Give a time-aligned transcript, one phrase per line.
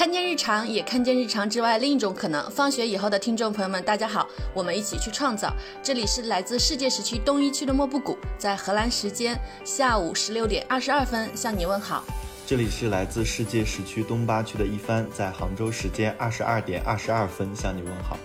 [0.00, 2.50] 看见日常，也看见日常之外另一种可能。
[2.50, 5.52] 放学以后的听众朋友们，大家好，我们一起去创造。
[5.82, 12.02] 这里是来自世界时区东一区的莫布谷，在荷兰时间下午十六点二十二分向你问好。
[12.46, 18.16] 这里是来自世界时区东八区的一帆，在杭州时间二十二点二十二分向你问好。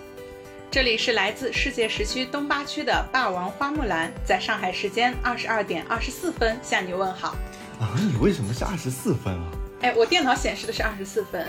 [0.70, 7.36] 这里是来自世界时区东八区的霸王花木兰，在上海时间二十二点二十四分向你问好。
[7.78, 9.52] 啊，你为什么是二十四分啊？
[9.86, 11.46] 哎，我电脑显示的是二十四分。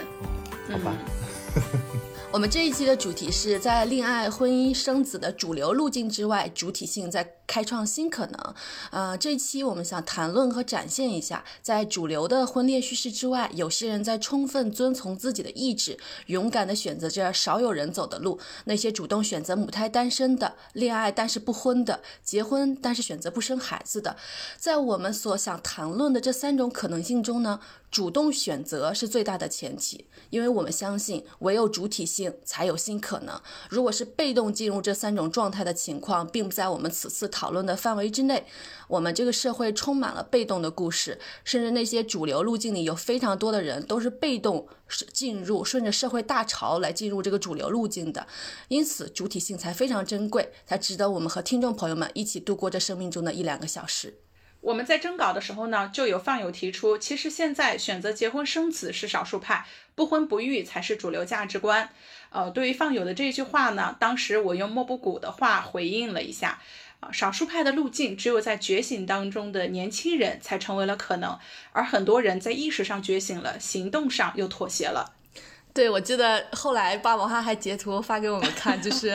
[0.70, 0.96] 好吧。
[2.32, 8.56] 我们这一期的主题是在恋爱、婚姻、生子的主流路径之外，主体性在开创新可能。
[8.92, 15.98] 呃，这期我们想谈论和展现一下，在主流的婚恋叙事之外，有些人在充分遵从自己的意志，
[16.28, 18.40] 勇敢地选择着少有人走的路。
[18.66, 24.18] 那些主动选择母胎单身的、恋爱但是不婚的、结婚但是选择不生孩子的，
[24.58, 27.62] 在我们所想谈论的这三种可能性中呢？
[27.90, 33.42] 主动选择是最大的前提，因为我们相信唯有主体性才有新可能。
[33.70, 38.46] 如果是被动进入这三种状态的情况，并不在我们此次讨论的范围之内。
[38.88, 44.68] 我们这个社会充满了被动的故事，甚至那些主流路径里有非常多的人都是被动
[45.14, 48.26] 进入，顺着社会大潮来进入这个主流路径的。
[48.70, 54.20] 因此，主体性才非常珍贵，才值得我们和听众朋友们一起度过这生命中的一两个小时。
[54.62, 61.90] 我们在征稿的时候呢，就有放友提出，其实现在选择结婚生子是少数派，不婚不育才是主流价值观。
[62.32, 66.60] 呃，对于放友的这句话呢，当时我用莫布谷的话回应了一下，
[67.12, 71.38] 少数派的路径只有在觉醒当中的年轻人才成为了可能，
[71.72, 75.17] 而很多人在意识上觉醒了，行动上又妥协了。
[75.78, 79.14] 对，我记得后来霸王花还截图发给我们看，就是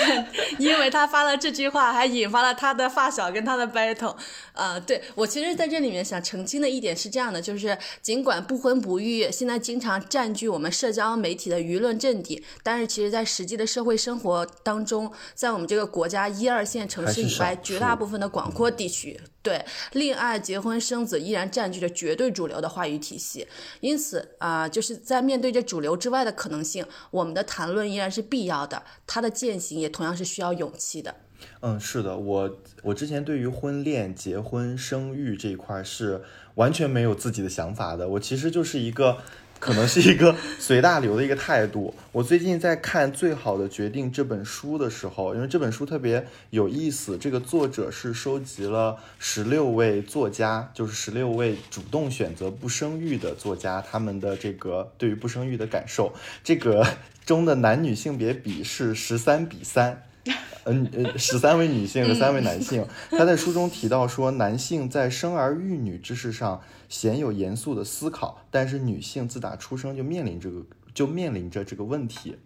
[0.58, 4.16] 因为他发了这句话，还引发了他的发小跟他的 battle。
[4.54, 19.20] 呃，对我其实在这里面想澄清的一点是这样的，就是尽管不婚不育现在经常占据我们社交媒体的舆论阵地，但是其实在实际的社会生活当中，在我们这个国家一二线城市以外，绝大部分的广阔地区。
[19.42, 23.46] 对，恋爱、结婚、生子依然占据着绝对主流的话语体系，
[23.80, 31.14] 因此啊，就是在面对这主流之外的可能性，我们的谈论依然是必要的，它的践行也同样是需要勇气的。
[31.60, 36.22] 嗯，是的，我我之前对于婚恋、结婚、生育这一块是
[36.56, 39.18] 完全没有自己的想法的，我其实就是一个。
[39.58, 41.94] 可能是一个随大流的一个态度。
[42.12, 56.14] 我最近在看《最好的决定》这本书的时候，因为这本书特别有意思，这个作者是收集了十六位作家，就是十六位主动选择不生育的作家，他们的这个对于不生育的感受。
[56.42, 56.86] 这个
[57.26, 60.02] 中的男女性别比是十三比三。
[60.64, 62.84] 嗯呃，十三位女性和三位男性。
[63.10, 70.62] 他在书中提到说，男性在生儿育女之事上鲜有严肃的思考，但是女性自打出生就面临这个
[70.92, 72.36] 就面临着这个问题。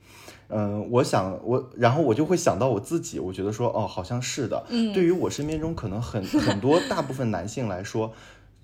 [0.49, 4.65] 嗯，我想我，然后我就会想到我自己，我觉得说，哦，好像是的。
[4.69, 8.13] 嗯，对于我身边中可能很很多大部分男性来说，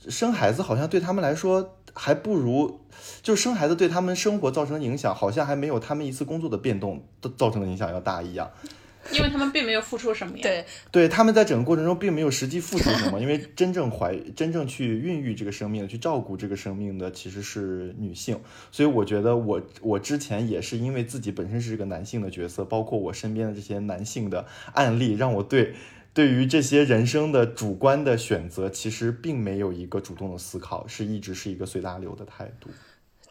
[0.08, 2.80] 生孩子好像对他们来说还不如，
[3.22, 7.02] 就生孩子对他们生活造成的影响，好像还没有他们一次工作的变动
[7.38, 8.50] 造成的影响要大一样。
[9.10, 18.38] 因为他们并没有付出什么呀，对，对，他们在整个过程中并没有实际付出什么，因为真正怀、真正去孕育这个生命的、去照顾这个生命的其实是女性，
[18.70, 25.74] 所以我觉得我我之前也是因为自己本身是个男性的角色，包括我身边的这些男性的案例，让我对
[26.12, 32.68] 对于这些人生的主观的选择，其实并没有一个主动的思考，是一直是一个随大流的态度。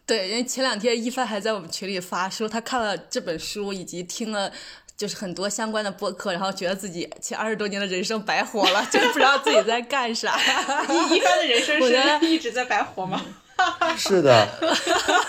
[0.04, 4.52] 对，因为前两天一帆还在我们群里发说他看了这本书以及听了。
[4.98, 10.36] 就是很多相关的播客，然后觉得自己前二十多年的人生白活了，就不知道自己在干啥。
[10.90, 13.24] 一一般的人生是一直在白活吗？
[13.96, 14.48] 是的。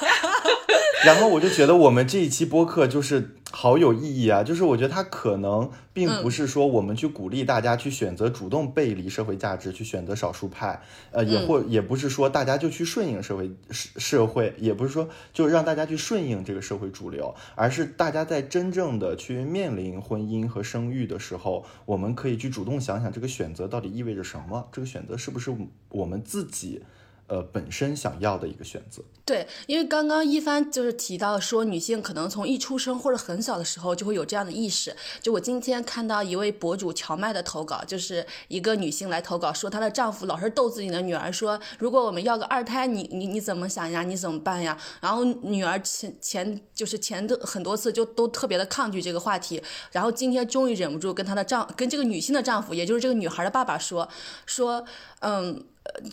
[1.06, 3.36] 然后我就觉得我们这一期播客就是。
[3.52, 4.44] 好有意义啊！
[4.44, 25.52] 就是我觉得它可能并不是说我们去鼓励大家去选择主动背离社会价值，去选择少数派，呃，也或也不是说大家就去顺应社会社社会，也不是说就让大家去顺应这个社会主流，而是大家在真正的去面临婚姻和生育的时候，我们可以去主动想想这个选择到底意味着什么，这个选择是不是
[25.90, 26.84] 我们自己。
[27.30, 29.04] 呃，本身想要的一个选择。
[29.24, 34.96] 对，因为刚刚一帆就是提到说，女性可能从一出生或者很小的时候就会有这样的意识。
[35.22, 44.02] 就我今天看到一位博主乔麦的投稿，就是一个女性来投稿说，她的丈夫老是逗自己的女儿说，如果我们要个二胎，你你你怎么想呀？
[44.02, 44.76] 你怎么办呀？
[45.00, 49.62] 然后女儿前前就是前的很多次就都特别的抗拒这个话题。
[49.92, 54.10] 然后今天终于忍不住跟她的丈跟这个女性的丈夫，也就是这个女孩的爸爸说
[54.48, 54.84] 说，
[55.20, 55.64] 嗯。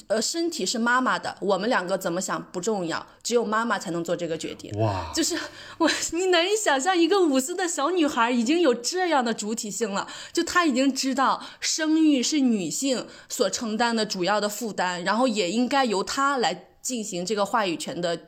[0.09, 4.73] 呃身体是妈妈的，我们两个怎么想不重要，只有妈妈才能做这个决定。
[4.81, 5.39] 哇，就是
[5.79, 18.19] 我，你难以想象一个五岁的小女孩已经有这样的主体性了，就她已经知道生育是女性所承担的主要的负担，然后也应该由她来进行这个话语权的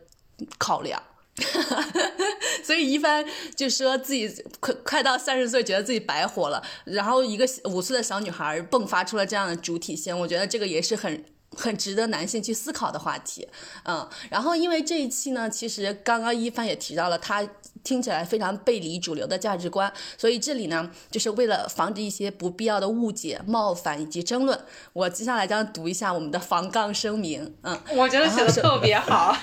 [0.58, 1.02] 考量。
[2.64, 3.24] 所以一帆
[3.54, 4.28] 就说自己
[4.58, 6.60] 快快到三十岁，觉得自己白活了。
[6.84, 11.24] 然后一个五岁的小女孩迸发出了这样的主体性，我觉得这个也是很。
[11.56, 13.48] 很值得男性去思考的话题，
[13.84, 17.42] 嗯，然后因为这一期呢，其实刚刚一帆也提到了，他
[17.82, 24.60] 听起来非常背离主流的价值观，所以这里呢，就是为了防止一些不必要的误解、冒犯以及争论，
[24.92, 29.34] 我接下来将读一下我们的防杠声明，嗯，我觉得写的特别好，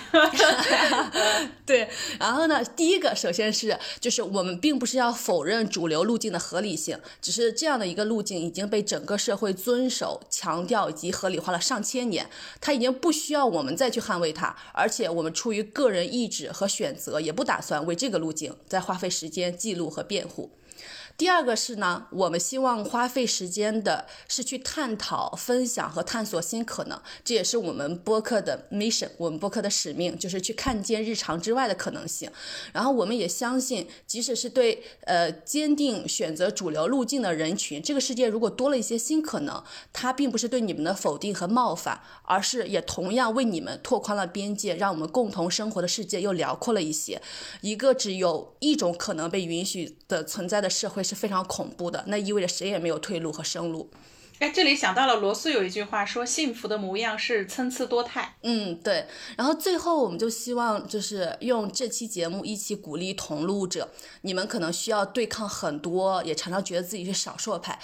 [1.65, 11.94] 对，然后呢，第一个首先是就是我们并不是要否认主流路径的合理性，只是这样的一个路径已经被整个社会遵守、强调以及合理化了上千。
[11.95, 20.51] 千年，他已经不需要我们再去捍卫他，而且我们出于个人意志和选择，也不打算为这个路径再花费时间记录和辩护。
[21.17, 32.29] 第二个是呢，我们希望花费时间的是去探讨、分享和探索新可能，这也是我们播客的 mission，我们播客的使命就是去看见日常之外的可能性。
[32.73, 39.63] 然后我们也相信，即使是对呃坚定选择主流路径的人群，这个世界如果多了一些新可能，
[39.93, 47.21] 它并不是对你们的否定和冒犯，而是也同样为你们拓宽了边界，让我们共同生活的世界又辽阔了一些。
[47.61, 51.04] 一个只有一种可能被允许的存在的社会。
[51.05, 53.89] 是非常恐怖的，那意味着谁也没有退路和生路。
[54.39, 59.07] 哎，这里想到了罗素有一句话说：“幸福的模样是参差多态。”嗯，对。
[59.37, 63.89] 然后最后我们就希望就是用这期节目一起鼓励同路者，
[64.23, 67.79] 你们可能需要对抗很多，也常常觉得自己是少数派。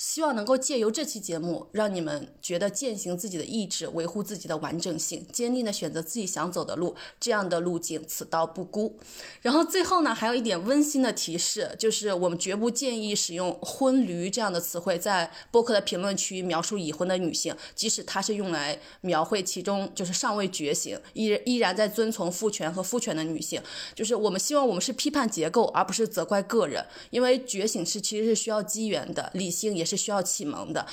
[0.00, 8.98] 希望能够借由这期节目，让你们觉得践行自己的意志，维护自己的完整性，坚定的选择自己想走的路，这样的路径此道不孤。
[9.42, 23.60] 然后最后呢，还有一点温馨的提示，就是我们绝不建议使用“婚驴”这样的词汇在播客的评论区描述已婚的女性，即使它是用来描绘其中就是尚未觉醒、依依然在遵从父权和夫权的女性。
[23.94, 29.89] 就是我们希望我们是批判结构，而不是责怪个人，因为觉醒是其实是需要机缘的，理性也是。
[29.90, 30.86] 是需要启蒙的，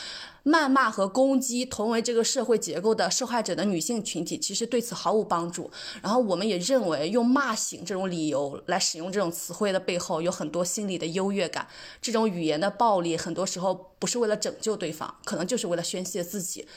[0.43, 5.69] 谩骂和攻击同为这个社会结构的受害者的女性群体，其实对此毫无帮助。
[6.01, 11.67] 然后我们也认为，用骂醒这种理由来使用这种词汇的背后，有很多心理的优越感。
[12.01, 16.67] 这种语言的暴力，很多时候不是为了拯救对方，可能就是为了宣泄自己。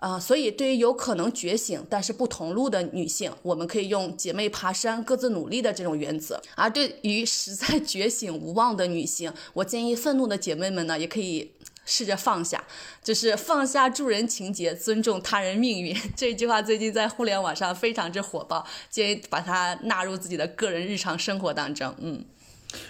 [0.00, 11.52] 啊，所以对于有可能觉醒但是不同路的女性，我们可以用姐妹爬山，各自努力的这种原则；而对于实在觉醒无望的女性，我建议愤怒的姐妹们呢，也可以
[11.84, 12.64] 试着放下，
[13.04, 15.94] 就是放下助人情节，尊重他人命运。
[16.16, 21.94] 这句话最近在互联网上非常之火爆，建议把它纳入自己的个人日常生活当中。
[21.98, 22.24] 嗯。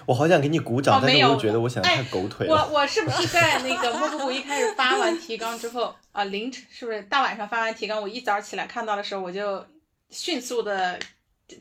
[0.06, 2.54] 我好想给你鼓掌，但是我觉得我想太狗腿了。
[2.54, 8.00] 我我是不是在那个莫布谷一开始发完提纲之后啊，凌晨是不是大晚上发完提纲？
[8.00, 9.64] 我一早起来看到的时候，我就
[10.10, 10.98] 迅速的，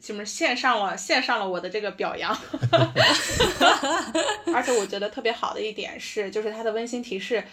[0.02, 2.36] 就是献上了献上了我的这个表扬。
[4.54, 7.44] 而且我觉得特别好的一点是，就是它的温馨提示。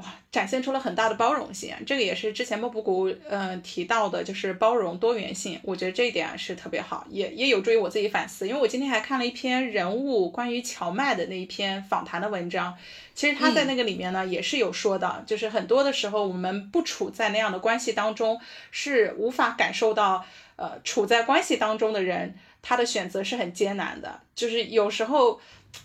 [0.00, 5.60] 哇，展现出了很大的包容性，这个也是之前莫布谷嗯提到的，就是包容多元性。
[5.62, 8.48] 我觉得这一点是特别好，也也有助于我自己反思。
[8.48, 12.74] 因为我今天还看了一篇人物关于荞麦的那一篇访谈的文章，
[13.14, 18.40] 其实他在那个里面呢也是有说的，就是很多的时候我们不处在那样的关系当中，
[18.70, 20.24] 是无法感受到
[20.56, 25.40] 呃处在关系当中的人他的选择是很艰难的，就是有时候。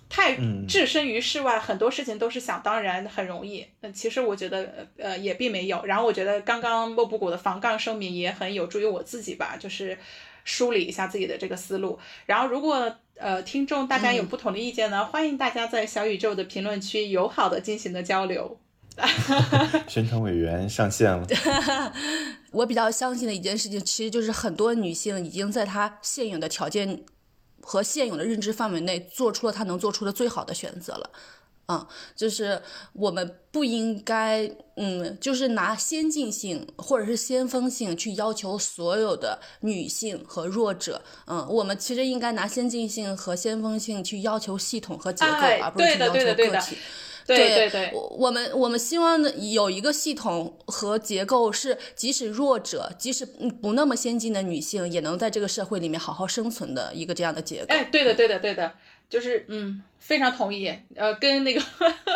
[0.10, 0.38] 太
[0.68, 3.66] 置身于世外，很多事情都是想当然，很容易。
[3.82, 5.84] 那其实我觉得，呃，也并没有。
[5.86, 9.98] 然后我觉得刚刚莫布谷的防杠声明也很有助于我自己吧，就是
[10.46, 12.00] 梳理一下自己的这个思路。
[12.26, 18.58] 然后如果呃听众大家有不同的意见呢，欢迎大家在小宇宙的评论区友好的进行的交流。
[19.90, 21.28] 宣传委员上线了。
[22.52, 27.04] 我比较相信的一件事情，其实就是很多女性已经在她现有的条件。
[27.68, 31.10] 和现有的认知范围内做出了他能做出的最好的选择了，
[31.68, 32.62] 嗯，就是
[32.94, 45.32] 我们不应该，嗯，就是拿先进性或者是先锋性去要求所有的女性和弱者，嗯，我们其实应该拿先进性和先锋性去要求系统和结构，
[45.64, 46.24] 而不是要求个体。
[46.36, 46.78] 对对对，
[48.18, 57.68] 我们我们希望有一个系统和结构，是即使弱者，即使不那么先进的女性，也能在这个社会里面好好生存的一个这样的结构。
[57.70, 58.72] 哎，对的对的对的。
[59.08, 60.68] 就是嗯，非常同意。
[60.96, 61.62] 呃，跟那个，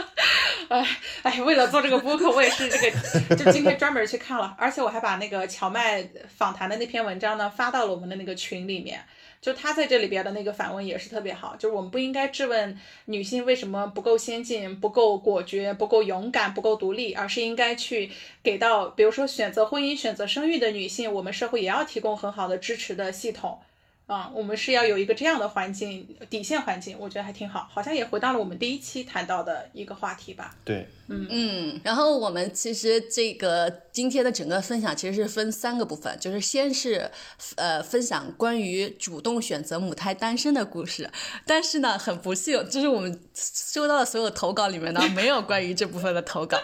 [0.69, 9.05] 哎哎，为了做这个播客，我也是这个，就今天专门去看了，而且我还把那个荞麦访谈的那篇文章呢发到了我们的那个群里面。
[9.41, 18.11] 就他在这里边的那个反问也是特别好，就是我们不应该质问女性为什么不够先进、不够果决、不够勇敢、不够独立，而是应该去
[18.43, 23.59] 给到，比如说选择婚姻、选择生育的女性，我们社会也要提供很好的支持的系统。
[24.09, 30.55] 啊，我们是要有一个这样的环境底线环境，我觉得还挺好，好像也回到了我们第一期谈到的一个话题吧。
[30.65, 31.81] 对，嗯嗯。
[31.83, 37.11] 然后我们其实这个今天的整个分享其实是分三个部分，就是先是
[37.55, 41.07] 呃分享关于主动选择母胎单身的故事，
[41.45, 46.57] 但是呢很不幸，就是我们收到的所有投稿里面呢没有关于这部分的投稿，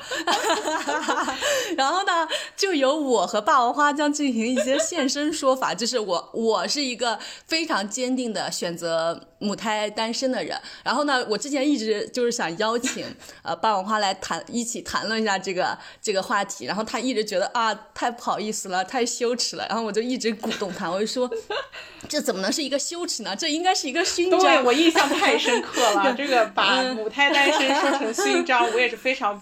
[1.78, 7.20] 然后呢就由我和霸王花将进行一些现身说法，就是我我是一个。
[7.48, 13.06] 非常坚定的选择母胎单身的人，然后呢，我之前一直就是想邀请
[13.44, 21.30] 呃霸王花来谈一起谈论一下这个这个话题，然后他一直觉得啊太不好意思了，太羞耻了，然后我就一直鼓动他，我就说
[22.10, 23.36] 这怎么能是一个羞耻呢？
[23.36, 24.40] 这应该是一个勋章。
[24.40, 29.42] 对我印象太深刻了， 这个把母胎单身说成勋章，我也是非常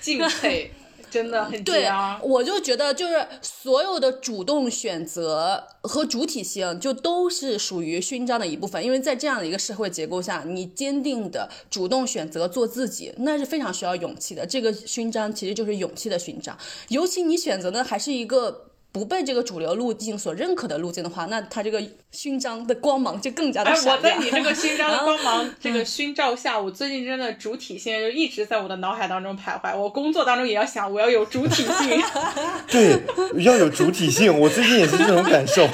[0.00, 0.72] 敬佩。
[1.14, 1.88] 真的很对，
[2.24, 8.84] 我就觉得就是所有的主动选择和主体性，就都是属于勋章的一部分。
[8.84, 14.44] 因为在这样的一个社会结构下，你坚定的主动选择做自己，那是非常需要勇气的。
[14.44, 18.70] 这个勋章其实就是勇气的勋章，尤其你选择的还是一个。
[18.94, 21.82] 不被这个主流路径所认可的路径的话，那他这个
[22.12, 23.96] 勋章的光芒就更加的闪亮。
[23.96, 29.76] 我在你这个勋章的光芒 这个勋照下，我最近真的主体性就一直在我的脑海当中徘徊。
[29.76, 32.00] 我工作当中也要想，我要有主体性。
[32.70, 33.02] 对，
[33.42, 34.32] 要有主体性。
[34.38, 35.68] 我最近也是这种感受。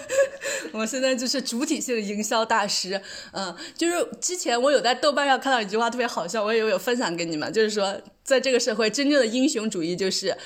[0.72, 3.00] 我现在就是主体性营销大师。
[3.32, 10.36] 嗯，就是之前我有在豆瓣上看到一句话特别好笑，我也有分享给你们，就是说，在这个社会，真正的英雄主义就是。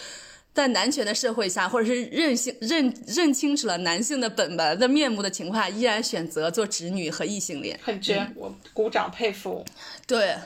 [0.54, 9.64] 在男权的社会下，或者是认性认认清楚了男性的本本的面目的情况下，依然选择做直女和异性恋，很绝，我鼓掌佩服。
[10.06, 10.36] 对，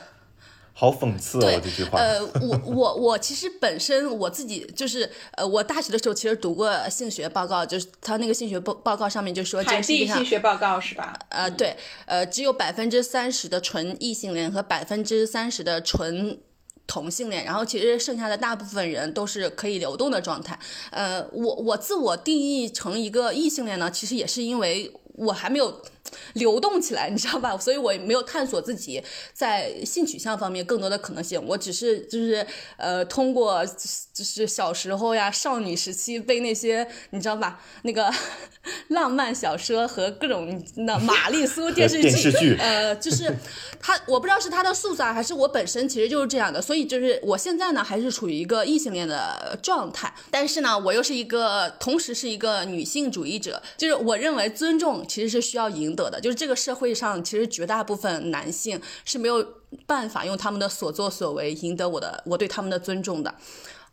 [0.73, 1.99] 好讽刺哦这句话。
[1.99, 11.13] 呃，我我我其实本身我自己就是呃，我大学的时候其实读过性学报告，就是他那个性学报报告上面就说，海地性学报告是吧？
[11.29, 11.75] 呃，对，
[12.07, 16.39] 呃，只有百分之三十的纯异性恋和百分之三十的纯。
[16.89, 20.57] 同性恋，然后其实剩下的大部分人都是可以流动的状态。
[20.89, 25.81] 呃，我我自我定义成一个异性恋呢，其实也是因为我还没有。
[26.33, 27.57] 流动起来，你知道吧？
[27.59, 29.01] 所以我也没有探索自己
[29.33, 31.41] 在性取向方面更多的可能性。
[31.45, 32.45] 我只是就是
[32.77, 33.65] 呃，通过
[34.13, 38.11] 就是小时候呀，少女时期被那些你知道吧，那个
[38.89, 42.01] 浪漫小说和各种那玛丽苏 电视
[42.31, 43.33] 剧，呃，就是
[43.79, 46.61] 他，我不知道是他的素材还是我本身其实就是这样的。
[46.61, 55.88] 所以就是我现在呢，还是处于一个异性恋的状态，但是呢，我又是一个同时是一个女性主义者，就是我认为尊重其实是需要赢。
[55.89, 59.43] 赢得的就是这个社会上，其实绝大部分男性是没有
[59.87, 63.33] 办法用他们的所作所为赢得我的我对他们的尊重的，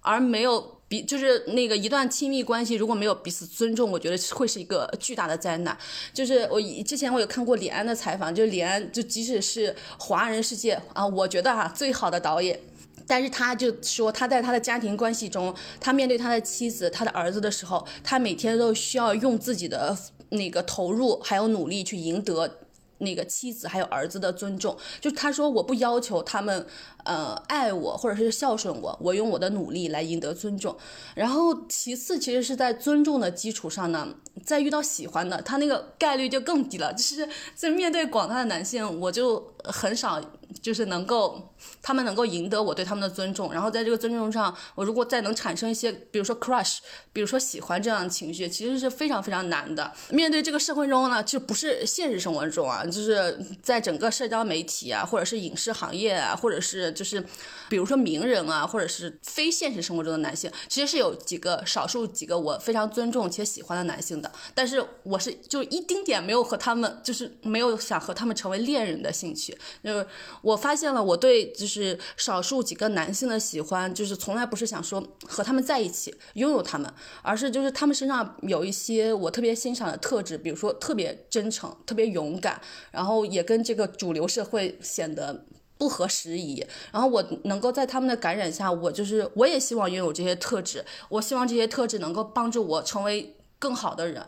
[0.00, 5.76] 而没有比就是那个一段亲密关系如果没有彼此尊重，我觉得会是一个巨大的灾难。
[6.12, 12.60] 就是我之前我有看过李安的采访，就是李安就即使是华人世界啊，我觉得哈最好的导演，
[13.06, 19.96] 但是他就说他在他的家庭关系中，他面对他的妻子、他的儿子的时候，他每天都需要用自己的。
[20.30, 22.58] 那个投入还有努力去赢得
[22.98, 26.66] 那个妻子还有儿子的尊重，就他说我不要求他们
[27.06, 30.76] 呃爱我或者是孝顺我，我用我的努力来赢得尊重。
[31.14, 34.08] 然后其次其实是在尊重的基础上呢，
[34.44, 36.92] 再遇到喜欢的，他那个概率就更低了。
[36.94, 40.20] 就是在面对广大的男性，我就很少。
[40.62, 46.78] 就是能够，他们能够赢得我对他们的尊重，然后在这个尊重上，我如果再能产生一些，比如说 crush，
[47.12, 49.92] 比如说喜欢这样的情绪，其实是非常非常难的。
[50.10, 57.24] 面对这个社会中呢，就不是现实生活中啊，就是在整个社交媒体啊，或者是影视行业啊，或者是就是，
[57.68, 70.06] 比如说名人啊，或者是非现实生活中的男性，其实是有几个少数几个我非常尊重且喜欢的男性的，但是我是就一丁点没有和他们，就是没有想和他们成为恋人的兴趣，就是。
[70.42, 76.88] 我发现了，我对就是少数几个男性的喜欢，就是从来不是想说和他们在一起，拥有他们，
[77.22, 82.60] 而是就是他们身上有一些我特别欣赏的特质，比如说特别真诚、特别勇敢，
[82.92, 85.44] 然后也跟这个主流社会显得
[85.78, 86.64] 不合时宜。
[86.92, 94.26] 然后我能够在他们的感染下，我就是我也希望拥有这些特质，我希望这些特质能够帮助我成为更好的人。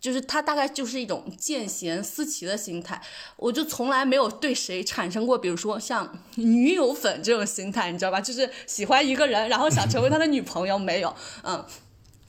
[0.00, 3.02] 就是他大概就是一种见贤思齐的心态，
[3.36, 8.20] 我就从来没有对谁产生过，比如说像女友粉这种心态，你知道吧？
[8.20, 11.64] 就是喜欢一个人，然后想成为他的女朋友，没有，嗯。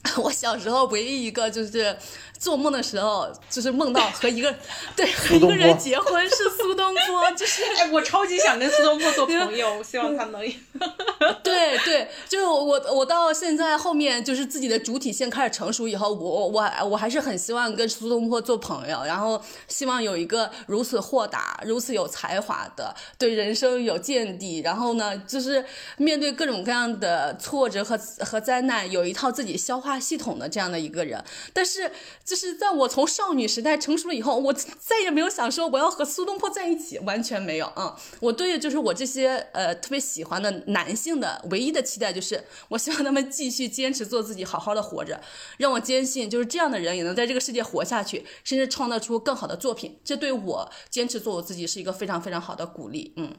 [0.16, 1.94] 我小时候唯一一个就是
[2.40, 4.52] 做梦的时候，就是梦到和一个
[4.96, 10.40] 对和一个人结婚是苏东坡， 就是哎，我超级想跟苏东坡做朋友，我希望他能。
[11.44, 25.62] 对对，就我我到现在后面就是自己的主体性开始成熟以后，我我我还是很希望跟苏东坡做朋友，然后希望有一个如此豁达、如此有才华的，对人生有见地，然后呢，就是
[25.98, 30.00] 面对各种各样的挫折和和灾难，有一套自己消化。
[30.00, 31.92] 系统的这样的一个人，但是
[32.30, 38.00] 就是在我从少女时代成熟了以后，我再也没有想说我要和苏东坡在一起，完全没有啊！
[38.20, 45.20] 我对就是我这些呃特别喜欢的男性的唯一的期待就是，我希望他们继续坚持做自己，好好的活着，
[45.56, 49.98] 让我坚信就是这样的人也能在这个世界活下去，甚至创造出更好的作品。
[50.04, 53.12] 这对我坚持做我自己是一个非常非常好的鼓励。
[53.16, 53.34] 嗯，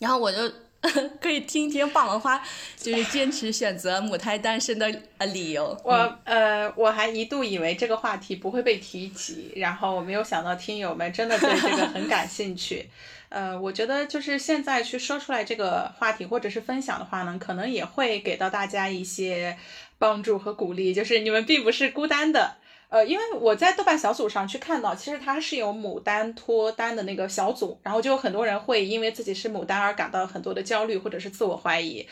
[0.00, 0.38] 然后我就。
[1.20, 2.40] 可以听听霸王花，
[2.76, 4.86] 就是坚持选择母胎单身的
[5.18, 5.76] 呃理由。
[5.82, 12.88] 我呃，我还一度以为这个话题不会被提及，然后我没有想到听友们真的对这个很感兴趣。
[13.28, 19.58] 呃，我觉得就是现在去说出来这个话题或者是分享的话呢，可能也会给到大家一些
[19.98, 22.56] 帮助和鼓励，就是你们并不是孤单的。
[22.88, 32.08] 呃，因为我在豆瓣小组上去看到，其实它是有牡丹脱单的那个小组，然后就有很多人会因为自己是牡丹而感到很多的焦虑或者是自我怀疑。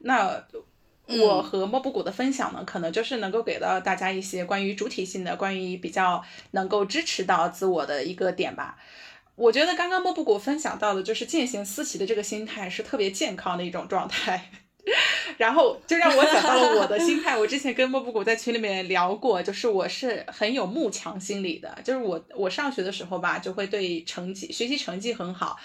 [0.00, 0.44] 那
[1.06, 8.76] 我和莫布谷的分享呢，可能就是能够给到大家一些关于主体性的、关于比较能够支持到自我的一个点吧。
[9.34, 14.50] 我觉得刚刚莫布谷分享到的就是见贤思齐的这个心态是特别健康的一种状态。
[15.36, 17.36] 然后就让我想到了我的心态。
[17.36, 21.78] 我之前跟莫布谷在群里面聊过，就是我是很有慕强心理的。
[21.84, 25.58] 就是我我上学的时候吧，就会对成绩学习成绩很好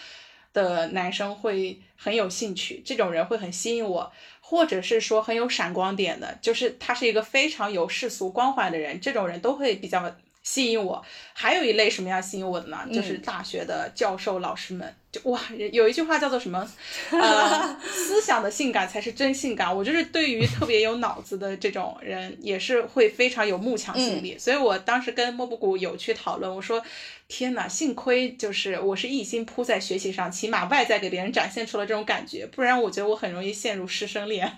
[0.54, 11.04] 的男生会很有兴趣，这种人会很吸引我，或者是说很有闪光点的，就是他是一个非常有世俗光环的人，这种人都会比较吸引我。
[11.34, 12.86] 还有一类什么样吸引我的呢？
[12.94, 14.96] 就是大学的教授老师们。
[15.12, 15.40] 就哇，
[15.72, 16.68] 有一句话叫做什么？
[17.12, 19.76] 呃， 思想的性感才是真性感。
[19.76, 24.38] 我就是对于特别有脑子的这种人，也是会非常有慕强心理。
[24.38, 26.84] 所以我当时跟莫布谷有去讨论，我说：
[27.28, 34.52] 天哪，幸亏就是我是一心扑在学习上，起码外在给别人展现出了这种感觉，不然我觉得我很容易陷入师生恋。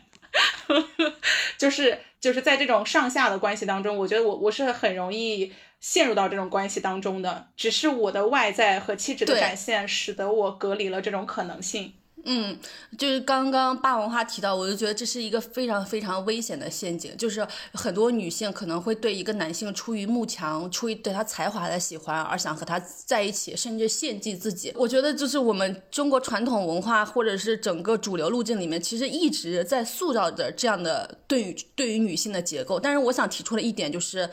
[1.57, 5.53] 就是就是在这种上下的关系当中，我觉得我我是很容易。
[5.81, 11.93] 陷入到这种关系当中的，只是我的外在和气质的展现，使得我隔离了这种可能性。
[12.25, 12.57] 嗯，
[12.97, 17.15] 就是刚刚霸王花提到，我就觉得这是一个非常非常危险的陷阱。
[17.15, 24.73] 就是很多女性可能会对一个男性出于慕强、出于对他才华的喜欢而想和他在一起，甚至献祭自己。
[24.75, 32.79] 我觉得就是我们中国传统文化或者是整个主流路径里面，其实一直在塑造着这样的对于对于女性的结构。
[32.79, 34.29] 但是我想提出的一点就是。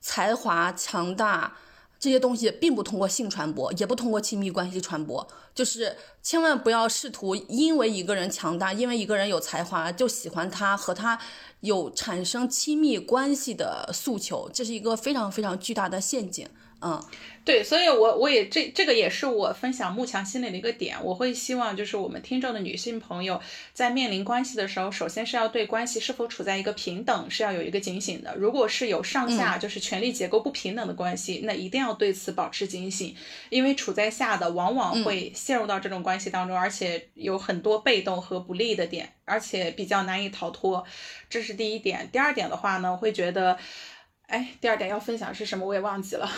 [0.00, 1.56] 才华强大
[1.98, 5.26] 这些东西并不通过性传播，也不通过亲密关系传播。
[5.52, 5.96] 就是
[6.28, 11.18] 千万不要试图因为一个人强大，因为一个人有才华就喜欢他，和他
[11.60, 16.46] 有产生亲密关系的诉求，这是一个非常非常巨大的陷阱。
[16.80, 17.02] 嗯。
[17.44, 21.02] 对，所以，我我也这这个也是我分享慕强心理的一个点。
[21.02, 23.40] 我会希望，就是我们听众的女性朋友
[23.72, 28.34] 在面临关系的时候，首先是要对关系是否处在一个平等是要有一个警醒的。
[28.36, 33.16] 如果是有上下就是权力结构不平等的关系，那一定要对此保持警醒，
[33.48, 40.84] 因为处在下的往往会陷入到这种关系当中，而且有很多被动和不利的点，而且比较难以逃脱。
[41.30, 42.10] 这是第一点。
[42.12, 43.56] 第二点的话呢，会觉得。
[44.28, 45.64] 哎，第二点要分享是什么？
[45.66, 46.30] 我也忘记了。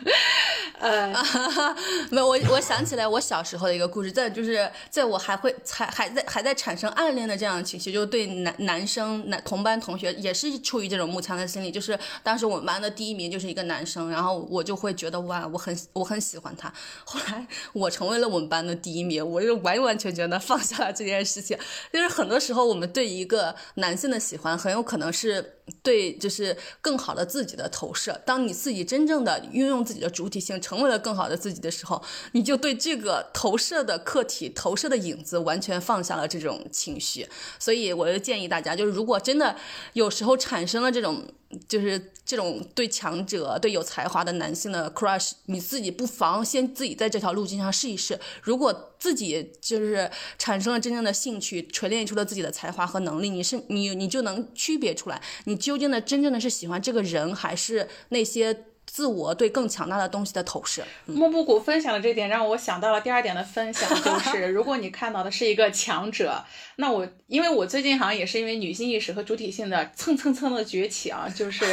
[0.80, 1.12] 呃，
[2.10, 16.72] 没有，我我想起来我小时候的一个故事，在就是在我还会还还在还在产生暗恋的这样的情绪，就对男男生男同班同学也是出于这种慕强的心理，就是当时我们班的第一名就是一个男生，然后我就会觉得哇，我很我很喜欢他。
[17.04, 21.58] 后来我成为了我们班的第一名，我就完完全全的放下了这件事情。
[21.92, 27.10] 就是很多时候我们对一个男性的喜欢，很有可能是对就是更好。
[27.10, 32.00] 的自己的投射，当你自己真正的运用自己的主体性，成为了更好的自己的时候，
[32.32, 37.26] 你就对这个投射的客体、投射的影子完全放下了这种情绪。
[37.58, 39.56] 所以，我就建议大家，就是如果真的
[39.94, 41.26] 有时候产生了这种
[41.68, 48.18] 就是这种对强者、对有才华的男性的 crush，你自己不妨先自己在这条路径上试一试。
[48.42, 58.66] 如果自己就是产生了真正的兴趣，锤炼出了自己的才华和能力，你是你你就能区别出来，你究竟的真正的是喜欢这个人，还是那些。
[58.90, 60.82] 自我对更强大的东西的投射。
[61.06, 66.44] 莫布谷分享的这点让我想到了第二点的分享，就是 如果你看到的是一个强者，
[66.76, 71.64] 那我因为我最近好像也是因为女性意识和主体性的蹭蹭蹭的崛起啊，就是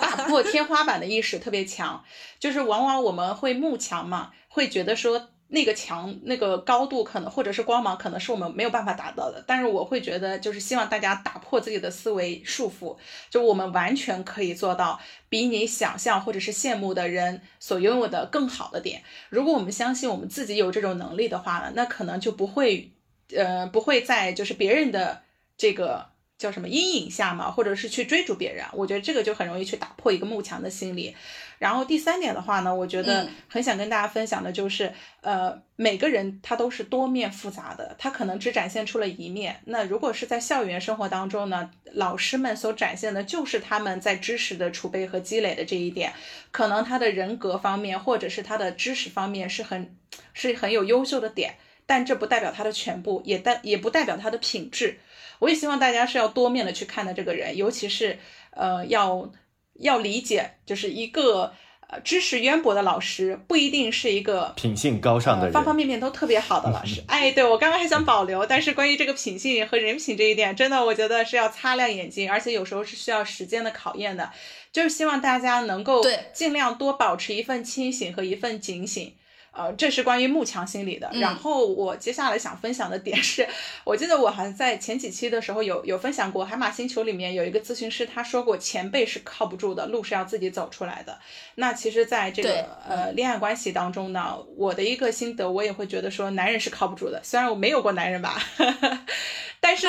[0.00, 2.02] 打破天花板的意识特别强，
[2.38, 5.28] 就是往往我们会慕强嘛，会觉得说。
[5.48, 12.96] 那个墙那个高度可能或者是光芒可能是我们没有办法达到的，但是我会觉得就是希望大家打破自己的思维束缚，
[13.30, 19.02] 就我们完全可以做到比你想象或者是羡慕的人所拥有的更好的点。
[19.28, 22.92] 如果我们相信我们自己有这种能力的话呢，那可能就不会，
[23.34, 25.22] 呃，不会在就是别人的
[25.56, 26.06] 这个。
[26.38, 31.16] 叫什么阴影下嘛，或者是去追逐别人，我觉得这个就很容易去打破一个慕强的心理。
[31.58, 34.92] 然后第三点的话呢，我觉得很想跟大家分享的就是，
[35.22, 39.56] 呃，每个人他都是多面复杂的，他可能只展现出了一面。
[39.64, 46.12] 那如果是在校园生活当中呢，老师们所展现的就是他们在知识的储备和积累的这一点，
[46.50, 49.96] 可能他的人格方面或者是他的知识方面是很
[50.34, 54.98] 是很有优秀的点，但这不代表他的全部，也代也不代表他的品质。
[55.38, 58.18] 我也希望大家是要多面的去看待这个人，尤其是，
[58.52, 59.30] 呃，要
[59.80, 61.52] 要理解，就是一个
[61.88, 67.02] 呃知识渊博的老师不一定是一个品性高尚的人，方方面面都特别好的老师。
[67.08, 74.30] 哎，对我刚刚还想保留，但是关于这个品性和人品这一点，真的我觉得是要擦亮眼睛，而且有时候是需要时间的考验的。
[74.72, 79.14] 就是希望大家能够尽量多保持一份清醒和一份警醒。
[79.56, 81.10] 呃，这是关于慕强心理的。
[81.14, 83.48] 然后我接下来想分享的点是，
[83.84, 91.18] 我记得我好像在前几期的时候有有分享过，海马星球里面有一个咨询师，他说过前辈是靠不住的，路是要自己走出来的。
[91.54, 97.20] 那其实，在这个呃恋爱关系当中呢，我的一个心得，我也会觉得说，男人是靠不住的。
[97.24, 98.40] 虽然我没有过男人吧。
[99.58, 99.88] 但是，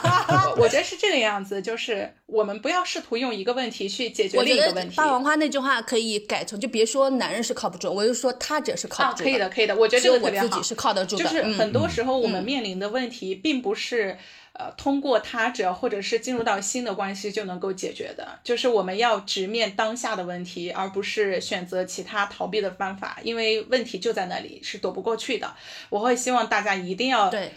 [0.58, 4.96] 我觉得是这个样子，就是我们不要试图用一个问题去解决另一个问题。
[4.96, 9.24] 霸王花那句话可以改成，就别说男人是靠不住，我就说他者是靠不住。
[9.24, 10.48] 可以的，可以的，我觉得这个特别好。
[10.48, 11.24] 自己是靠得住的。
[11.24, 14.16] 就是很多时候我们面临的问题，并不是
[14.52, 18.38] 呃通过他者或者是进入到新的关系就能够解决的。
[18.44, 25.54] 就是我们要直面当下的问题，而不是选择其他逃避的方法，因为问题就在那里，是躲不过去的。
[25.90, 27.52] 我会希望大家一定要对。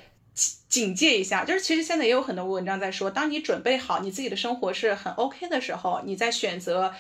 [0.68, 6.94] 警戒一下，就是其实现在也有很多文章在说，当你准备好你自己的生活是很 OK 的时候，你在选择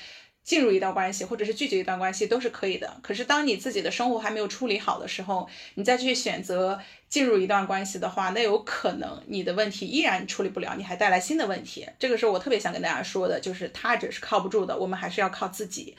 [0.45, 2.95] 进入一段关系或者是拒绝一段关系都是可以的。
[3.01, 6.79] 可是当你自己的生活还没有处理好的时候，你再去选择
[7.09, 11.85] 进入一段关系的话，那有可能你的问题依然处理不了，你还带来新的问题。
[11.99, 15.97] 这个是我特别想跟大家说的，就是他者是靠不住的，我们还是要靠自己。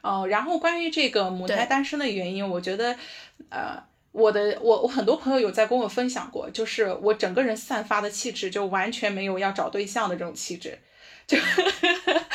[0.00, 2.96] 哦，然后关于这个母胎单身的原因，我觉得，
[3.50, 3.84] 呃。
[4.12, 10.78] 我的我我很多朋友有在跟我分享过，就是我整个人散发的气质就完全没有要找对象的这种气质。
[11.26, 11.36] 就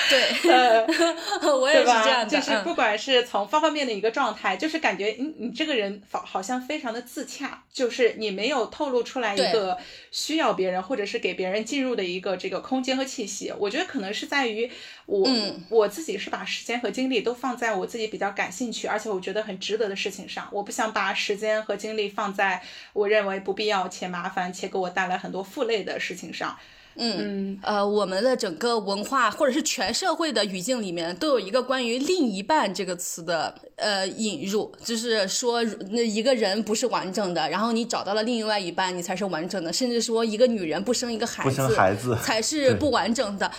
[0.10, 0.86] 对，
[1.52, 9.78] 我也是这样就是不管是从方方面面的一个状态，就是感觉你你这个人好好像非常的自洽，就是你没有透露出来一个
[10.10, 13.54] 需要别人或者是给别人进入的一个这个空间和气息。
[13.60, 14.68] 我觉得可能是在于
[15.06, 15.30] 我
[15.70, 20.50] 我自己是把时间和精力都放在我自己比较感兴趣，而且我觉得很值得的事情上。
[20.52, 26.58] 我不想把时间和精力放在我认为不必要且麻烦且给我带来很多负累的事情上。
[26.98, 43.52] 嗯呃，我们的整个文化或者是全社会的语境里面，都有一个关于“另一半”这个词的呃引入，就是说那一个人不是完整的，然后你找到了另外一半，你才是完整的，甚至说一个女人不生一个孩子，孩子才是不完整的。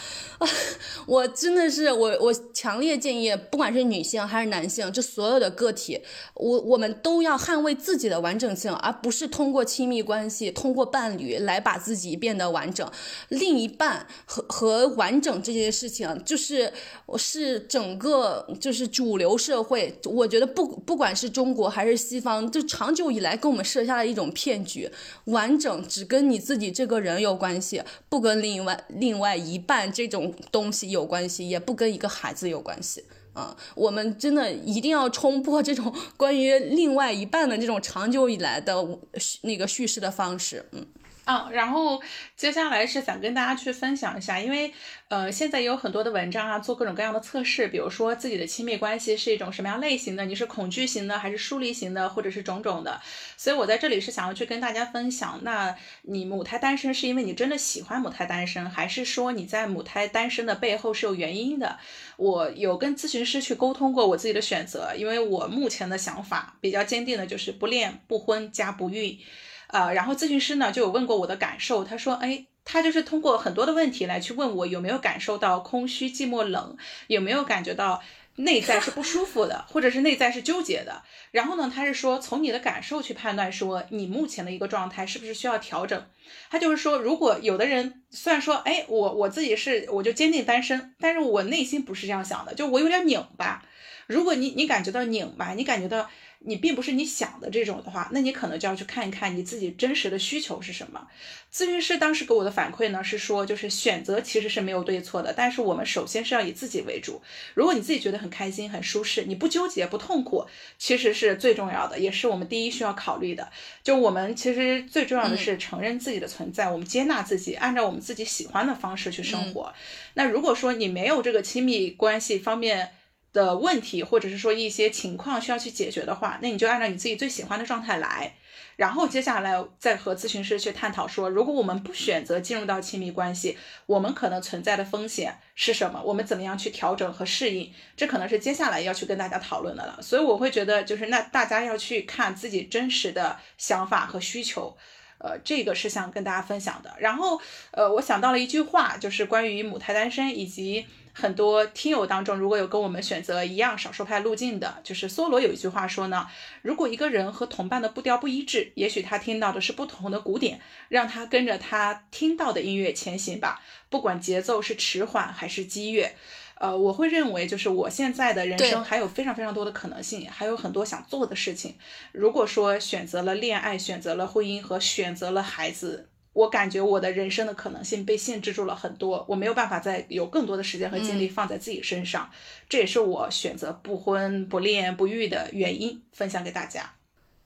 [1.07, 6.01] 我真的是我我强烈建议，不管是女性还是男性，这所有的个体，
[6.35, 12.89] 我我们都要捍卫自己的完整性，而不是通过亲密关系、通过伴侣来把自己变得完整。
[13.29, 16.73] 另一半和和完整这件事情，就是
[17.07, 24.91] 我是整个就是主流社会，我觉得不不管是中国还是西方，就长久以来跟我们设下了一种骗局，
[25.25, 33.57] 完整只跟你自己这个人有关系，不跟另外另外一半这种东西有关系，也不跟一个孩子有关系啊！
[33.75, 38.99] 我们真的一定要冲破这种关于另外一半的这种长久以来的
[39.43, 40.87] 那个叙事的方式，嗯。
[41.31, 42.01] 嗯，然后
[42.37, 44.73] 接下来是想跟大家去分享一下，因为
[45.09, 52.99] 呃，现在也有很多的文章啊，做各种各样的测试，比如说自己的亲密关系是一种什么样类型的，你是恐惧型的还是疏离型的，或者是种种的。
[53.37, 61.79] 所以我在这里是想要去跟大家分享，那你母胎单身是因为你真的喜欢母胎单身，还是说你在母胎单身的背后是有原因的？
[62.17, 69.19] 我有跟咨询师去沟通过我自己的选择，因为我目前的想法比较坚定的就是不恋不婚加不育。
[69.69, 76.77] 呃，然后咨询师呢就有问过我的感受，他说，哎，他就是通过很多的问题来去问我有没有感受到空虚、寂寞、冷，
[77.07, 78.03] 有没有感觉到
[78.37, 81.03] 内在是不舒服的，或者是内在是纠结的。
[81.33, 86.07] 然后呢，他是说从你的感受去判断，说你目前的一个状态是不是需要调整。
[86.51, 93.63] 他就是说，如果有的人虽然说，哎，我我自己是我就坚定单身，但是我内心不是这样想的，就我有点拧巴。
[94.07, 96.09] 如果你你感觉到拧巴，你感觉到。
[96.41, 101.07] 你并不是你想的这种的话，那你可能就要去看一看你自己真实的需求是什么。
[101.53, 107.21] 咨询师当时给我的反馈呢是说，就是选择其实是没有对错的，但是我们首先是要以自己为主。
[107.55, 110.47] 如果你自己觉得很开心、很舒适，你不纠结、不痛苦，
[110.79, 113.51] 其实是最重要的，也是我们第一需要考虑的。
[113.83, 119.73] 就我们其实最重要的是承认自己的存在，我们接纳自己，按照我们自己喜欢的方式去生活。
[120.15, 122.91] 那如果说你没有这个亲密关系方面，
[123.33, 128.35] 的问题，或者是说一些情况需要去解决的话，那你就按照你自己最喜欢的状态来，
[128.77, 136.03] 然后接下来再和咨询师去探讨说，如果我们不选择进入到亲密关系，我们可能存在的风险是什么？
[136.03, 137.73] 我们怎么样去调整和适应？
[137.97, 140.01] 这可能是接下来要去跟大家讨论的了。
[140.01, 144.77] 所以我会觉得，就是那大家要去看自己真实的想法和需求，
[145.19, 146.95] 呃，这个是想跟大家分享的。
[146.99, 147.41] 然后，
[147.73, 150.87] 呃，我想到了一句话，就是关于母胎单身以及。
[151.21, 156.29] 很多听友当中，如果有跟我们选择一样少数派路径的，就是梭罗有一句话说呢：
[156.63, 166.15] 如果一个人和同伴的步调不一致，也许他听到的是不同的鼓点，让他跟着他听到的音乐前行吧，不管节奏是迟缓还是激越。
[166.55, 171.77] 呃，我会认为，就是我现在的人生还有非常非常多的可能性，还有很多想做的事情。
[172.13, 176.09] 如果说选择了恋爱，选择了婚姻和选择了孩子。
[176.39, 182.31] 我感觉我的人生的可能性被限制住了很多，我没有办法再有更多的时间和精力放在自己身上，
[182.69, 186.93] 这也是我选择不婚不恋不育的原因，分享给大家。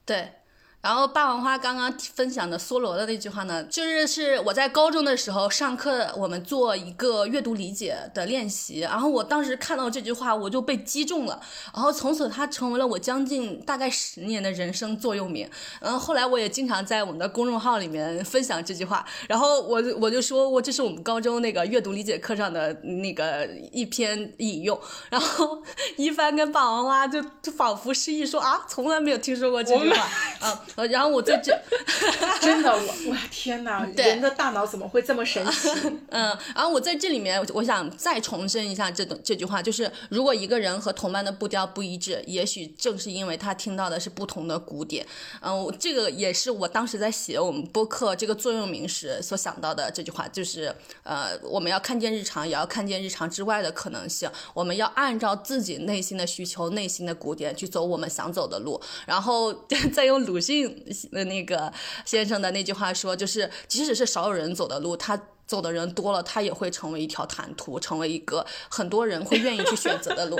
[0.05, 0.29] 对。
[0.83, 11.41] 然后霸王花刚刚分享的梭罗的那句话呢，就是是我在高中的时候上课，我们做一个阅读理解的练习，然后我当时看到这句话，我就被击中了，
[11.73, 15.49] 然后从此它成为了我将近大概十年的人生座右铭。
[15.81, 24.77] 然后后来我也经常在我们的公众号里面分享这句话，然后我我就说我这是我们高中那个阅读理解课上的那个一篇引用，
[25.11, 25.63] 然后
[25.97, 30.09] 一帆跟霸王花就就仿佛失忆说啊，从来没有听说过这句话。
[30.41, 30.61] 啊。
[30.77, 31.57] 呃，然后我在这，
[32.41, 35.69] 真的，我哇天哪，人的大脑怎么会这么神奇？
[36.09, 45.07] 嗯，然后我在这里面，我想再重申一下这段这句话，就是如果一个人和同伴的步调不一致，也许正是因为他听到的是不同的鼓点。
[45.43, 54.31] 嗯，这个也是我当时在写我们播客这个座右铭时所想到的这句话，就是呃，我们要看见日常，也要看见日常之外的可能性。
[54.55, 59.53] 我们要按照自己内心的需求、内心的鼓点去走我们想走的路，然后
[59.93, 60.62] 再用鲁迅。
[61.11, 61.73] 那那个
[62.05, 65.21] 先生的那句话说，就是即使是少有人走的路，他。
[65.53, 70.39] 走的人多了，它也会成为一条坦途，成为一个很多人会愿意去选择的路。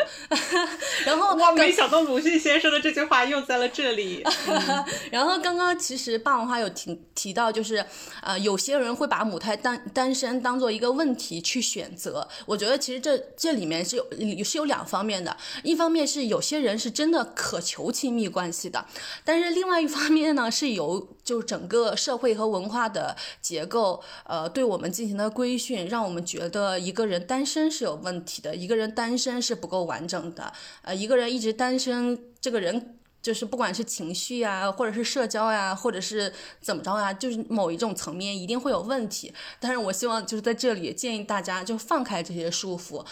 [1.05, 4.25] 然后我没想到鲁迅先生的这句话用在了这里。
[5.13, 7.85] 然后刚刚其实霸王花有提提到，就是
[8.23, 12.27] 呃，有些人会把母胎单单身当做一个问题去选择。
[12.47, 18.87] 我觉得其实这这里面是有是有两方面的，一方面是有些人是真的渴求亲密关系的，
[19.27, 24.91] 但是另外一方面呢，是由就整个社会和文化的结构呃对我们。
[25.03, 30.53] 进行的规训，让我们觉得一个人单身是有问题的，一个人单身是不够完整的。
[30.83, 39.33] 呃，一个人一直单身，这个人就是不管是情绪呀，或者是社交呀，或者是怎么着呀，就是某一种层面一定会有问题。
[39.59, 43.05] 但是我希望就是在这里建议大家就放开这些束缚，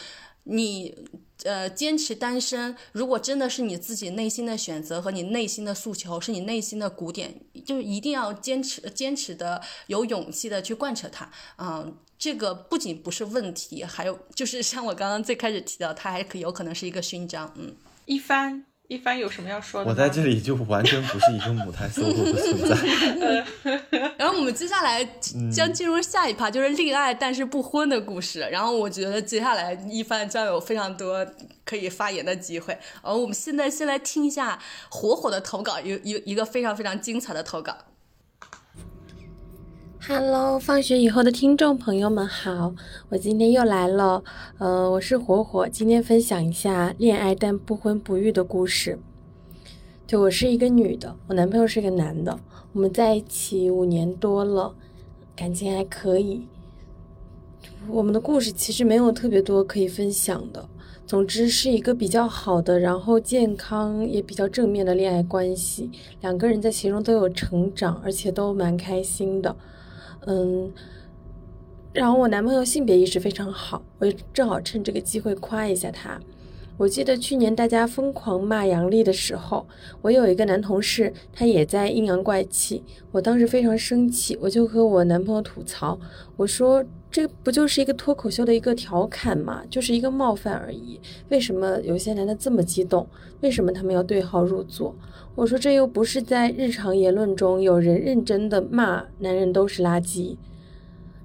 [0.44, 0.94] 你。
[1.44, 11.30] 呃，坚持单身，如果真的是你自己内心的选择和你内心的诉求，是你内心的鼓点，就一定要坚持，坚持的有勇气的去贯彻它。
[11.56, 17.50] 嗯，这个不仅不是问题，还有就是像我刚刚最开始提到，它还可有可能是一个勋章。
[17.56, 17.74] 嗯，
[18.04, 18.66] 一帆。
[18.90, 19.88] 一帆有什么要说的？
[19.88, 23.46] 我在这里就完全不是一个母胎 solo 的存在。
[24.18, 25.04] 然后我们接下来
[25.54, 28.40] 将进入下一趴，就是恋爱但是不婚的故事。
[28.50, 31.24] 然后我觉得接下来一帆将有非常多
[31.64, 32.76] 可以发言的机会。
[33.00, 37.78] 然后我们现在先来听一下火火的投稿，一一一个非常非常精彩的投稿。
[40.08, 42.74] Hello，放学以后的听众朋友们好，
[43.10, 44.24] 我今天又来了。
[44.56, 48.98] 呃，我是火火，今天分享一下恋爱但不婚不育的故事。
[50.06, 52.40] 对我是一个女的，我男朋友是个男的，
[52.72, 54.74] 我们在一起五年多了，
[55.36, 56.46] 感情还可以。
[57.86, 60.66] 我们的故事其实没有特别多可以分享的。
[61.06, 65.90] 总之是一个比较好的，然后健康也比较正面的恋爱关系，
[66.22, 69.54] 两个人在其中都有成长，而且都蛮开心的。
[70.26, 70.72] 嗯，
[71.92, 76.20] 然后我男朋友性别意识非常好，我也正好趁这个机会夸一下他。
[76.76, 79.66] 我记得去年大家疯狂骂杨笠的时候，
[80.00, 82.82] 我有一个男同事，他也在阴阳怪气。
[83.12, 85.98] 我当时非常生气，我就和我男朋友吐槽，
[86.38, 89.62] 我说这不就是一个脱口秀的一个调侃嘛？
[89.68, 90.98] 就是一个冒犯而已。
[91.28, 93.06] 为什么有些男的这么激动？
[93.42, 94.94] 为什么他们要对号入座？
[95.40, 100.36] 我说这又不是在日常言论中有人认真的骂男人都是垃圾。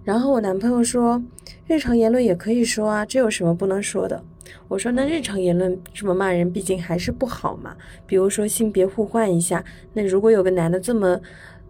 [0.05, 1.21] 然后我男朋友说，
[1.67, 4.23] 日常言论也可以说啊，这有什么不能说的？
[4.69, 7.75] 我说那日常言论这么骂人，毕竟还是不好嘛。
[8.07, 11.19] 比如说性别互换一下，那如果有个男的这么，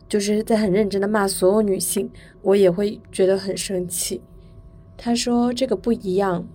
[0.07, 2.07] 就是在很认真的骂所有女性，
[2.43, 4.21] 我也会觉得很生气。
[4.95, 6.47] 他说这个不一样，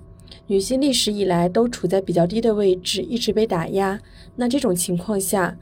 [0.46, 4.00] 女性历史以来都处在比较低的位置，一直被打压。
[4.36, 5.58] 那这种情况下，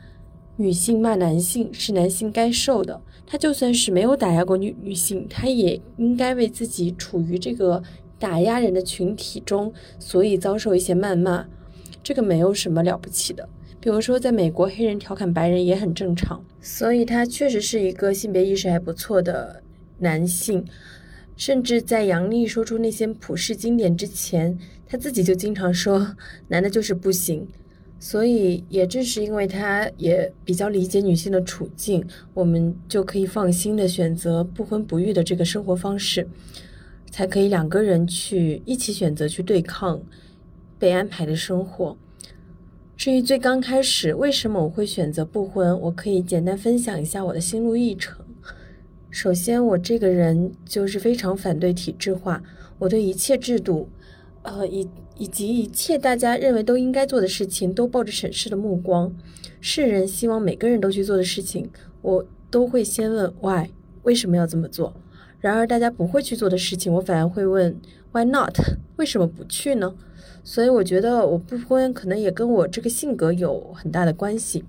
[0.59, 3.01] 女性骂男性是男性该受的。
[3.27, 7.83] 他就算是没有打压过女女性，他也应该为自己处于这个
[8.19, 11.47] 打压人的群体中，所以遭受一些谩骂，
[12.03, 13.49] 这个没有什么了不起的。
[13.81, 19.63] 比如说，在美国，黑人调侃白人也很正常，所以他确实是一个性别意识还不错的
[19.99, 20.65] 男性。
[21.37, 26.17] 甚至在杨笠说出那些普世经典之前，他自己就经常说
[26.49, 27.47] 男的就是不行。
[28.01, 36.29] 所以，也正是因为他也比较理解女性的处境，我们就可以放心的选择不婚不育的这个生活方式，
[37.11, 40.01] 才可以两个人去一起选择去对抗
[40.79, 41.97] 被安排的生活。
[42.97, 48.25] 至于最刚开始为什么我会选择不婚，我可以简单分享一下我的心路历程。
[49.11, 52.41] 首先，我这个人就是非常反对体制化，
[52.79, 53.89] 我对一切制度，
[54.43, 54.89] 呃，以。
[55.19, 59.15] 以及一切大家认为都应该做的事情，都抱着审视的目光。
[59.61, 61.69] 世人希望每个人都去做的事情，
[62.01, 63.69] 我都会先问 why，
[64.05, 64.95] 为什么要这么做？
[65.41, 67.77] 然而大家不会去做的事情，我反而会问
[68.13, 68.57] why not，
[68.97, 69.95] 为什么不去呢？
[70.45, 74.65] 所以我觉得我不婚可能也跟我这个性格有很大的关系。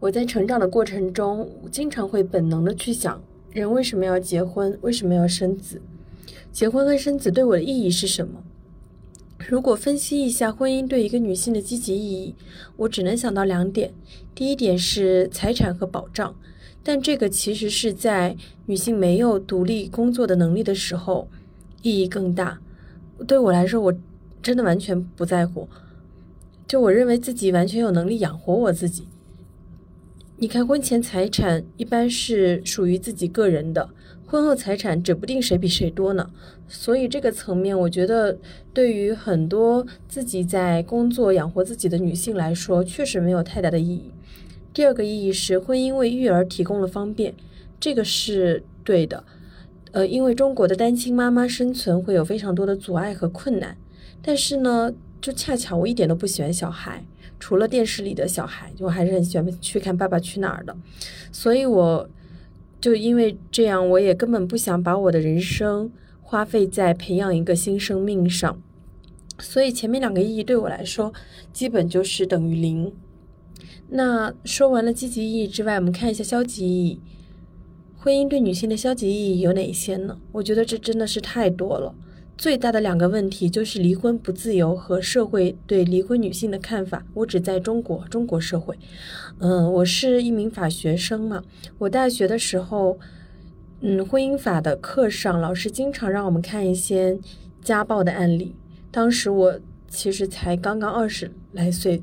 [0.00, 4.78] 我在成长的过程中，经常会本能的去想，人为什么要结婚？
[4.82, 5.80] 为什么要生子？
[6.52, 8.42] 结婚和生子对我的意义是什么？
[9.48, 12.34] 如果分析一下婚姻对一个女性的积极意义，
[12.76, 13.92] 我只能想到两点。
[14.34, 16.34] 第一点是财产和保障，
[16.82, 21.28] 但这个其实是在女性没有独立工作的能力的时候
[21.82, 22.60] 意义更大。
[23.26, 23.94] 对我来说，我
[24.42, 25.68] 真的完全不在乎。
[26.66, 29.08] 就我认为自己完全有能力养活我自己。
[30.36, 33.90] 你看，婚前财产一般是属于自己个人的。
[34.32, 36.30] 婚后财产指不定谁比谁多呢，
[36.66, 38.38] 所以这个层面，我觉得
[38.72, 44.10] 对于很多自己在工作养活自己的女性来说，确实没有太大的意义。
[44.72, 47.34] 第二个意义是，婚姻为育儿提供了方便，
[47.78, 49.22] 这个是对的。
[49.90, 53.76] 呃，因为中国的单亲妈妈生存会有非常多的阻碍和困难，
[54.22, 54.90] 但是呢，
[55.20, 57.04] 就恰巧我一点都不喜欢小孩，
[57.38, 60.74] 除了电视里的小孩，我还是很喜欢去看《爸爸去哪儿》的，
[61.30, 62.08] 所以我。
[62.82, 68.60] 就因为这样，我也根本不想把我的人生花费在培养一个新生命上，
[69.38, 71.12] 所以前面两个意义对我来说，
[71.52, 72.92] 基本就是等于零。
[73.90, 77.00] 那说完了积极意义之外，我们看一下消极意义。
[77.98, 80.18] 婚姻对女性的消极意义有哪些呢？
[80.32, 81.94] 我觉得这真的是太多了。
[82.38, 87.06] 最大的两个问题就是离婚不自由和社会对离婚女性的看法。
[87.14, 88.76] 我只在中国，中国社会。
[89.38, 91.44] 嗯，我是一名法学生嘛。
[91.78, 92.98] 我大学的时候，
[93.80, 97.16] 嗯，婚姻法的课上，老师经常让我们看一些
[97.62, 98.56] 家暴的案例。
[98.90, 102.02] 当时我其实才刚刚二十来岁，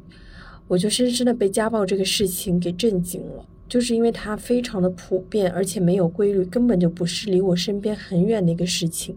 [0.69, 3.45] 我就深深的被家暴这个事情给震惊了。
[3.67, 9.15] 就是因为它非常的普遍，而且没有规律，根本就不是离我身边很远的一个事情。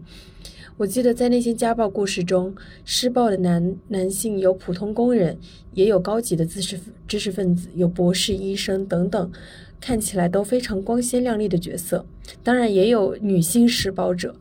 [0.77, 5.37] 我记得在那些家暴故事中，施暴的男男性有普通工人，
[5.73, 9.31] 也有高级的知识知识分子，有博士、医生等等，
[9.79, 12.05] 看起来都非常光鲜亮丽的角色。
[12.41, 14.35] 当然，也有女性施暴者，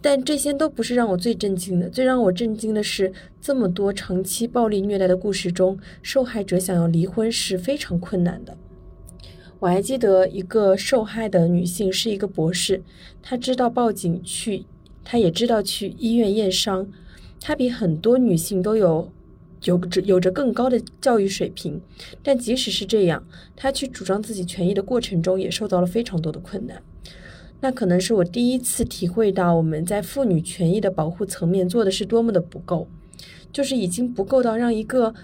[0.00, 1.90] 但这些都不是让我最震惊的。
[1.90, 8.56] 最让我震惊的是，这么多长期暴力虐待的故事中，受害者想要离婚是非常困难的。
[9.58, 12.82] 我还记得一个受害的女性是一个博士，
[13.22, 14.64] 她知道报警去，
[15.04, 16.86] 她也知道去医院验伤，
[17.40, 19.10] 她比很多女性都有
[19.64, 21.80] 有着有着更高的教育水平，
[22.22, 23.24] 但即使是这样，
[23.56, 26.82] 她去主张自己权益的过程中也受到了非常多的困难。
[27.60, 32.88] 那可能是我第一次体会到我们在妇女权益的保护层面做的是多么的不够，
[33.52, 35.14] 就是已经不够到让一个。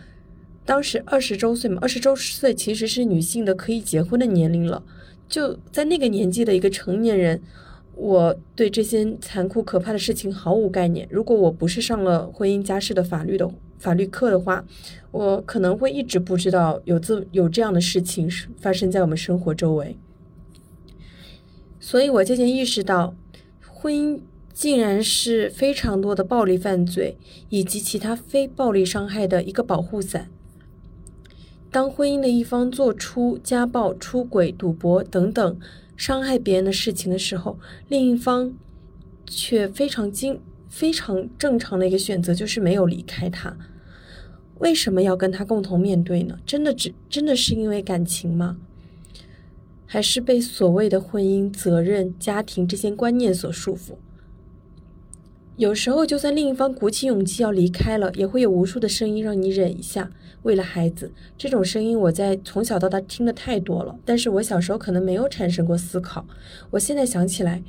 [0.64, 4.82] 当时二十周岁嘛，二十周岁其实是女性的可以结婚的年龄了。
[5.26, 7.40] 就在那个年纪的一个成年人，
[7.98, 11.06] 我对这些残酷可怕的事情毫无概念。
[11.10, 14.64] 如果我不是上了婚姻家事的法律的法律课的话，
[15.10, 19.96] 我可能会一直不知道有这有这样的事情发生在我们生活周围。
[21.80, 23.16] 所以我渐渐意识到，
[23.66, 24.20] 婚姻
[24.52, 27.16] 竟然是非常多的暴力犯罪
[27.48, 30.30] 以及其他非暴力伤害的一个保护伞。
[31.70, 35.60] 当婚姻的一方做出家暴、出轨、赌博等等
[35.98, 38.54] 伤害别人的事情的时候，另一方
[39.26, 40.40] 却非常经
[40.70, 43.54] 非常正常的一个选择就是没有离开他。
[44.60, 46.38] 为什么要跟他共同面对呢？
[46.46, 48.56] 真的只真的是因为感情吗？
[49.86, 53.94] 还是被所谓的婚姻、责任、家庭这些观念所束缚？
[55.56, 60.10] 有时候，就算另一方鼓起勇气要离开了，也会有无数的声音让你忍一下。
[60.48, 63.94] 为了孩子，这种声音我在从小到大听的太多了。
[64.02, 66.24] 但是我小时候可能没有产生过思考。
[66.70, 67.62] 我现在想起来，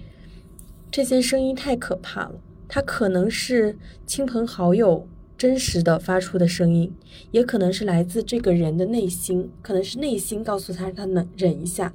[0.89, 2.39] 这些声音太可怕了。
[2.69, 5.05] 它可能是亲朋好友
[5.37, 6.89] 真实的发出的声音，
[7.31, 11.93] 也可能是来自这个人的内心，可能是内心告诉他他能忍一下。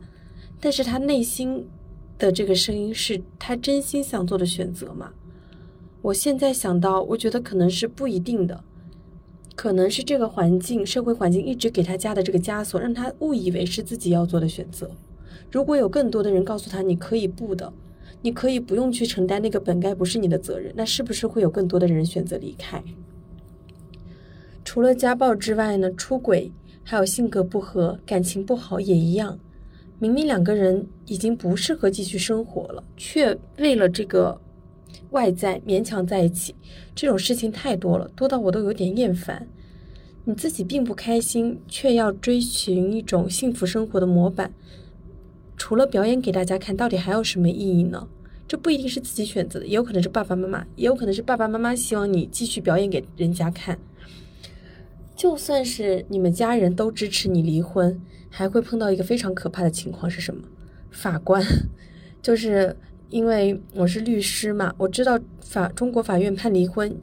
[0.61, 1.67] 但是他内心
[2.19, 5.13] 的这个声音是他真心想做的选择吗？
[6.03, 8.63] 我现在想到，我觉得可能是不一定的，
[9.55, 14.91] 可能是这个环境、社会环境一直给他加的这个枷锁，让他误以为是自己要做的选择。
[15.51, 17.73] 如果有更多的人告诉他你可以不的，
[18.23, 22.83] 你可以不用去承担那个本该不是你的责任，那是不是会有更多的人选择离开？
[24.65, 25.93] 除了家暴之外呢？
[25.93, 26.51] 出轨，
[26.83, 29.39] 还有性格不合、感情不好也一样。
[30.01, 34.41] 明明两个人已经不适合继续生活了，却为了这个。
[35.15, 36.57] 外在勉强在一起，
[36.93, 39.47] 这种事情太多了，多到我都有点厌烦。
[40.25, 44.53] 你自己并不开心，却要追寻一种幸福生活的模板，
[45.57, 48.09] 除了表演给大家看，到底还有什么意义呢？
[48.49, 53.79] 这不一定是自己选择的，也有可能是爸爸妈妈，也有可能是爸爸妈妈希望你继续表演给人家看。
[55.15, 60.43] 就算是你们家人都支持你离婚，还会碰到一个非常可怕的情况是什么？
[60.91, 61.41] 法官
[62.21, 62.77] 就是。
[63.15, 66.97] 因为我是律师嘛，我知道法中国法院判离婚，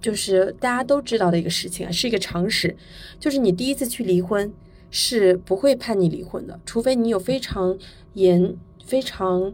[0.00, 2.76] 就是大家都知道的一个事情啊，是一个常识。
[3.18, 4.52] 就是你第一次去离婚
[4.88, 7.76] 是不会判你离婚的，除非你有非常
[8.14, 8.54] 严、
[8.84, 9.52] 非常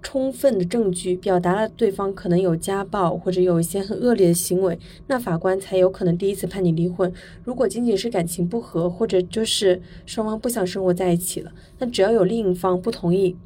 [0.00, 4.78] 充分的证据，表达了对方可能有家暴或者有一些很恶劣的行为，
[5.08, 7.12] 那法官才有可能第一次判你离婚。
[7.42, 13.36] 如果仅仅是感情不和，或者就是双方不想生活在一起了，那只要有另一方不同意。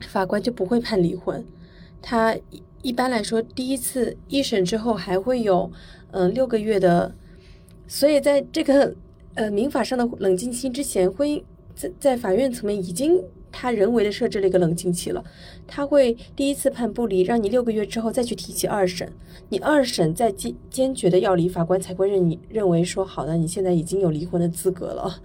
[0.00, 1.44] 法官就不会判离婚，
[2.02, 2.36] 他
[2.82, 5.70] 一般来说第一次一审之后还会有，
[6.10, 7.14] 嗯六个月的，
[7.88, 8.94] 所以在这个
[9.34, 11.42] 呃民法上的冷静期之前，婚姻
[11.74, 13.18] 在在法院层面已经
[13.50, 15.24] 他人为的设置了一个冷静期了，
[15.66, 19.10] 他会第一次判不离，让你六个月之后再去提起二审，
[19.48, 25.22] 你二审再坚坚决的要离，法官才会认你认为说好的，你现在已经有离婚的资格了，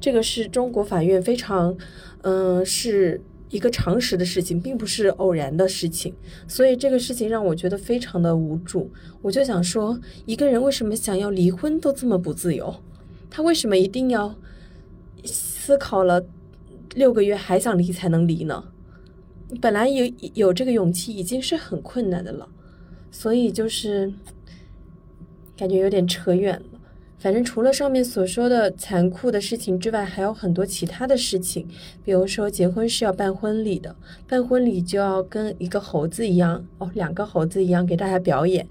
[0.00, 1.76] 这个是中国法院非常，
[2.22, 3.20] 嗯是。
[3.50, 6.14] 一个常识的事情，并不是偶然的事情，
[6.48, 8.90] 所以这个事情让我觉得非常的无助。
[9.20, 12.74] 我就想说，一个人为什么想要离婚都这么不自由？
[13.28, 14.34] 他为什么一定要
[15.24, 16.24] 思考了
[16.94, 18.64] 六个月还想离才能离呢？
[19.60, 22.48] 本来有有这个勇气已经是很困难的了，
[23.10, 24.12] 所以就是
[25.56, 26.79] 感觉有点扯远了。
[27.20, 31.68] 反正除了上面所说的残酷的事情之外，还有很多其他的事情。
[32.02, 33.94] 比如说，结婚是要办婚礼的，
[34.26, 38.66] 办婚礼就要跟一个猴子一样哦，两个猴子一样给大家表演。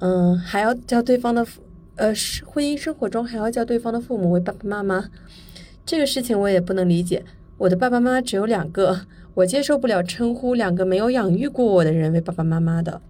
[0.00, 1.62] 嗯，还要叫对方的父，
[1.96, 2.12] 呃，
[2.44, 5.08] 婚姻生活中还要叫对方的父母为爸爸妈妈。
[5.86, 7.24] 这个事情我也不能理解。
[7.56, 13.00] 我的爸爸妈妈只有两个，我接受不了称呼两个没有养育过我的人为爸爸妈妈的。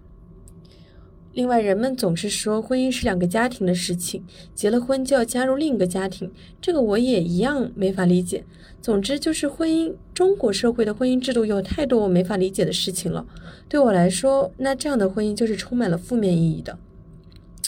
[1.33, 4.23] 另外，人们总是说婚姻是两个家庭的事情，
[4.53, 6.29] 结了婚就要加入另一个家庭，
[6.59, 8.43] 这个我也一样没法理解。
[8.81, 13.25] 总之，就是婚姻，中国社会的婚姻制度有太多我没法理解的事情了。
[13.69, 16.77] 对我来说，那这样的婚姻就是充满了负面意义的。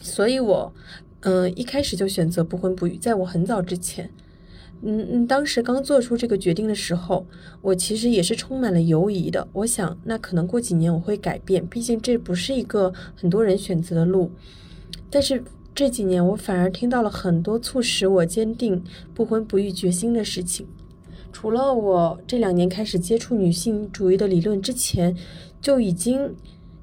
[0.02, 0.74] 所以，我，
[1.22, 2.98] 嗯，一开始就选择不婚不育。
[2.98, 4.10] 在我很早之前，
[4.86, 7.26] 嗯嗯，当时刚做出这个决定的时候，
[7.62, 9.48] 我其实也是充满了犹疑的。
[9.54, 14.30] 我想，那可能过几年我会改变，毕竟这不是一个很多人选择的路。
[15.10, 15.42] 但是
[15.74, 20.68] 这几年，我反而听到了很多促使我坚定不婚不育决心的事情。
[21.32, 25.16] 除了我这两年开始接触女性主义的理论之前，
[25.62, 26.36] 就已经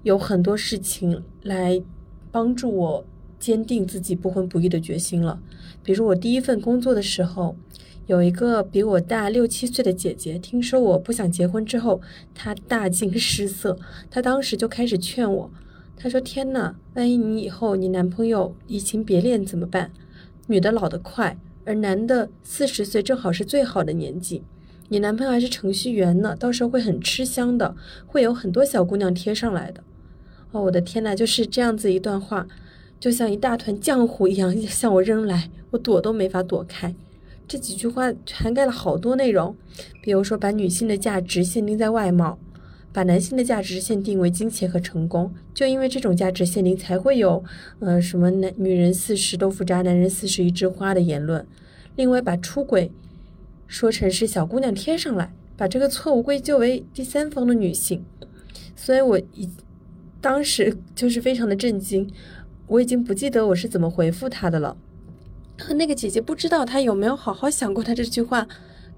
[0.05, 1.83] 有很多事情来
[2.31, 3.05] 帮助我
[3.39, 5.39] 坚定自己不婚不育的决心了。
[5.83, 7.55] 比如我第一份工作的时候。
[8.11, 12.01] 有一个比我大六七岁的姐姐，听说我不想结婚之后，
[12.35, 13.79] 她大惊失色。
[14.11, 15.49] 她当时就开始劝我，
[15.97, 19.93] 她说：“天哪，万一你以后你男朋友移情别恋怎么办？
[20.49, 24.43] 女的老得快，而男的四十岁正好是最好的年纪。
[24.89, 27.77] 你男朋友还是程序员呢，到时候会很吃香的，
[28.09, 29.85] 会有很多小姑娘贴上来的。”
[30.51, 32.49] 哦，我的天哪，就是这样子一段话，
[32.99, 36.93] 就像一大团浆糊一样 向我扔来，我躲都没法躲开。
[37.51, 39.57] 这几句话涵盖了好多内容，
[40.01, 42.39] 比如说把女性的价值限定在外貌，
[42.93, 45.35] 把男性的价值限定为金钱和成功。
[45.53, 47.43] 就因为这种价值限定，才会有
[47.81, 51.45] 呃什么男女人四十豆腐渣，男人四十一枝花的言论。
[51.97, 52.93] 另外，把出轨
[53.67, 58.05] 说成是小姑娘贴上来，把这个错误归咎为第三方的女性。
[58.77, 59.51] 所以我已
[60.21, 62.09] 当时就是非常的震惊，
[62.69, 64.77] 我已经不记得我是怎么回复他的了。
[65.61, 68.49] 和那个姐姐不知道她有没有好好想过，她这句话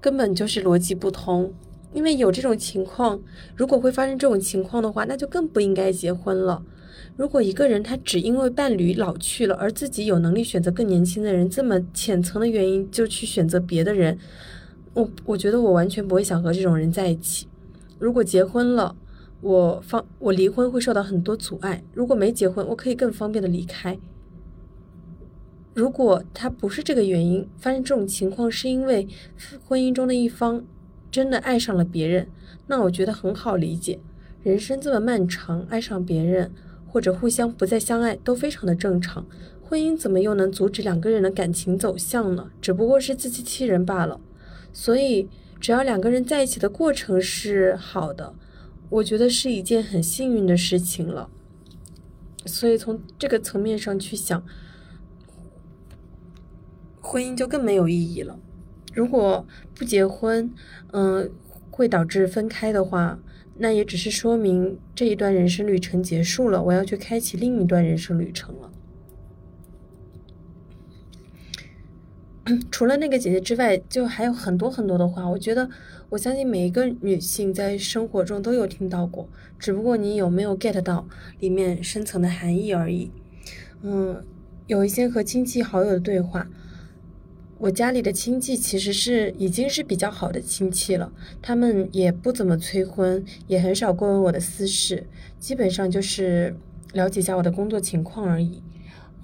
[0.01, 1.53] 根本就是逻辑不通。
[1.93, 3.21] 因为有这种情况，
[3.55, 6.63] 如果会发生这种情况的话，那就更不应该结婚了。
[7.15, 14.17] 如果一个人他只因为伴侣老去了，而自己有能力选择更年轻的人，这么浅层的原因就去选择别的人，
[14.95, 17.47] 我我觉得我完全不会想和这种人在一起。
[17.99, 18.95] 如果结婚了，
[19.41, 23.99] 我方我离婚会受到很多阻碍；如果没结婚，我可以更方便的离开。
[25.73, 29.07] 如果他不是这个原因发生这种情况，是因为
[29.65, 30.63] 婚姻中的一方
[31.09, 32.27] 真的爱上了别人，
[32.67, 33.99] 那我觉得很好理解。
[34.43, 36.51] 人生这么漫长，爱上别人
[36.87, 39.25] 或者互相不再相爱都非常的正常。
[39.63, 42.51] 婚姻怎么又能阻止两个人的感情走向呢？
[42.61, 44.21] 只不过是自欺欺人罢了。
[44.71, 45.27] 所以，
[45.59, 48.35] 只要两个人在一起的过程是好的，
[48.89, 51.31] 我觉得是一件很幸运的事情了。
[52.45, 54.45] 所以从这个层面上去想。
[57.03, 58.39] 婚姻就更没有意义了。
[58.93, 59.45] 如果
[59.75, 60.49] 不结婚，
[60.91, 61.29] 嗯，
[61.69, 63.19] 会导致分开的话，
[63.57, 68.71] 那也只是说明这一段人生旅程结束了，我要去开启另一段人生旅程了。
[72.69, 75.27] 除了那个姐姐之外，就还有很多很多的话。
[75.27, 75.69] 我觉得，
[76.09, 81.07] 我相信每一个女性在生活中都有听到过，只不过你有没有 get 到
[81.39, 83.11] 里面深层的含义而已。
[83.81, 84.23] 嗯，
[84.67, 86.47] 有一些和亲戚好友的对话。
[87.63, 91.09] 我家里的亲戚其实是已经是比较好的亲戚了，
[91.41, 95.07] 他们也不怎么催婚，也很少过问我的私事，
[95.39, 96.53] 基本上就是
[96.91, 98.61] 了解一下我的工作情况而已。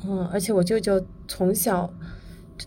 [0.05, 1.93] 嗯，而且我舅舅从小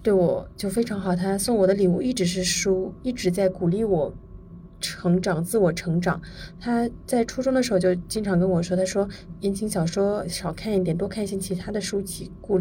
[0.02, 4.14] 对我就非常好，他送我的礼物一直是书，一直在鼓励我
[4.78, 6.20] 成长、自我成长。
[6.60, 9.08] 他在初中的时候就经常跟我说，他说
[9.40, 12.60] 言情小说少看一点，多看一些其他的书籍，鼓。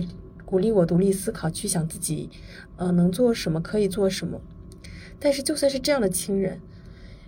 [0.51, 2.29] 鼓励我独立思考，去想自己，
[2.75, 4.41] 呃，能做什么，可以做什么。
[5.17, 6.59] 但是就算是这样的亲人，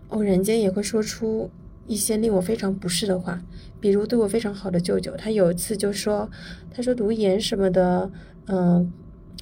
[0.10, 1.50] 偶然间也会说出
[1.88, 3.42] 一些令我非常不适的话。
[3.80, 6.30] 比如对我非常好的舅舅，他有一次就说
[6.76, 8.12] ：“他说读研什么的，
[8.48, 8.92] 嗯，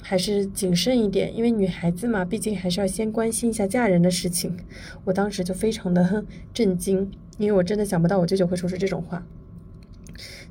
[0.00, 4.56] 还是谨慎一点，因为女孩子嘛，毕竟还是要先关心一下嫁人的事情。”
[5.06, 6.24] 我当时就非常的
[6.54, 9.26] 震惊，因为我真的想不到我舅舅会说出这种话。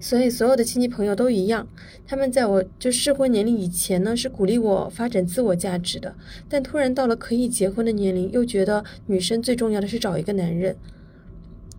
[0.02, 1.68] 所以，所有的亲戚朋友都一样，
[2.08, 6.12] 他们在我就适婚年龄以前呢，是鼓励我发展自我价值的；
[6.50, 10.76] 但突然到了可以结婚的年龄，又觉得女生最重要的是找一个男人。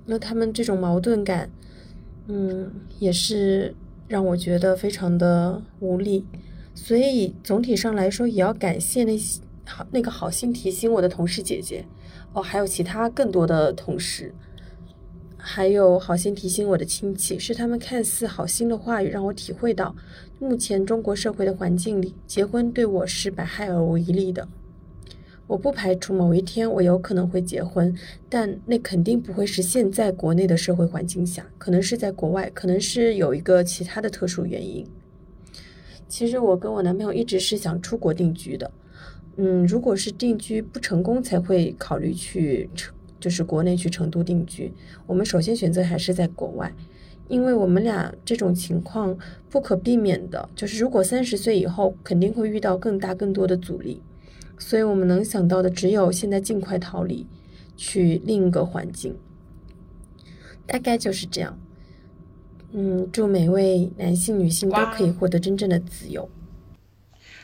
[0.07, 1.51] 那他们这种矛盾感，
[2.29, 3.75] 嗯，也是
[4.07, 6.25] 让我觉得非常的无力。
[6.75, 11.85] 所以总体上来说，也要感谢那些好那个好心提醒我的同事姐姐，
[12.33, 14.33] 哦，还有其他更多的同事。
[15.45, 19.95] 还有好心提醒我的亲戚，是他们看似好心的话语，让我体会到，
[20.38, 24.47] 目前中国社会的环境里，结婚对我是百害而无一利的。
[25.49, 27.93] 我不排除某一天我有可能会结婚，
[28.28, 34.86] 但那肯定不会是现在国内的社会环境下，可能是在国外，可能是有一个其他的特殊原因。
[36.09, 38.70] 其实我跟我男朋友一直是想出国定居的，
[39.38, 42.70] 嗯，如果是定居不成功，才会考虑去。
[43.23, 44.73] 就是国内去成都定居，
[45.07, 46.75] 我们首先选择还是在国外，
[47.29, 49.16] 因为我们俩这种情况
[49.49, 54.03] 不可避免的，就是如果三十岁以后肯定会遇到更大更多的阻力，
[54.59, 57.25] 所以我们能想到的只有现在尽快逃离，
[57.77, 59.14] 去另一个环境。
[60.66, 61.57] 大概就是这样。
[62.73, 66.29] 嗯，祝每位男性、女性都可以获得真正的自由。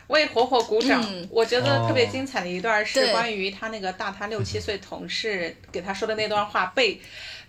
[0.08, 1.02] 为火火鼓掌！
[1.08, 7.00] 嗯我觉得特别哦精彩的一段是关于他那个大他六七岁同事给他说的那段话，被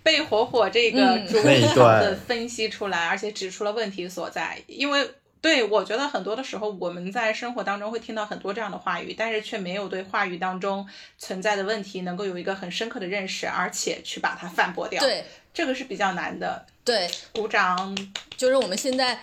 [0.02, 4.62] 被火火这个嗯逐那一条的分析出来，而且指出了问题所在。
[4.66, 10.86] 因为对我觉得很多的时候，我们在生活当中会听到很多这样的话语，但是却没有对话语当中
[11.16, 16.66] 存在的问题能够有一个很深刻的认识，而且去把它反驳掉。，对这个是比较难的。
[16.84, 17.96] 对，鼓掌！
[18.36, 19.18] 就是我们现在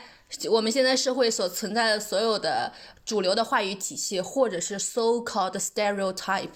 [0.49, 2.73] 我们现在社会所存在的所有的
[3.05, 6.49] 主流的话语体系，或者是 so called stereotype。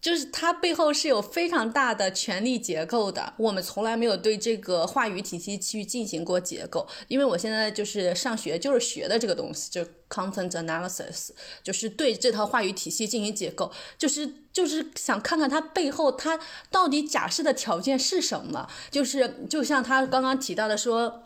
[0.00, 6.86] 就是它背后是有非常大的权力结构的，我们从来没有对这个话语体系去进行过结构。
[7.08, 11.30] 因为我现在就是上学，就是学的这个东西，就是 content analysis，
[11.62, 16.38] 就是对这套话语体系进行结构，就是就是想看看它背后它
[16.70, 18.68] 到底假设的条件是什么。
[18.90, 21.23] 就是就像他刚刚提到的说。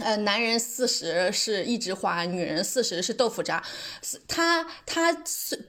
[0.00, 3.62] 呃，男人四十是一枝花，女人四十是豆腐渣。
[4.26, 5.12] 他他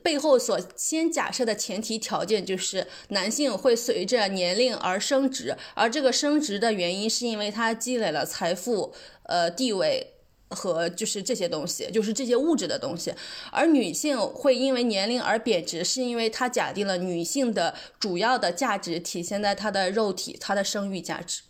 [0.02, 10.14] 背后所先假设的前提条件就是男性会随着年龄而升值，而这个升值的原因是因为他积累了财富、呃地位。
[10.52, 13.14] 和就是这些东西，就是这些物质的东西，
[13.52, 21.42] 而女性会因为年龄而贬值，是因为她假定了女性的主要的价值体现在她的肉体、她的生育价值。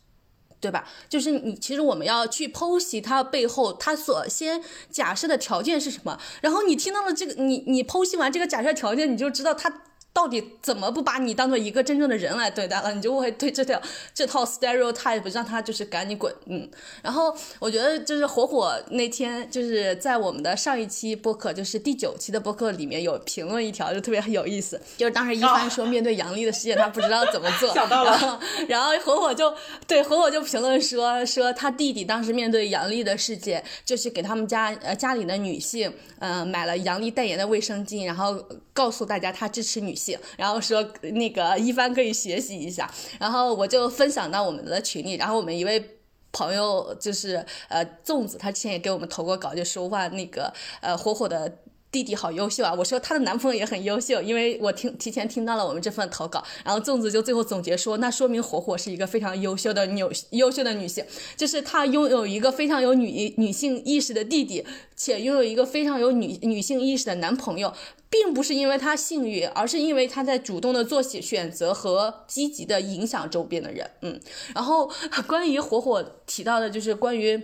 [0.60, 0.86] 对吧？
[1.08, 9.82] 就是你，其实我们要去剖析它背后它所先假设的条件是什么，然后你听到了这个，你你剖析完这个假设条件，你就知道它
[10.12, 13.82] 到底怎么不把你当做一个真正的人来对待了，你就会对这条
[14.14, 16.70] 这套 stereotype 让他就是赶紧滚，嗯。
[17.02, 29.54] 然后我觉得就是火火那天就是在我们的上一期播客，就是第九期的播客里面有评论一条，就特别有意思，就是当时一帆说面对杨笠的事件，他不知道怎么做， 想到了然后然后火火就
[29.88, 38.44] 对火火就评论说说他弟弟当时面对杨笠的事件，就是给他们家呃家里的女性，呃买了杨笠代言的卫生巾，然后
[38.74, 42.90] 告诉大家他支持女性，然后说那个一帆可以学习一下，
[43.20, 45.96] 然后我就分享到我们的群里，然后我们一位。
[46.32, 51.52] 朋友就是呃粽子，他之前也给我们投过稿，就说哇那个呃火火的
[51.92, 52.74] 弟弟好优秀啊！
[52.78, 61.04] 我说她的男朋友也很优秀，因为我听提前听到了我们这份投稿，然后粽子就最后总结说，那说明火火是一个非常优秀的女优秀的女性，
[61.36, 64.64] 就是她拥有一个非常有女女性意识的弟弟，
[64.96, 67.74] 且拥有一个非常有女女性意识的男朋友。
[68.12, 73.88] 并不是因为她幸运，而是因为她在主动的做选择和积极的影响周边的人。
[74.02, 74.20] 嗯，
[74.56, 74.92] 然后
[75.28, 77.40] 关于火火提到的，就是关于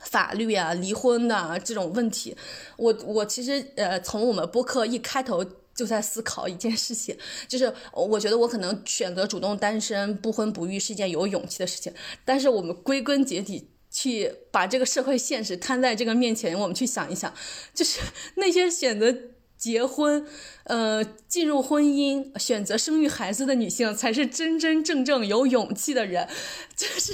[0.00, 2.36] 法律啊、离婚的、这种问题，
[2.76, 5.44] 我我其实呃，从我们播客一开头。
[5.72, 7.16] 就在思考一件事情，
[7.48, 11.90] 就是我觉得我可能选择主动单身、不婚不育是一件有勇气的事情，
[12.22, 17.32] 但是我们归根结底去把这个社会现实摊在这个面前，我们去想一想，
[17.72, 18.00] 就是
[18.36, 19.14] 那些选择。
[19.56, 20.26] 结婚，
[20.64, 26.26] 呃，进入婚姻，选择生育孩子的女性，才是真真正正有勇气的人。
[26.74, 27.12] 就是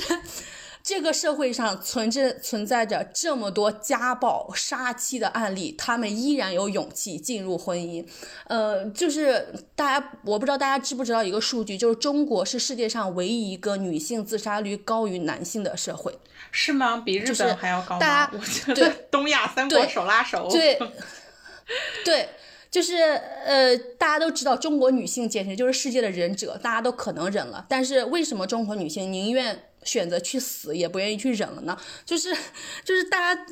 [0.87, 8.07] 这个社会上存着存在着这么多家暴、杀妻的案例，他们依然有勇气进入婚姻。
[8.47, 16.16] 呃，就是大家，我不知道大家知不知道一个数据，就是中国是世界上唯一一个女性自杀率高于男性的社会。
[16.53, 17.03] 是吗？
[17.05, 17.99] 比日本还要高吗？
[17.99, 20.49] 大家我觉对得东亚三国手拉手。
[20.49, 20.78] 对，
[22.07, 22.28] 对，
[22.70, 22.95] 就是
[23.45, 31.78] 呃，大家都知道中国女性简直就是世界的忍者，大家都可能忍了，但是为什么中国女性宁愿选择去死，也不愿意去忍了呢？
[32.05, 32.34] 就是
[32.84, 33.47] 就是大家。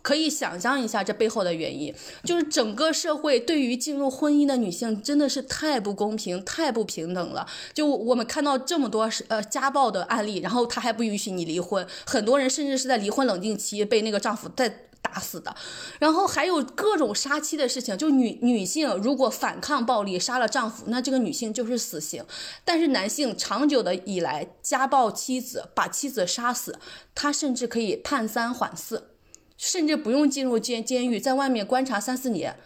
[0.00, 1.94] 可以想象一下这背后的原因，
[2.24, 7.46] 就是整个社会对于进入婚姻的女性真的是太不公平、太不平等了。
[7.74, 15.54] 就我们看到这么多呃家暴的案例，然后他还不允许你离婚，很多人甚至是在离婚冷静期被那个丈夫在打死的，
[15.98, 22.24] 然后还有各种杀妻的事情，就女女性如果反抗暴力杀了丈夫，那这个女性就是死刑。
[22.64, 26.78] 但是男性长久的以来家暴妻子，把妻子杀死，
[27.14, 29.10] 他甚至可以判三缓四。
[29.56, 32.56] 甚至不用进入监监狱，在外面观察三四年，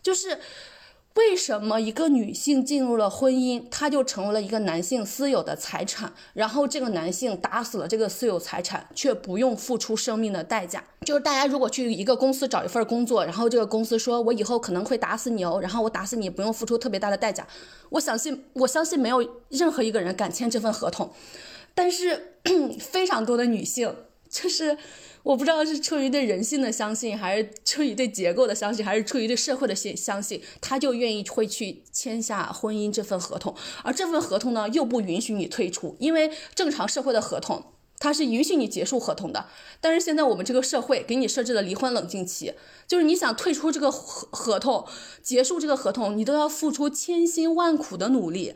[0.00, 0.38] 就是
[1.16, 10.84] 为什么一个女性进入了婚姻，她就成为了一个男性私有的财产，然后这个男性打死了这个私有财产，却不用付出生命的代价。
[11.06, 17.46] 就是大家如果去一个公司找一份工作，然后这个公司说我以后可能会打死你哦，然后我打死你不用付出特别大的代价，
[17.88, 21.10] 我相信我相信没有任何一个人敢签这份合同，
[21.74, 22.34] 但是
[22.78, 23.94] 非常多的女性。
[24.28, 24.76] 就是
[25.26, 33.52] 我不知道是出于对人性的相信，还是出于对结构的相信，还是出于对社会的信相信，他就愿意会去签下婚姻这份合同，
[33.82, 37.64] 而这份合同呢又不允许你退出，因为正常社会的合同。
[37.98, 39.46] 它是允许你结束合同的，
[39.80, 42.52] 但是现在我们这个社会给你设置了离婚冷静期，
[42.86, 44.86] 就是你想退出这个合合同，
[45.22, 48.54] 结束这个合同，你都要付出千辛万苦的努力。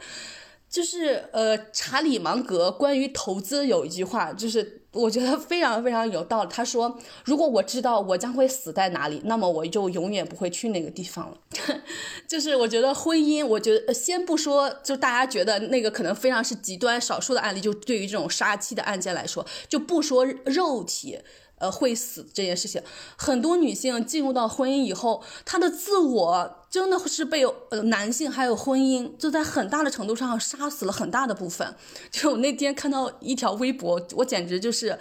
[0.69, 6.51] 就是呃，查理芒格关于投资有一句话，就是我觉得非常非常有道理。
[6.51, 11.37] 他说：“如果我知道我将会死在哪里，那么我就永远不会去那个地方了。
[12.27, 21.19] ”就是我觉得婚姻，我觉得先不说，就大家觉得那个可能非常是极端少数的案例，就对于这种杀妻的案件来说，就不说肉体。
[21.61, 22.83] 呃，会死这件事情，
[23.17, 31.77] 很多女性进入到婚姻以后，她的自我真的是被呃男性还有婚姻，就在很大的程度上杀死了很大的部分。
[32.11, 34.99] 就我那天看到一条微博，我简直就是，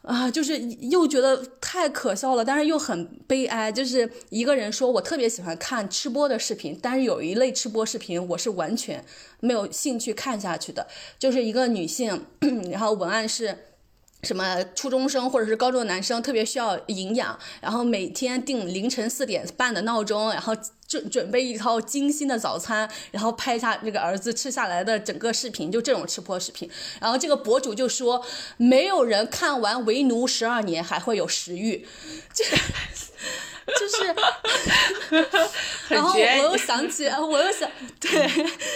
[0.00, 3.70] 啊，就是又觉得太可笑了，但是又很悲哀。
[3.70, 9.04] 就是一个人说，我特别喜欢看吃播的视频，但是有一类吃播视频我是完全
[9.40, 10.86] 没有兴趣看下去的，
[11.18, 12.24] 就是一个女性，
[12.72, 13.66] 然后文案是。
[14.22, 20.54] 什么初中生或者是高中的男生特别需要营养，然后每天定凌晨四点半的闹钟，然后
[20.92, 26.68] 准准备一套精心的早餐，然后拍下那个儿子吃下来的整个视频，就这种吃播视频。
[27.00, 28.22] 然后这个博主就说，
[28.58, 31.86] 没有人看完《为奴十二年》还会有食欲，
[32.34, 32.44] 这。
[33.64, 34.04] 就是，
[35.88, 37.70] 然后我又想起，我又想，
[38.00, 38.10] 对，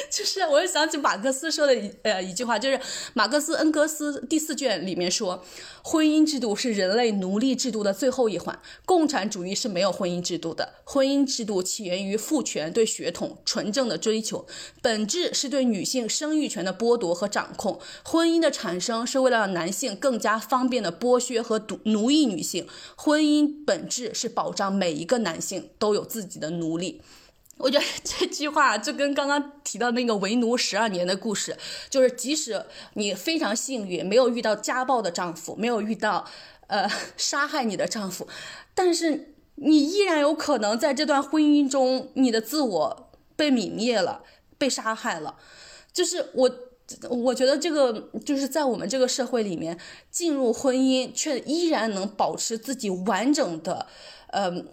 [0.09, 2.79] 就是我又想起马克思说的一呃一句话，就是
[3.13, 5.45] 马克思恩格斯第四卷里面说。
[5.83, 8.59] 婚姻制度是人类奴隶制度的最后一环。
[8.85, 10.75] 共产主义是没有婚姻制度的。
[10.83, 14.47] 婚姻制度起源于于父权对血统纯正的追求，
[14.81, 17.81] 本质是对女性生育权的剥夺和掌控。
[18.05, 22.67] 婚姻的产生是为了让男性更加方便的剥削和奴奴役女性。
[22.97, 27.03] 婚姻本质是保障每一个男性都有自己的奴隶。
[27.59, 31.57] 我觉得 这句话就跟刚刚提到那个为奴十二年的故事，
[31.89, 36.29] 就是即使你非常幸运，没有遇到家暴的丈夫，没有遇到
[36.67, 36.87] 呃
[37.17, 38.29] 杀害你的丈夫，
[38.75, 44.23] 但是你依然有可能在这段婚姻中，你的自我被泯灭了，
[44.57, 45.37] 被杀害了。
[45.93, 46.51] 就是我，
[47.11, 49.79] 我觉得这个就是在我们这个社会里面，
[50.11, 53.87] 进入婚姻却依然能保持自己完整的，
[54.29, 54.65] 呃。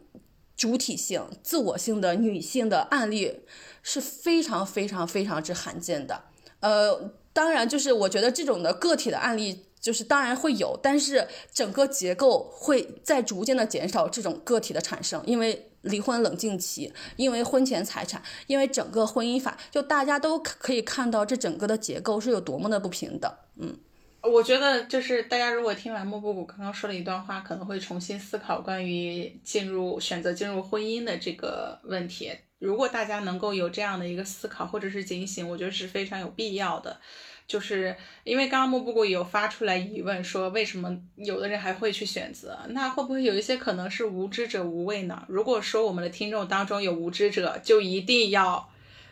[0.55, 3.41] 主体性、自我性的女性的案例
[3.81, 6.25] 是非常非常非常之罕见的。
[6.59, 23.29] 呃，当然，就是我觉得这种的个体的案例，就是当然会有，但是整个结构会在逐渐的减少这种个体的产生，因为离婚冷静期，因为婚前财产，因为整个婚姻法，就大家都可以看到这整个的结构是有多么的不平等。
[23.57, 23.77] 嗯。
[24.21, 32.31] 我觉得就是大家如果听完莫布谷刚刚说了一段话，可能会重新思考关于进入选择进入婚姻的这个问题。
[32.57, 37.01] 如果大家能够有这样的一个思考或者是警醒，我觉得是非常有必要的。
[37.47, 42.57] 就是因为刚刚莫布谷有发出来疑问，说为什么有的人还会去选择？
[42.69, 45.23] 那会不会有一些可能是无知者无畏呢？
[45.27, 48.69] 如果说我们的听众当中有无知者，就一定要。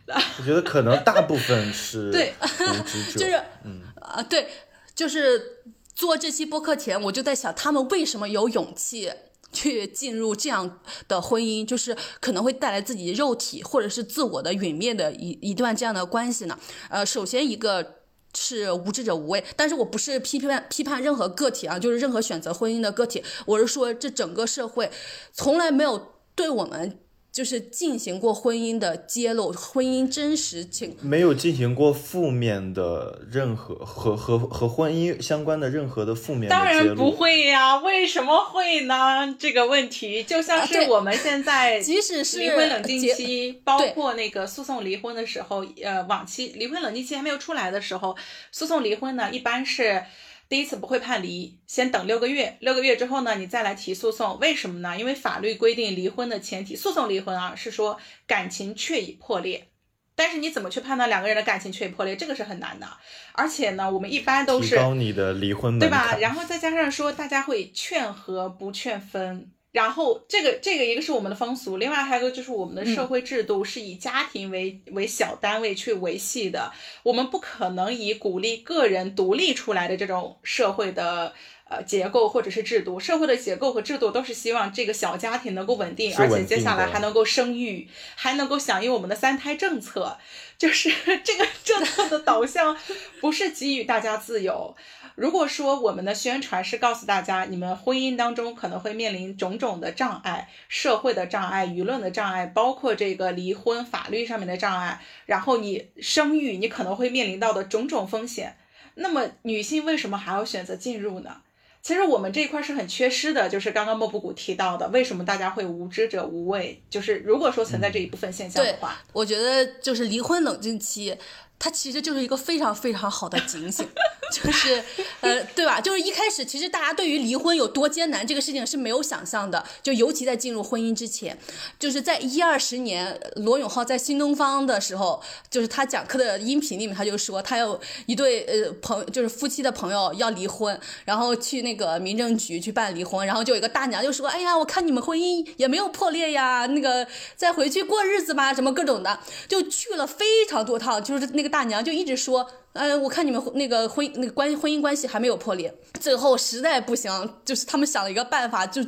[0.07, 4.47] 我觉得可能大部分是 对无知者，就是嗯啊对。
[4.93, 5.63] 就是
[5.95, 9.09] 做这期播客前，我就在想，他们为什么有勇气
[9.51, 11.65] 去进入这样的婚姻？
[11.65, 16.59] 就是可能会带来自己肉体或者是自我的陨灭的一一段这样的关系呢？
[16.89, 18.00] 呃，首先一个
[18.35, 24.89] 是无知者无畏，但是我不是批判批判任何个体啊，就是任何选择婚姻的个体，我是说这整个社会
[25.33, 26.99] 从来没有对我们。
[27.31, 39.33] 就是进行过婚姻的揭露，婚姻真实情没有进行过负面的任何和和和婚姻相关的任何的负面当然不会呀，为什么会呢？
[39.39, 48.17] 这个问题就像是我们现在 即使是离婚冷静期，包括那个诉讼离婚的时候，呃，往期离婚冷静期还没有出来的时候，
[48.51, 50.03] 诉讼离婚呢，一般是。
[50.51, 54.37] 第一次不会判离，先等六个月，六个月之后呢，你再来提诉讼。
[54.39, 54.99] 为什么呢？
[54.99, 57.97] 因为法律规定，离婚的前提，诉讼离婚啊，是说
[58.27, 59.69] 感情确已破裂。
[60.13, 62.17] 但是你怎么去判断两个人的感情确已破裂？
[62.17, 62.85] 这个是很难的。
[63.31, 66.17] 而且呢，我们一般都是提高你的离婚对吧？
[66.19, 69.49] 然后再加上说，大家会劝和不劝分。
[69.71, 76.71] 然后这个这个一个是我们的风俗，另外还有一个就是我们的社会制度是以家庭为为小单位去维系的，
[77.03, 81.33] 我们不可能以鼓励个人独立出来的这种社会的
[81.69, 90.17] 呃结构或者是制度，社会的结构和制度都是希望这个小家庭能够稳定，而且接下来还能够生育，还能够响应我们的三胎政策，
[90.57, 90.91] 就是
[91.23, 92.77] 这个政策的导向
[93.21, 94.75] 不是给予大家自由。
[95.21, 108.57] 如果说我们的宣传是告诉大家，你们婚姻当中可能会面临种种的障碍，社会的障碍、舆论的障碍，包括这个离婚法律上面的障碍，然后你生育你可能会面临到的种种风险，
[108.95, 111.43] 那么女性为什么还要选择进入呢？
[111.83, 116.81] 其实我们这一块是很缺失的，就是刚刚莫布谷提到的，为什么大家会无知者无畏？
[116.89, 121.15] 就是如果说存在这一部分现象的话，我觉得就是离婚冷静期。
[121.63, 123.87] 它其实就是一个非常非常好的警醒，
[124.33, 124.83] 就是，
[125.19, 125.79] 呃，对吧？
[125.79, 131.37] 就是一开始，其实大家对于离婚有多艰难这个事情是没有想象的，就尤其在进入婚姻之前，
[131.77, 147.05] 就是在一二十年，罗永浩在新东方的时候，就是他讲课的音频里面，他就说他有一对呃朋，就是夫妻的朋友要离婚，然后去那个民政局去办离婚，然后就有一个大娘就说，哎呀，我看你们婚姻也没有破裂呀，那个
[147.35, 151.50] 再回去过日子吧，什么各种的，就去了非常多趟，就是那个。
[151.51, 158.81] 大娘就一直说，嗯，我看你们那个婚那个关婚姻关系还没有破裂，最后实在不行，就是他们想了一个办法，就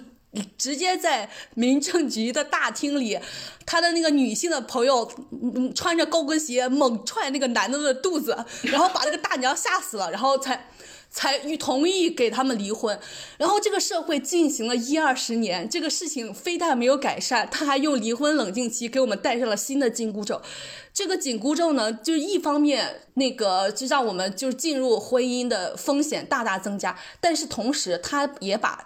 [0.58, 3.20] 直接在民政局的大厅里，
[3.66, 10.70] 他的那个女性的朋友嗯穿着高跟鞋猛踹那个男的的肚子，然后把那个大娘吓死了，然后才。
[11.14, 13.00] 才同意给他们离婚，
[13.38, 20.42] 然后这个社会进行了一二十年，这个事情非但没有改善，他还用离婚冷静期给我们带上了新的紧箍咒。
[20.92, 28.84] 这个紧箍咒呢，就一方面那个就让我们就是进入婚姻的风险大大增加，但是同时他也把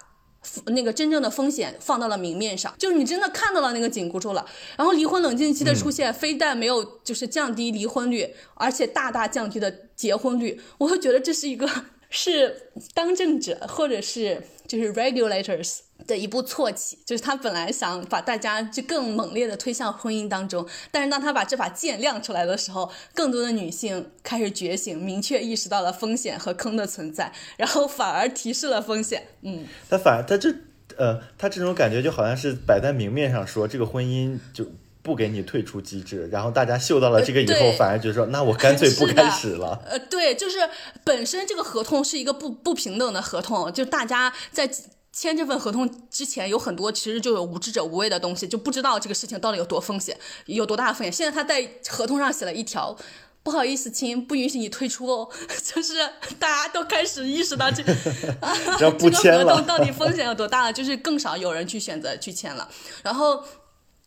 [0.66, 4.44] 那个真正的风险放到了明面上，就是你真的看到了那个紧箍咒了。
[4.76, 10.60] 然后离婚冷静期的出现，非但没有就是降低离婚率，而且大大降低了结婚率。
[10.76, 11.66] 我会觉得这是一个。
[12.10, 29.28] 是当政者或者是就是 regulators 的一步错棋，就是他本来想把大家就更猛烈的推向婚姻当中，但是当他把这把剑亮出来的时候，更多的女性开始觉醒，明确意识到了风险和坑的存在，然后反而提示了风险。
[29.42, 30.54] 嗯，他反而他这
[30.96, 34.66] 呃，他这种感觉就好像是摆在明面上说这个婚姻就。
[35.08, 39.80] 不给你退出机制，然后大家嗅到了这个以后，反而觉得说，那我干脆不开始了。
[39.88, 40.58] 呃，对，就是
[41.02, 44.70] 本身这个合同是一个不不平等的合同，就大家在
[45.10, 51.10] 签这份合同之前，有很多其实就有无知者无畏的东西，就不知道这个事情到底有多风险，有多大风险。
[51.10, 52.94] 现在他在合同上写了一条，
[53.42, 55.26] 不好意思，亲，不允许你退出哦。
[55.74, 55.94] 就是
[56.38, 57.82] 大家都开始意识到这，
[58.78, 62.68] 这个合同到底风险有多大了，就是更少有人去选择去签了，
[63.02, 63.42] 然后。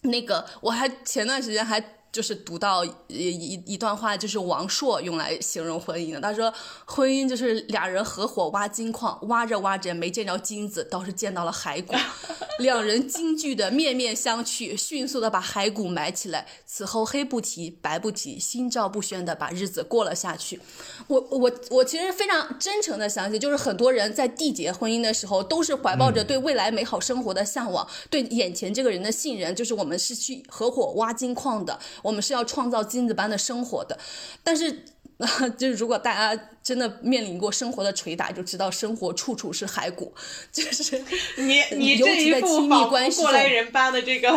[0.01, 1.83] 那个，我还前段时间还。
[2.11, 6.19] 就是读到一一一段话，就是王朔用来形容婚姻的。
[6.19, 6.53] 他说，
[6.85, 11.95] 婚姻就是俩人合伙挖金矿，挖着挖着没见着金子，倒是见到了骸骨。
[12.59, 16.45] 两人惊惧的面面相觑，迅速的把骸骨埋起来。
[16.65, 20.59] 此后黑不提白不提，心照不宣的把日子过了下去。
[21.07, 31.79] 我我我其实非常真诚的相信，就是很多人在缔结婚姻的时候，都是怀抱着对未来美好生活的向往，对眼前这个人的信任，就是我们是去合伙挖金矿的。
[32.01, 33.97] 我们是要创造金子般的生活的，
[34.43, 34.83] 但是，
[35.57, 40.13] 就是如果大家真的面临过生活的捶打，就知道生活处处是骸骨。
[40.51, 41.03] 就是
[41.37, 44.31] 你你 这一副仿佛过来人般的这个，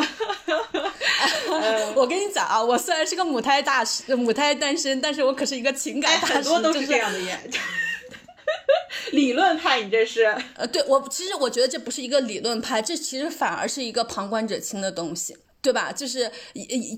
[1.95, 7.39] 我跟你讲啊，我虽然是个母胎大师，母胎单身，但是我可是一个情感大师，很多都是这样的耶。
[9.12, 10.25] 理论派，你这是？
[10.55, 15.37] 呃，对我其实我觉得这不是一个理论派，这其实反而是一个旁观者清的东西。
[15.65, 15.91] 对吧？
[15.91, 16.31] 就是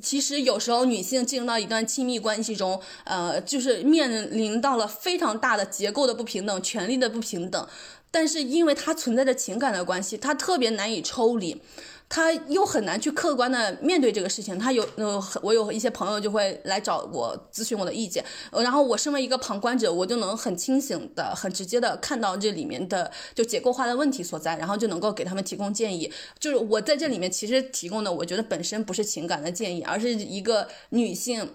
[0.03, 7.69] 其实有时候女性进入到一段亲密关系中，呃，就是面临到了非常大的结构的不平等、权力的不平等，
[8.11, 11.62] 但是因为它存在着情感的关系，它特别难以抽离。
[12.09, 26.11] 他又很难去客观的面对这个事情，他有呃，我有一些朋友就会来找我咨询我的意见，然后我身为一个旁观者，我就能很清醒的、很直接的看到这里面的就结构化的问题所在，然后就能够给他们提供建议。
[26.38, 31.52] 就是我在这里面其实提供的，我觉得本身不是情感的建议，而是一个女性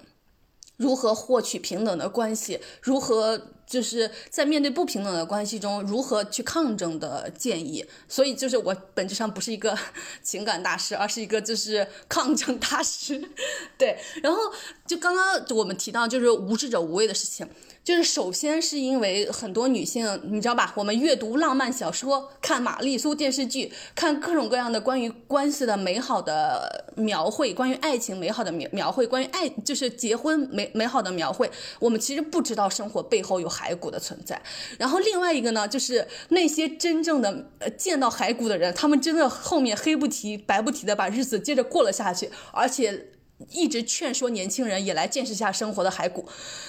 [0.75, 3.53] 如何获取平等的关系，如何。
[3.71, 7.85] 就是在面对不平等的关系中，如何去抗争的建议。
[8.09, 9.77] 所以，就是我本质上不是一个
[10.21, 13.29] 情感大师，而是一个就是抗争大师。
[13.79, 14.37] 对，然后
[14.85, 17.47] 就刚刚我们提到就是无知者无畏的事情。
[17.83, 20.71] 就是首先是因为很多女性，你知道吧？
[20.75, 31.49] 我们阅读浪漫小说，看玛丽苏电视剧，看各种各样的关于关系的美好的描绘，关于爱情美好的描描绘，关于爱就是结婚美美好的描绘。
[31.79, 34.39] 我们其实不知道生活背后有骸骨的存在。
[34.77, 43.07] 然后另外一个呢，就是那些真正的见到骸骨的人，他们真的后面黑不提白不提的把日子接着过了下去，而且。
[43.49, 46.27] 一直劝说年轻人也来见识一下生活的骸骨，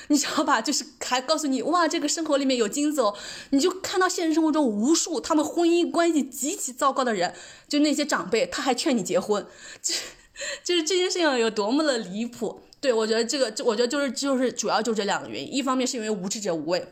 [0.08, 0.60] 你知道吧？
[0.60, 3.14] 就是还告诉你哇，这个生活里面有金子哦。
[3.50, 7.34] 你就看到现实生活中无数他们婚姻关系极其糟糕的人，
[7.68, 9.46] 就那些长辈，他还劝你结婚，
[9.82, 9.94] 就
[10.64, 12.62] 就是这件事情有多么的离谱。
[12.80, 16.84] 对我觉得这个，我觉得就是就是主要就这两个原因，一方面是因为无知者无畏。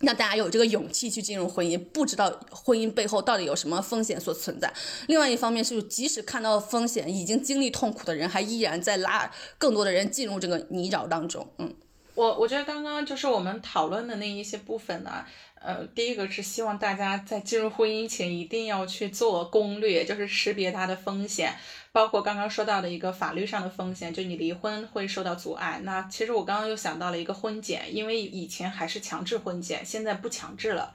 [0.00, 4.72] 让大家有这个勇气去进入婚姻，不知道婚姻背后到底有什么风险所存在。
[5.08, 11.46] 另外一方面是，即使看到风险，已经经历痛苦的人，还依然在拉更多的人进入这个泥沼当中。
[11.58, 11.74] 嗯，
[12.14, 15.24] 我我觉得刚刚就是我们讨论的那一些部分呢。
[15.60, 21.54] 呃，第一个是希望大家在进入婚姻前一定要去做攻略，就是识别它的风险，
[21.92, 25.80] 包括刚刚说到的一个法律上的风险，就你离婚会受到阻碍。
[25.84, 30.94] 那其实我刚刚又想到了一个婚检，因为以前还是强制婚检，现在不强制了，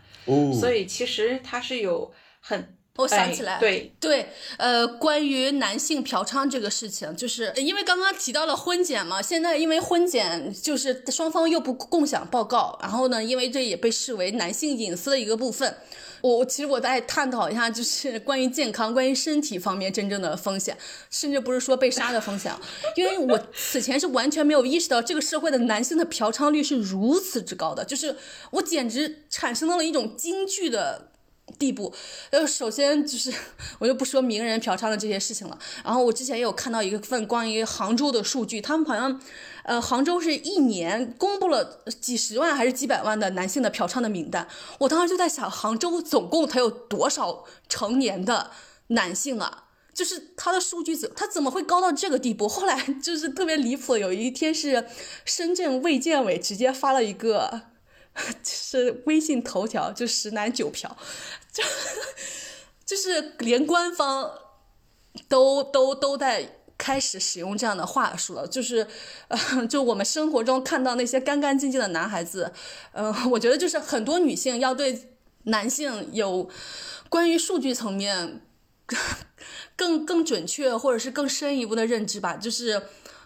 [0.59, 2.74] 所以其实它是有很。
[2.97, 15.75] 我想起来，对对，呃，关于男性嫖娼这个事情，就是因为刚刚提到了婚检嘛，现在因为婚检就是双方又不共享报告，然后呢，因为这也被视为男性隐私的一个部分，
[16.21, 20.77] 我其实我在探讨一下，就是 关于健康、关于身体方面真正的风险，
[21.09, 22.49] 甚至不是说被杀的风险，
[22.95, 28.15] 因为我此前是完全没有意识到这个社会的男性的嫖娼率是如此之高的，就是
[28.51, 31.11] 我简直产生到了一种惊惧的。
[31.57, 31.93] 地步，
[32.31, 33.33] 呃，首先就是
[33.79, 35.57] 我就不说名人嫖娼的这些事情了。
[35.83, 39.21] 然后我之前也有看到一份关于杭州的数据，他们好像，
[39.63, 44.47] 呃，杭州是一年公布了几十万还是几百万的男性的嫖娼的名单。
[44.79, 48.51] 我当时就在想，杭州总共他有多少成年的
[48.87, 49.65] 男性啊？
[49.93, 52.49] 就是他的数据怎他怎么会高到这个地步？
[52.49, 54.87] 后来 就是特别离谱，有一天是
[55.23, 57.74] 深圳卫健委直接发了一个。
[58.15, 60.95] 就 是微信头条，就十男九嫖，
[61.51, 61.63] 就
[62.85, 64.31] 就是连官方
[65.27, 68.47] 都都都在开始使用这样的话术了。
[68.47, 68.87] 就是，
[69.27, 72.53] 呃， 就我们生活中看到那些干干净净的男孩子，
[72.93, 75.09] 呃，我觉得就是很多女性要对
[75.43, 76.49] 男性有
[77.09, 78.41] 关于数据层面
[79.75, 82.37] 更更准确或者是更深一步的认知吧。
[82.37, 82.83] 就是。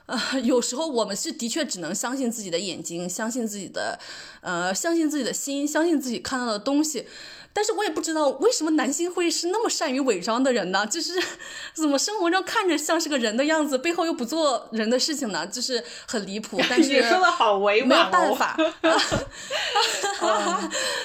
[0.10, 4.00] 呃， 有时候我们是的确只能相信自己的眼睛，相信自己的，
[4.42, 7.08] 呃，相信自己的心，相信自己看到的东西。
[7.52, 10.86] 但是我也不知道为什么男性会是那么善于伪装的人呢？
[10.86, 11.14] 就是
[11.74, 15.46] 怎么生活中看着像是个人的样子，背后又不做人的事情呢？
[15.48, 16.60] 就是很离谱。
[16.70, 17.90] 但是 你说的好委婉哦。
[17.90, 18.58] 没有办法，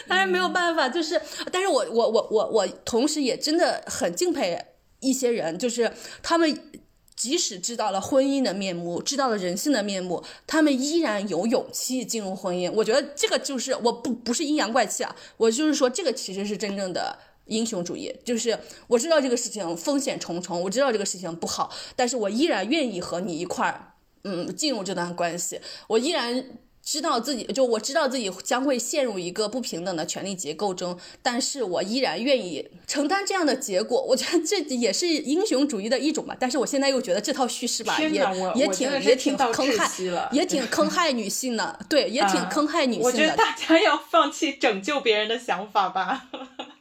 [0.07, 4.67] 但是没有办法，就是，但是我我我我我同时也真的很敬佩
[5.01, 5.93] 一些人，就是
[6.23, 6.71] 他们。
[7.17, 12.71] 即使知道了婚姻的面目，知道了人性的面目，他们依然有勇气进入婚姻。
[12.73, 18.15] 我觉得这个就是我不不是阴阳怪气啊，我就是说这个其实是真正的英雄主义。
[18.25, 18.59] 就是
[18.89, 23.95] 我知道这个事情风险重重，我知道这个事情不好，但是我依然愿意和你一块儿，
[24.25, 25.61] 嗯，进入这段关系。
[25.89, 26.59] 我依然。
[26.85, 34.03] 知道自己就我知道自己将会陷入一个不平等的权力结构中，但是我依然愿意承担这样的结果。
[34.03, 36.37] 我觉得这也是英雄主义的一种吧。
[36.39, 38.11] 但是我现在又觉得这套叙事吧，也
[38.55, 39.91] 也挺也挺坑害，
[40.31, 41.79] 也挺坑害女性的。
[41.89, 43.07] 对，也挺坑害女性的。
[43.07, 46.29] 我觉得大家要放弃拯救别人的想法吧，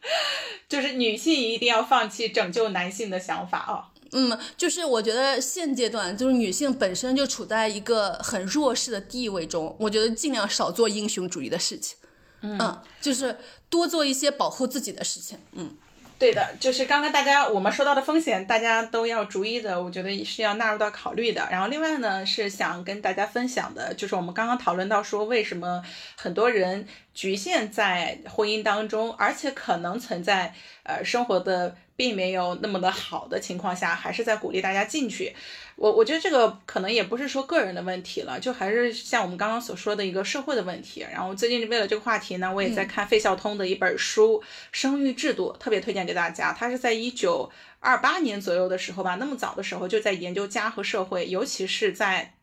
[0.68, 3.93] 就是女性一定要放弃拯救男性的想法啊。
[4.14, 11.97] 嗯，就是我觉得现阶段就是女性本身就处在一个很弱势的地位中，我觉得尽量少做英雄主义的事情，
[12.41, 13.38] 嗯，就是
[13.70, 15.76] 多做一些保护自己的事情，嗯。
[16.20, 21.45] 对的，就是刚刚大家我们说到的风险，大家都要逐一的，我觉得是要纳入到考虑的。
[21.51, 25.84] 然后另外呢，是想跟大家分享的，就是我们刚刚讨论到说，为什么
[26.16, 30.53] 很多人局限在婚姻当中，而且可能存在
[30.84, 35.34] 呃生活的并没有那么的好的情况下，还是在鼓励大家进去。
[35.76, 41.06] 我我觉得这个可能也不是说个人的问题了，就还是像我们刚刚所说的一个社会的问题。
[41.12, 44.39] 然后最近为了这个话题呢，我也在看费孝通的一本书
[44.72, 46.54] 《生育制度》，特别推荐给大家。
[46.54, 52.36] 他是在一九二八年左右的时候吧，那么早的时候就在研究家和社会，尤其是在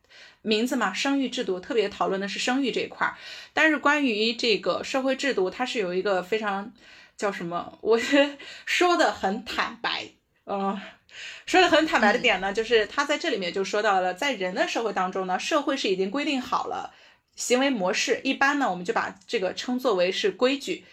[0.42, 3.14] 名字嘛，生育制度特别讨论的是生育这一块儿。
[3.54, 6.72] 但是关于这个社会制度，它是有一个非常
[7.20, 8.00] 叫什么，我
[8.64, 10.06] 说的很坦白，
[10.46, 10.80] 嗯。
[11.44, 16.94] 说的很坦白的点呢，就是他在这里面就说到了，在人的社会当中呢，社会是已经规定好了
[17.34, 20.84] 行为模式，一般呢我们就把这个称作为是规矩，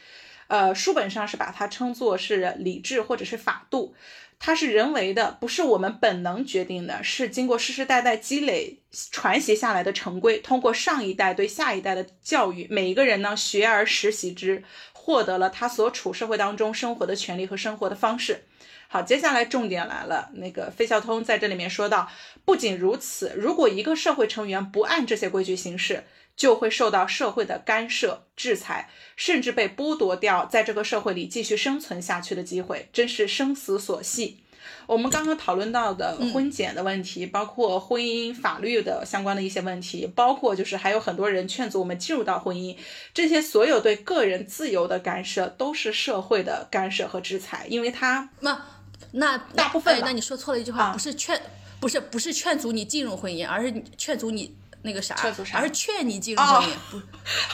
[0.47, 3.95] 呃，书本上是把它称作是理智或者是法度，
[4.39, 8.79] 它是人为的，不是我们本能决定的，是经过世世代代积累
[9.11, 14.63] 传习下来的成规，通过上一代对下一代的教育，每一个人呢学而时习之，
[15.07, 18.43] 获得了他所处社会当中生活的权利和生活的方式。
[18.89, 22.11] 好，接下来重点来了，那个费孝通在这里面说到，
[22.43, 26.03] 不仅如此，如果一个社会成员不按这些规矩行事，
[26.35, 34.41] 就会受到社会的干涉、制裁，甚至被剥夺掉在这个社会里继续生存下去的机会，真是生死所系。
[34.87, 42.75] 我们刚刚讨论到的婚检的问题，包括婚姻法律的相关的一些问题，包括就是还有很多人劝阻我们进入到婚姻，
[43.13, 48.65] 这些所有对个人自由的干涉，都是社会的干涉和制裁，因为他那
[49.11, 51.39] 那大部分哎那你说错了一句话，不是劝，
[51.81, 54.55] 不是不是劝阻你进入婚姻，而是劝阻你。
[54.87, 55.15] 那个啥，
[55.53, 57.01] 而是劝你进入婚姻，不，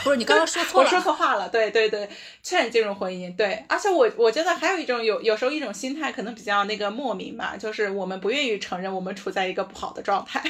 [0.03, 2.07] 不是你刚刚说 错了我了，说错话了，对对对，
[2.43, 10.43] 劝你进入婚姻，对，而且我我觉得还有一种有有时候一种心态可能比较那个莫名吧，就是我们不愿意承认我们处在一个不好的状态，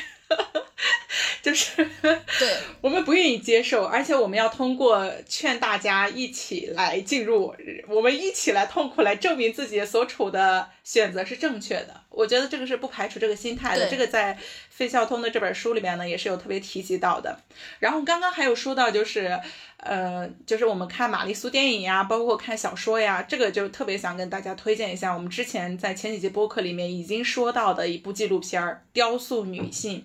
[1.41, 7.55] 就是对，我们不愿意接受，而且我们要通过劝大家一起来进入，
[7.87, 12.02] 我们一起来痛苦来证明自己所处的选择是正确的。
[12.13, 14.37] 我觉得这个是不排除这个心态的，这个在
[14.69, 17.37] 费孝通的这本书里面呢也是有特别提及到的。
[17.79, 19.39] 然后刚刚还有说到就是，
[19.77, 29.99] 呃，就是我们看玛丽苏电影呀，包括看小说呀，这个就特别想跟大家推荐一下，我们之前在前几节播客里面已经说到的一部纪录片儿《雕塑女性》。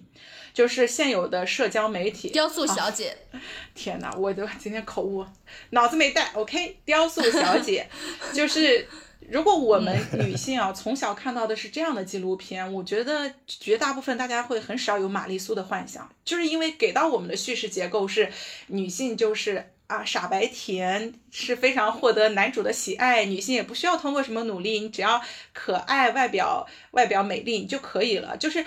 [0.55, 3.17] 就是现有的社交媒体，雕塑小姐，
[3.77, 5.25] 天哪，我都今天口误，
[5.71, 6.33] 脑子没带。
[6.35, 7.87] OK，雕塑小姐，
[8.33, 8.89] 就是
[9.31, 18.31] 如果我们女性啊从小看到的是这样的纪录片，我觉得绝大部分大家会很少有玛丽苏的幻想，就是因为给到我们的叙事结构是
[18.68, 19.70] 女性就是。
[19.89, 25.18] 啊，傻白甜是非常获得男主的喜爱，女性也不需要通过什么努力，你只要
[25.55, 28.37] 可爱、外表外表美丽你就可以了。
[28.37, 28.66] 就是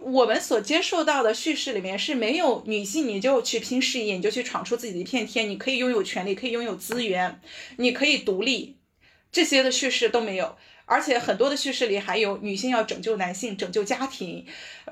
[0.00, 7.38] 我们所接受到的叙事里面是没有女性，你就去拼事业，你就去闯出自己的一片天，你可以拥有权利，可以拥有资源，
[7.76, 8.78] 你可以独立，
[9.32, 10.54] 这些的叙事都没有。
[10.84, 14.44] 而且很多的叙事里还有女性要拯救男性、拯救家庭，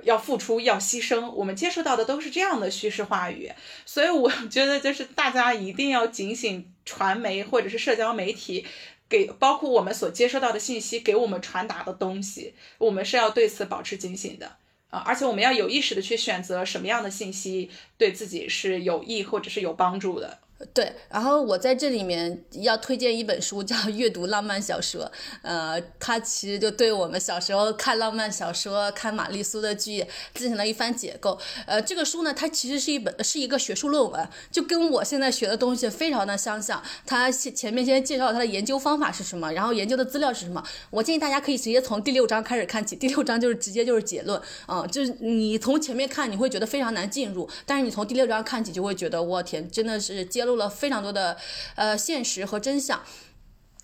[0.04, 1.28] 要付出、要牺牲。
[1.32, 3.50] 我们接受到的都是这样的叙事话语，
[3.84, 8.64] 所以我觉得就是大家一定要警醒传媒或者是社交媒体
[9.10, 14.56] 给包括我们所接收到的信息给我们传达的东西，我们是要对此保持警醒的。
[14.90, 20.38] 啊，而且我们要有意识的去选择什么样的信息对自己是有益或者是有帮助的。
[20.74, 25.04] 对，然后我在这里面要推荐一本书，叫《阅读浪漫小说》。
[25.42, 30.04] 呃，它其实就对我们小时候看浪漫小说、看玛丽苏的剧
[30.34, 31.38] 进行了一番解构。
[31.66, 36.82] 呃，这个书呢，它其实是一本是一个学术论文，就跟我现在学的东西非常的相像。
[37.06, 40.62] 它前面先介绍它的研究方法是什么，然后研究的资料是什么。
[40.90, 44.38] 我建议大家可以直接从第六章开始看起，第六章就是直接就是结论。
[44.66, 51.36] 啊，就是你从前面看你会觉得非常难进入，但是你从第六章看起就会觉得我天，真的是揭露了非常多的
[51.74, 53.02] 呃现实和真相。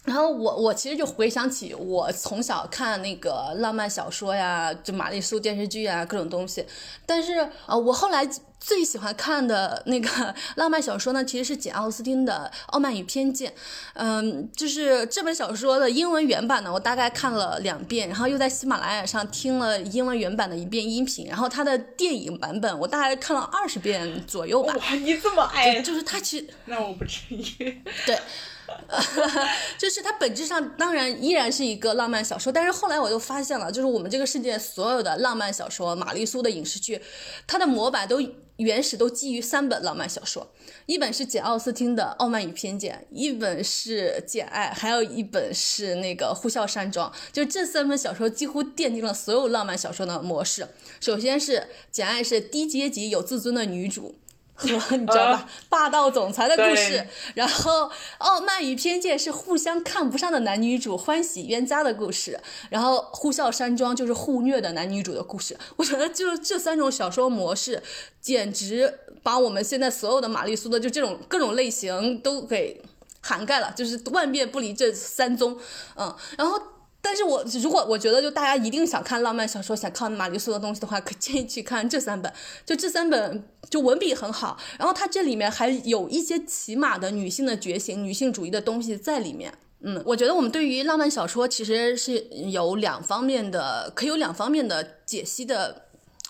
[0.06, 6.64] 然后我我其实就回想起我从小看那个浪漫小说呀，就玛丽苏电视剧啊，各种东西。
[7.04, 8.26] 但是啊、呃，我后来
[8.60, 13.50] 最喜欢看的那个 浪漫小说呢，其实是简奥斯汀的《傲慢与偏见》。
[13.94, 24.72] 嗯，就是这本小说的英文原版呢，我大概看了两遍，然后又在喜马拉雅上听了英文原版的一遍音频，然后它的电影版本我大概看了二十遍左右吧。
[24.76, 27.82] 哇，你这么爱，就是它其实那我不至于。
[28.06, 28.16] 对。
[29.78, 37.00] 就是它本质上当然依然是一个浪漫小说，但是后来我又发现了，就是我们这个世界所有的浪漫小说、玛丽苏的影视剧，
[37.46, 38.20] 它的模板都
[38.56, 40.50] 原始都基于三本浪漫小说，
[40.86, 50.68] 一本是简奥斯汀的《傲慢与偏见》，一本是《简爱》，还有一本是那个《呼啸山庄》，就这三本小说几乎奠定了所有浪漫小说的模式。
[51.00, 51.52] 首先是
[51.90, 54.18] 《简爱》是低阶级有自尊的女主。
[54.56, 57.84] 和 你知道吧，霸道总裁的故事，然后
[58.18, 62.40] 《傲慢与偏见》是互相看不上的男女主欢喜冤家的故事，
[62.70, 65.56] 然后《呼啸山庄》就是互虐的男女主的故事。
[65.76, 67.82] 我觉得就这三种小说模式，
[68.20, 72.82] 简直把我们现在所有的玛丽苏的就这种各种类型都给
[73.20, 75.58] 涵盖了，就是万变不离这三宗。
[75.96, 76.60] 嗯，然后。
[77.08, 82.32] 但是我如果我觉得就大家一定想看浪漫小说，想看玛丽苏的东西的话，可建议去看这三本。
[82.64, 89.54] 就这三本就文笔很好，然后它这里面还有一些起码的女性的觉醒、女性主义的东西在里面。
[89.82, 92.18] 嗯，我觉得我们对于浪漫小说其实是
[92.50, 95.85] 有两方面的，可以有两方面的解析的。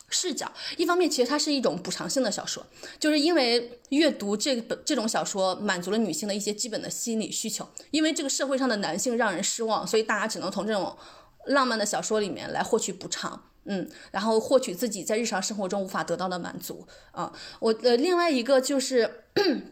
[0.08, 2.64] 视角，一方面其实它是一种补偿性的小说，
[2.98, 10.96] 就是因为阅读这本这种小说满足了女性的一些基本的心理需求，因为这个社会上的男性让人失望，所以大家只能从这种
[11.46, 17.32] 浪漫的小说里面来获取补偿，嗯，然后获取自己在日常生活中无法得到的满足啊。
[17.58, 19.24] 我呃，另外一个就是，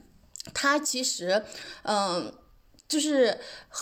[0.53, 1.45] 它其实，
[1.83, 2.35] 嗯。
[2.95, 3.37] 就是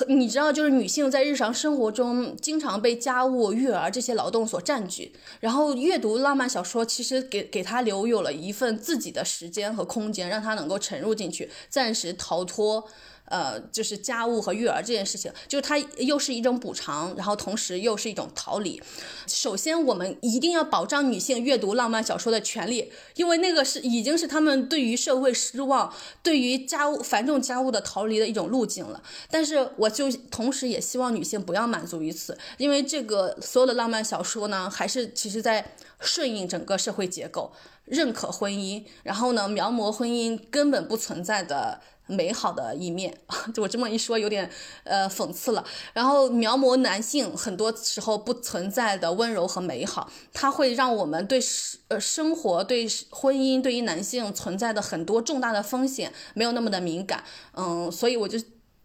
[0.09, 12.89] 你知道，就是女性在日常生活中经常被家务、育儿这些劳动所占据，然后阅读浪漫小说，其实给给她留有了一份自己的时间和空间，让她能够沉入进去，暂时逃脱。
[13.33, 18.79] 呃，就是家务和育儿这件事情，就是它又是一种补偿，然后同时又是一种逃离。
[19.27, 25.91] 首先，我们一定要保障女性阅读浪漫小说的权利，因为那个是已经是他们对于社会失望、
[26.23, 29.03] 对于家务繁重家务的逃离的一种路径了。
[29.31, 37.51] 但是，我就同时也希望女性不要满足于此，因为这个所有的浪漫小说呢，还是其实在顺应整个社会结构，
[37.87, 41.81] 认可婚姻，然后呢，描摹婚姻根本不存在的。
[42.07, 43.17] 美好的一面，
[43.55, 44.51] 就我这么一说有点
[44.85, 45.65] 呃讽刺了。
[45.93, 51.41] 然后描摹男性很多时候不存在的温柔和美好，它会让我们对
[51.89, 57.25] 呃生活、对婚姻、对于男性存在的很多重大的风险没有那么的敏感。
[57.55, 58.39] 嗯，所以我就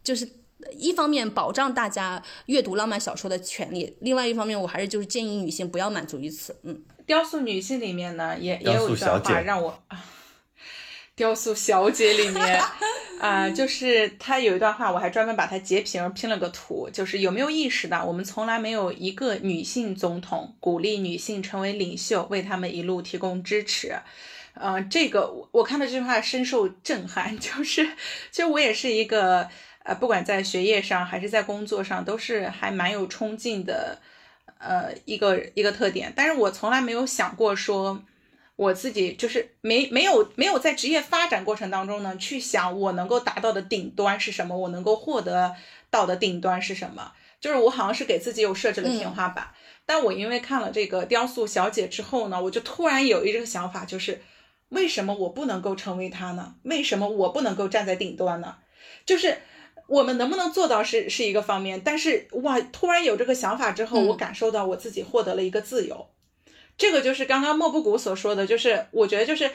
[0.04, 0.30] 就是
[0.78, 6.56] 一方面保障大家阅读浪漫小说的权利，另外一方面我还是就是建议女性不要满足于此。
[6.64, 9.78] 嗯，雕塑女性里面呢也也有一段话让我。
[11.18, 12.62] 雕塑小姐里面，
[13.20, 16.88] 啊，就是她有一段话，我还专门把它截屏拼了个图。
[16.94, 23.96] 就是有没有意识到，我们从来没有一个女性总统鼓励女性成为领袖，为他们一路提供支持。
[24.54, 27.36] 呃，这个我我看到这句话深受震撼。
[27.42, 27.84] 就是，
[28.30, 29.50] 其实我也是一个，
[29.82, 33.98] 呃，不管在学业上还是在工作上，都是还蛮有冲劲的，
[34.60, 36.14] 呃，一个一个特点。
[36.16, 38.04] 但是我从来没有想过说。
[38.58, 45.56] 我自己就是没没有没有在职业发展过程当中呢，去想我能够达到的顶端是什么，我能够获得
[45.90, 47.14] 到的顶端是什么。
[47.40, 49.48] 就是我好像是给自己有设置了天花板，
[49.86, 54.24] 但我因为看了这个雕塑小姐之后呢，我就突然有一个想法，就是
[54.70, 56.56] 为什么我不能够成为她呢？
[56.64, 58.56] 为什么我不能够站在顶端呢？
[59.06, 59.38] 就是
[59.88, 66.10] 我们能不能做到是是一个方面，但是哇，突然有这个想法之后，我感受到我自己获得了一个自由。
[66.78, 69.50] 这个就是刚刚莫布谷所说的，就是我觉得就是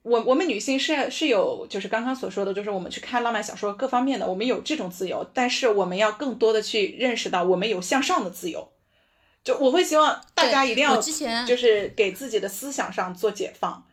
[0.00, 8.72] 我我们女性是是有就是刚刚所说的，就是我们去看浪漫小说各方面的，我们有这种自由，但是我们要更多的去认识到我们有向上的自由。
[9.44, 10.96] 就我会希望大家一定要
[11.46, 13.84] 就是给自己的思想上做解放，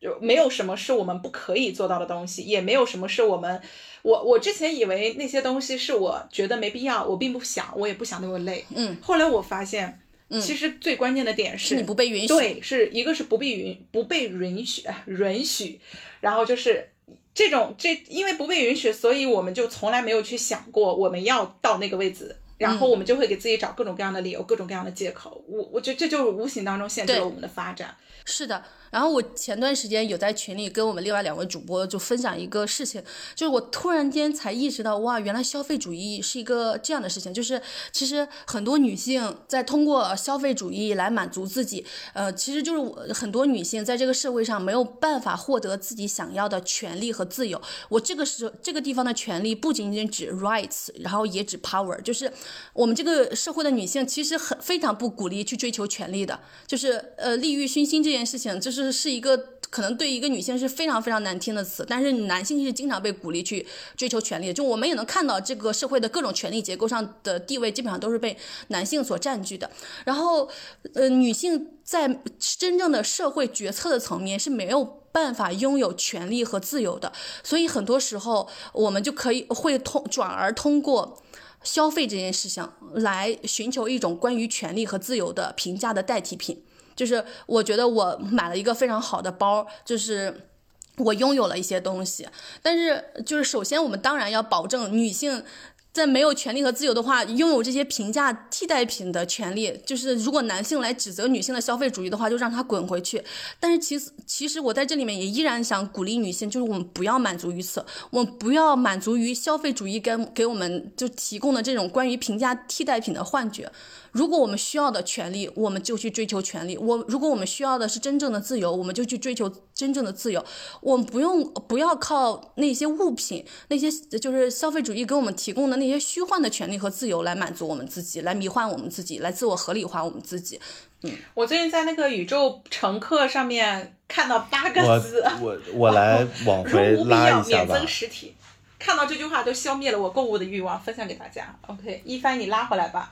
[0.00, 3.60] 就没有什么是我们不可以做到的东西，也没有什么是我们
[4.02, 8.64] 我我之前以为那些东西是我觉得没必要，我并不想，我也不想那么累。
[8.74, 9.98] 嗯，后来我发现。
[10.40, 15.80] 其实最关键的点是你不被允许，对，是一个是不被允不被允许允许，
[16.20, 16.88] 然后就是
[17.34, 25.44] 这种这因为不被允许，所以我们就从来没有去想过我们要到那个位置，然后我们就会给自己找各种各样的理由，各种各样的借口。
[25.48, 27.96] 我我觉得这就是无形当中限制了我们的发展。
[28.24, 28.64] 是的。
[28.92, 33.02] 然后我前段时间有在群里跟我们另外两位主播就分享一个事情，
[33.34, 47.58] 就是我突然间才意识到，哇，原来消费主义是一个这样的事情，就是其实很多女性在通过消费主义来满足自己，呃，其实就是我很多女性在这个社会上没有办法获得自己想要的权利和自由。
[47.88, 52.30] 我这个是这个地方的权利不仅仅指 rights，然后也指 power，就是
[52.74, 58.81] 我们这个社会的女性其实很非常不鼓励去追求权利的，就是呃，利欲熏心这件事情，就是。
[58.84, 59.36] 是是一个
[59.70, 64.52] 可能对一个女性是非常非常难听的词，但是男性是经常被鼓励去追求权利。
[64.52, 68.36] 就我们也能看到这个社会的各种权力结构上的地位，基本上都是被
[68.68, 69.70] 男性所占据的。
[70.04, 70.48] 然后，
[70.94, 77.12] 呃，女性在真正的社会决策的层面是没有办法拥有权利和自由的。
[77.42, 81.22] 所以很多时候，我们就可以会通转而通过
[81.62, 86.62] 消费这件事情来寻求一种关于权利和自由的评价的代替品。
[86.94, 90.48] 就是我觉得我买了一个非常好的包，就是
[90.96, 92.26] 我拥有了一些东西，
[92.62, 95.44] 但是就是首先我们当然要保证女性。
[95.92, 103.22] 在没有权利和自由的话，拥有这些平价替代品的权利，就是如果男性来指责女性的消费主义的话，就让他滚回去。
[103.60, 113.70] 但是其实，其实我在这里面也依然想鼓励女性，就是我们不要满足于此，我们不要满足于消费主义跟给我们就提供的这种关于平价替代品的幻觉。
[114.12, 120.44] 如果我们需要的权利，我们就去追求权利；我如果我们需要的是真正的自由，我们就去追求真正的自由。
[120.80, 125.76] 我们不用不要靠那些物品，那些就是消费主义给我们提供的。
[125.78, 130.60] 那些虚幻的权利和自由来满足我们自己，来迷幻我们自己，来自我合理化我们自己。
[131.04, 137.64] 嗯，我最近在那个宇宙乘客上面看到八个字，我我来往回拉一下吧。
[137.64, 138.34] 免增实体，
[138.78, 141.58] 看到这句话都消灭了我购物的欲望，分享给大家。
[141.66, 143.10] OK，一帆你拉回来吧。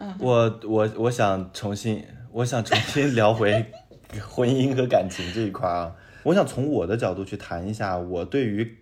[0.00, 3.64] 嗯，我我我想重新，我想重新聊回
[4.28, 5.94] 婚姻和感情这一块啊。
[6.24, 8.76] 我想从我的角度去谈一下我对于。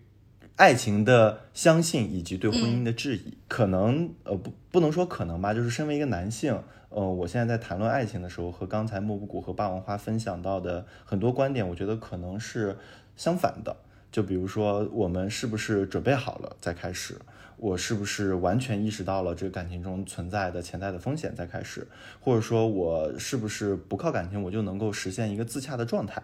[0.57, 3.39] 爱情的相信以及对婚姻的质疑。
[3.47, 12.77] 可能呃不不能说可能吧，就是身为一个男性，呃，我现在在谈论爱情的时候，和刚才莫布谷和霸王花分享到的很多观点，我觉得可能是
[13.15, 13.77] 相反的。
[14.11, 17.15] 就比如说，我们是不是准备好了再开始？
[17.59, 21.87] 我是不是完全意识到了这个感情中存在的潜在的风险再开始？
[22.21, 26.23] 或者说，我是不是不靠感情我就能够实现一个自洽的状态？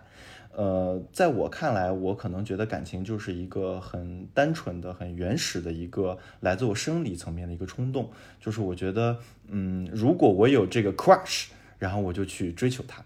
[0.56, 8.08] 呃，在我看来，我可能觉得感情就是一个很单纯的、很原始的一个来自我生理层面的一个冲动。
[8.40, 11.46] 就是我觉得，嗯，如果我有这个 crush，
[11.80, 13.04] 然后我就去追求他。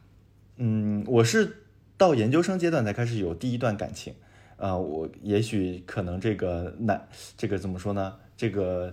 [0.59, 1.65] 嗯，我是
[1.97, 4.13] 到研究生阶段才开始有第一段感情。
[4.59, 8.15] 啊，我也许可能这个男，这个怎么说呢？
[8.37, 8.93] 这个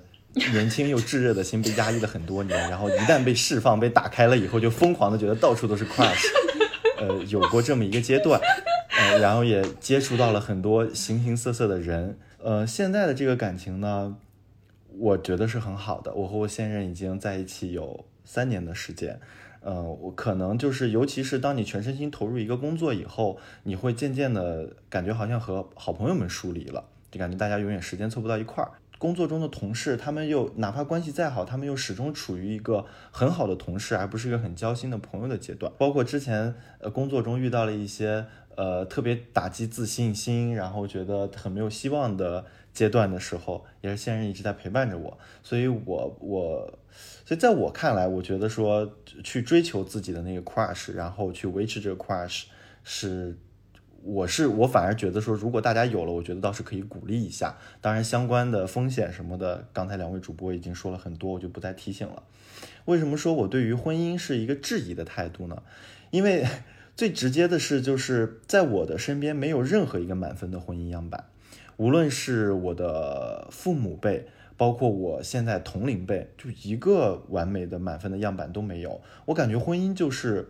[0.54, 6.26] 年轻又炙热的心被压抑了很多年，然后一旦被释放、被打开了以后，就疯狂的觉得到处都是 crush。
[6.98, 8.40] 呃，有过这么一个阶段，
[8.98, 12.18] 呃，然后也接触到了很多形形色色的人。
[12.38, 14.16] 呃，现在的这个感情呢，
[14.98, 16.14] 我觉得是很好的。
[16.14, 19.20] 我和我现任已经在一起有三年的时间。
[19.66, 28.74] 呃，我可能就是，尤其是当你全身心投入一个工作以后，你会渐渐的感觉好像和好朋友们疏离了，就感觉大家永远时间凑不到一块儿。
[29.00, 35.74] 工作中的同事，他们又哪怕关系再好，他们又始终处于一个很好的同事，而不是一个很交心的朋友的阶段。
[35.80, 46.78] 包括之前呃工作中遇到了一些呃特别打击自信心，然后觉得很没有希望的阶段的时候，也是现任一直在陪伴着我，所以我我。
[47.26, 48.88] 所以在我看来，我觉得说
[49.24, 52.44] 去追求自己的那个 crush，然后去维持这个 crush，
[52.84, 53.36] 是
[54.04, 57.58] 我是我反而觉得说，如果大家有了，我觉得倒是可以鼓励一下。
[57.82, 62.22] 当然，相关的风险什么的，刚才两位主播已经说了很多，我就不再提醒了。
[62.86, 65.64] 为什么说我对于婚姻是一个质疑的态度呢？
[66.12, 66.46] 因为
[66.96, 71.26] 最直接的是，就是在我的身边没有任何一个满分的婚姻样板，
[71.78, 74.28] 无论是我的父母辈。
[74.58, 79.02] 包括我现在同龄辈，就一个完美的满分的样板都没有。
[79.26, 80.48] 我感觉婚姻就是，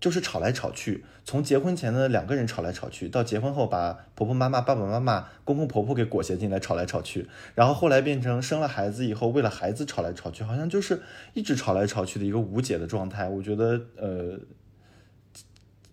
[0.00, 11.02] 就是吵来吵去，从结婚前的两个人吵来吵去，到结婚后把婆婆妈妈、爸爸妈妈、公公婆婆给裹挟进来吵来吵去，然后后来变成生了孩子以后为了孩子吵来吵去，好像就是
[11.34, 13.28] 一直吵来吵去的一个无解的状态。
[13.28, 14.38] 我觉得，呃，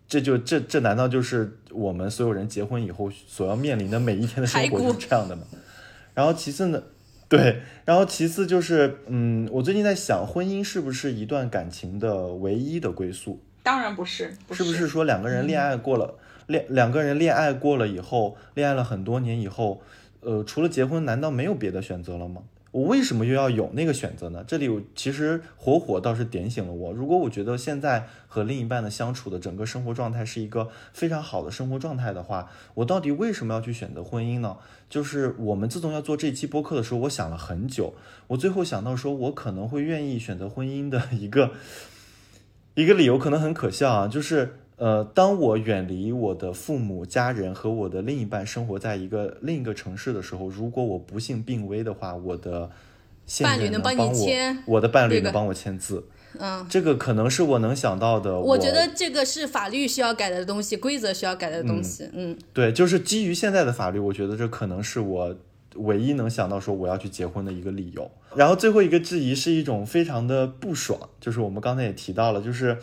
[0.07, 5.43] 这就这这难道就是我们所有人结婚以后所要面临的每一天的生活是这样的吗？
[6.13, 6.81] 然后其次呢？
[7.31, 13.39] 对，然后其次就是，嗯，我最近在想，婚姻是不是一段感情的唯一的归宿？
[13.63, 16.15] 当然不是，是不是说两个人恋爱过了，
[16.47, 19.81] 恋两个人恋爱过了以后，恋爱了很多年以后，
[20.19, 22.41] 呃，除了结婚，难道没有别的选择了吗？
[22.71, 24.43] 我为什么又要有那个选择呢？
[24.47, 26.93] 这里我其实火火倒是点醒了我。
[26.93, 34.55] 如果我觉得现在和另一半的相处的整个生活状态是一个非常好的生活状态的话，我到底为什么要去选择婚姻呢？
[34.89, 37.93] 就是我们自从要做这期播客的时候，我想了很久，
[38.27, 41.51] 我最后想到说，我可能会愿意选择婚姻的一个
[42.75, 44.57] 一个理由，可能很可笑啊，就是。
[44.81, 52.67] 呃，当我远离我的父母、家人和我的另一半，生活在一个另一个城市的时候，如果我不幸病危的话，我的
[53.43, 56.03] 伴侣能帮你签，我的伴侣能帮我签字。
[56.39, 58.39] 嗯，这个可能是我能想到的。
[58.39, 62.09] 我觉得这个是法律需要改的东西，规则需要改的东西。
[62.13, 65.35] 嗯，对，就是基于现在的法律，我觉得这可能是我
[65.75, 68.09] 唯一能想到说我要去结婚的一个理由。
[68.35, 72.79] 然后最后一个质疑是一种非常的不爽，就是我们刚才也提到了，就是。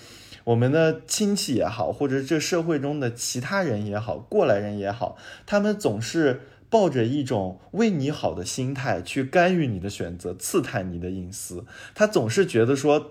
[0.49, 11.67] 我们的亲戚也好，或者这社会中的其他人也好，过来人也好，他们总是抱着一种为你好的心态去干预你的选择，刺探你的隐私。
[11.95, 13.11] 他总是觉得说，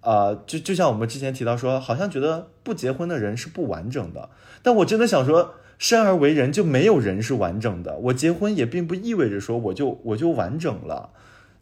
[0.00, 4.30] 呃，就就像我们之前提到说，好像觉得不结婚的人是不完整的。
[4.64, 7.96] 但我真的想说，生而为人就没有人是完整的。
[7.98, 11.10] 我结婚也并不意味着说我就我就完整了。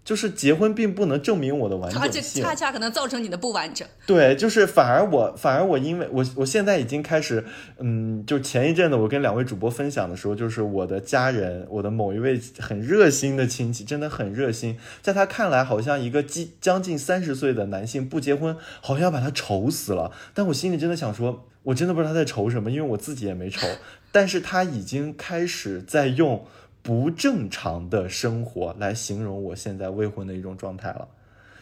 [0.05, 3.89] 就是结婚并不能证明我的完整性，而且恰恰可能造成你的不完整。
[4.06, 7.43] 对，就是反而我反而我因为我我现在已经开始，
[7.78, 20.12] 嗯，就前一阵子我跟两位主播分享的时候，就是我的家人，我的某一位很热心的亲戚，真的很热心，在他看来，好像一个近将近三十岁的男性不结婚，好像要把他愁死了。
[20.35, 23.66] 但我心里真的想说，我真的不知道他在愁什么，因为我自己也没愁。
[24.12, 26.44] 但是他已经开始在用。
[26.85, 31.09] 不正常的生活来形容我现在未婚的一种状态了，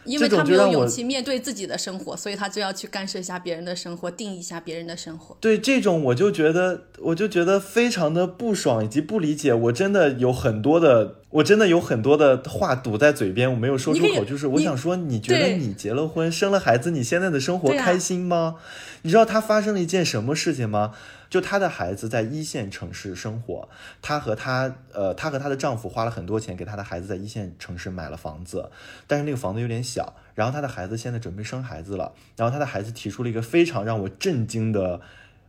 [0.03, 5.37] 因为他没有勇气面对自己的生活，所以他就要去干涉一下别人的生活，定义一下别人的生活。
[5.39, 9.53] 对这种，我就觉得，我就觉得非常的不爽以及不理解。
[9.53, 14.25] 我真的有很多的，我真的有很多的话堵在嘴边，我没有说出口。
[14.25, 18.55] 就是我想说，你觉得你结了婚，生了孩子，你现在的生活开心吗？
[19.03, 20.93] 你知道他发生了一件什么事情吗？
[21.29, 23.67] 就她的孩子在一线城市生活，
[24.01, 28.69] 她和她呃，她和她的丈夫花了很多钱给她的孩子在一线城市买了房子，
[29.07, 30.13] 但是那个房子有点小。
[30.35, 35.01] 然后她的孩子现在准备生孩子了，然后她的孩子提出了一个非常让我震惊的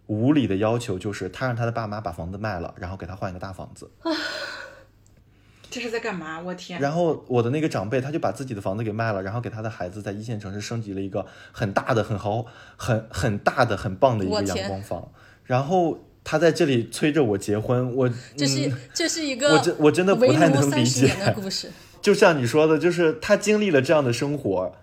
[0.07, 3.91] 无理的要求，就是他让他的爸妈把房子卖了，然后给他换一个大房子。
[5.75, 6.41] 这是在干嘛？
[6.41, 6.81] 我天！
[6.81, 12.47] 然后我的那个长辈他就把自己的房子给卖了，然后给他的孩子在一线城市升级了一个很大的、很豪、
[12.77, 15.11] 很很大的、很棒的一个阳光房。
[15.43, 21.69] 然后他在这里催着我结婚，我这是、嗯、这是一个我真我真的不太能理解的故事。
[22.01, 24.77] 就像你说的，就是他经历了这样的生活，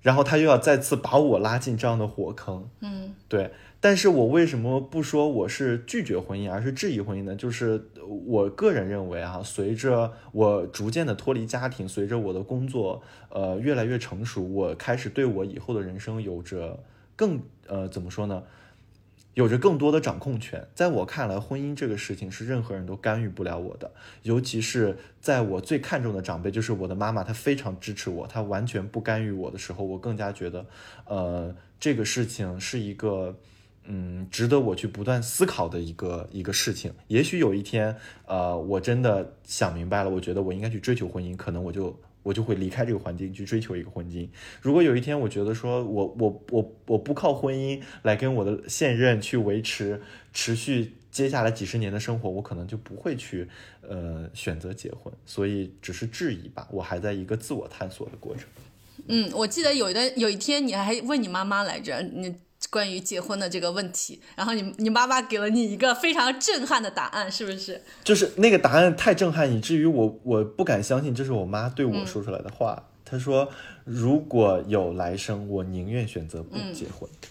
[0.00, 2.70] 然后他又要再次把我拉进这样的火坑。
[2.80, 3.52] 嗯，对。
[3.84, 7.34] 但是我为什么不说我是拒绝婚姻，而是质疑婚姻呢？
[7.34, 7.84] 就是
[8.28, 16.78] 我个人认为啊，随着我逐渐的脱离家庭，随着我的工作呃越来越成熟，我开始对我以后的人生有着
[17.16, 18.44] 更呃怎么说呢？
[19.34, 20.64] 有着更多的掌控权。
[20.76, 23.90] 在我看来，婚姻这个事情是任何人都干预不了我的，
[24.22, 30.66] 尤其是在我最看重的长辈，就是我的妈妈，她非常支持我，她完全不干预我的时候，我更加觉得，
[31.06, 33.36] 呃，这个事情是一个。
[33.84, 36.92] 嗯，值得我去不断思考的一个一个事情。
[37.08, 37.96] 也许有一天，
[38.26, 44.28] 呃，我真的想明白了，我觉得我应该去追求婚姻，可能我就我就会离开这个环境去追求一个婚姻。
[44.60, 50.00] 如果有一天我觉得说我我我我不靠婚姻来跟我的现任去维持
[50.32, 53.48] 持续接下来几十年的生活，我可能就不会去
[53.80, 55.12] 呃选择结婚。
[55.26, 58.44] 所以只是质疑吧，我还在一个自我探索的过程。
[59.08, 62.32] 嗯，我记得有一段有一天你还问你妈妈来着，你。
[62.72, 67.78] 关于结婚的这个问题，然后你你妈妈给了你一个非常震撼的答案，是不是？
[68.02, 72.74] 就是那个答案太震撼，以至于我我不敢相信这是我妈对我说出来的话。
[72.78, 73.46] 嗯、她说
[73.84, 77.06] ：“如果有来生，我宁愿选择不结婚。
[77.10, 77.28] 嗯”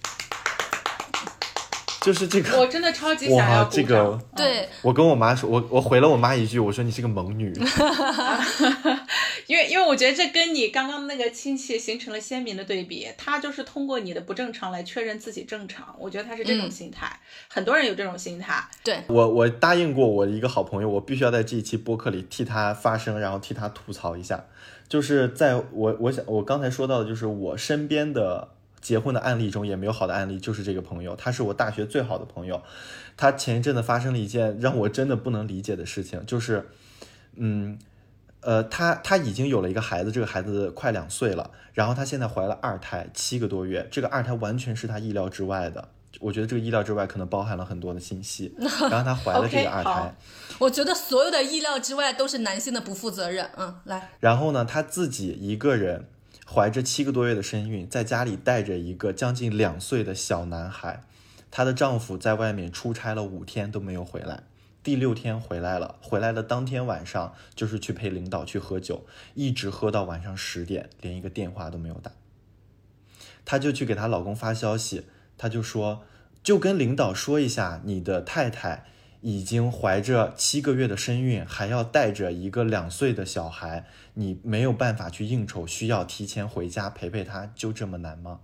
[2.01, 7.51] 就是这个，我真的超级想要哇，这个对我跟我妈说，我我回了我妈一句，我说你是个猛女。
[9.47, 15.95] 因为因为我觉得这跟你刚刚那个亲戚形成了鲜明的对比，他就是通过你的不正常来确认自己正常。
[15.99, 18.63] 我觉得他是这种心态，嗯、很多人有这种心态。
[18.83, 24.45] 对我，我答应过我一个好朋友，我必须要在这一期播客里替他发声，然后替他吐槽一下。
[24.87, 28.49] 就是在我我想我刚才说到的，就是我身边的
[28.81, 32.61] 结婚的案例中也没有好的案例，就是这个朋友，他是我大学最好的朋友。
[33.17, 36.69] 他前一阵子发生了一件让我真的不能理解的事情，就是，
[37.35, 37.79] 嗯。
[38.41, 45.89] 呃，她她已经有了一个孩子，这个孩子快两岁了，然后她现在怀了二胎，七个多月，这个二胎完全是她意料之外的。
[46.19, 48.53] 我觉得这个意料之外可能包含了很多的信息。
[48.59, 53.49] 然后她怀了这个二胎 okay, 我觉得所有的意料之外都是男性的不负责任。
[53.57, 54.09] 嗯，来。
[54.19, 56.07] 然后呢，她自己一个人
[56.45, 61.03] 怀着七个多月的身孕，在家里带着一个将近两岁的小男孩，
[61.49, 64.43] 她的丈夫在外面出差了五天都没有回来。
[64.83, 69.05] 第六天回来了，回来的当天晚上就是去陪领导去喝酒，
[69.35, 72.11] 一直喝到晚上十点，连一个电话都没有打。
[73.45, 75.05] 她就去给她老公发消息，
[75.37, 76.03] 她就说，
[76.41, 78.85] 就跟领导说一下，你的太太
[79.21, 83.85] 已经怀着七个月的身孕，还要带着一个两岁的小孩，
[84.15, 88.39] 你没有办法去应酬，需要提前回家陪陪她，就这么难吗？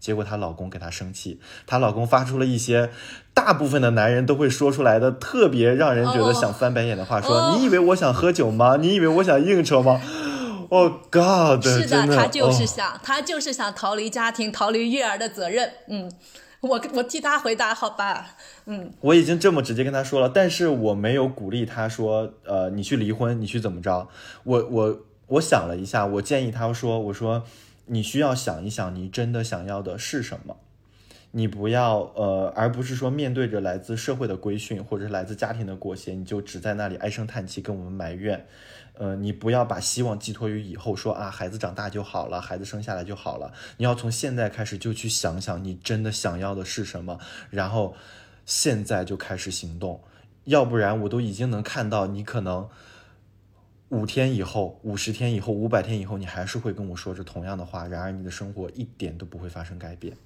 [0.00, 2.90] 结果她老公给她生气，她老公发出了一些
[3.34, 7.56] 大部分的男人都会说出来的特别让人觉得想翻白眼的话，说：“oh.
[7.56, 8.76] 你以为我想喝酒吗？
[8.80, 10.00] 你以为我想应酬吗？”
[10.70, 15.70] 哦、oh,，God，是的，他就是哦想，他就是想逃离家庭，逃离育儿的责任。
[15.88, 16.10] 嗯，
[16.60, 18.36] 我我替他回答，好吧？
[18.66, 24.08] 嗯，我已经这么直接跟他说了，但是我没有鼓励他说，呃，你去离婚，你去怎么着？
[24.44, 27.44] 我我我想了一下，我建议他说，我说。
[27.86, 30.56] 你需要想一想，你真的想要的是什么？
[31.32, 38.46] 你不要呃，而不是说面对着来自社会的规训，或者是来自家庭的裹挟，你就只在那里唉声叹气，跟我们埋怨。
[38.94, 43.52] 呃，你不要把希望寄托于以后，说啊，孩子长大就好了，孩子生下来就好了。
[43.78, 47.18] 你要从现在开始就去想想，你真的想要的是什么，
[47.50, 47.94] 然后
[48.44, 50.00] 现在就开始行动。
[50.44, 52.68] 要不然，我都已经能看到你可能。
[53.88, 60.16] 五天以后、五十天以后、五百天以后，你还是会跟我说着同样的话，然而你的生活一点都不会发生改变。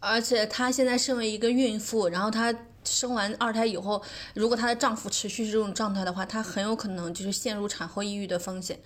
[0.00, 2.54] 而且她现在身为一个孕妇，然后她
[2.84, 4.02] 生完二胎以后，
[4.34, 8.80] 如果她的丈夫持续这种状态的话，她很有可能就是陷入产后抑郁的风险。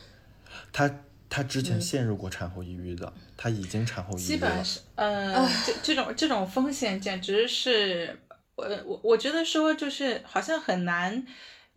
[0.73, 0.91] 她
[1.29, 4.29] 她之前陷入过产后抑郁的，她已经产后抑郁了。
[4.29, 8.19] 基本是，呃，这这种这种风险简直是，
[8.57, 11.27] 我我我觉得说就是好像很难。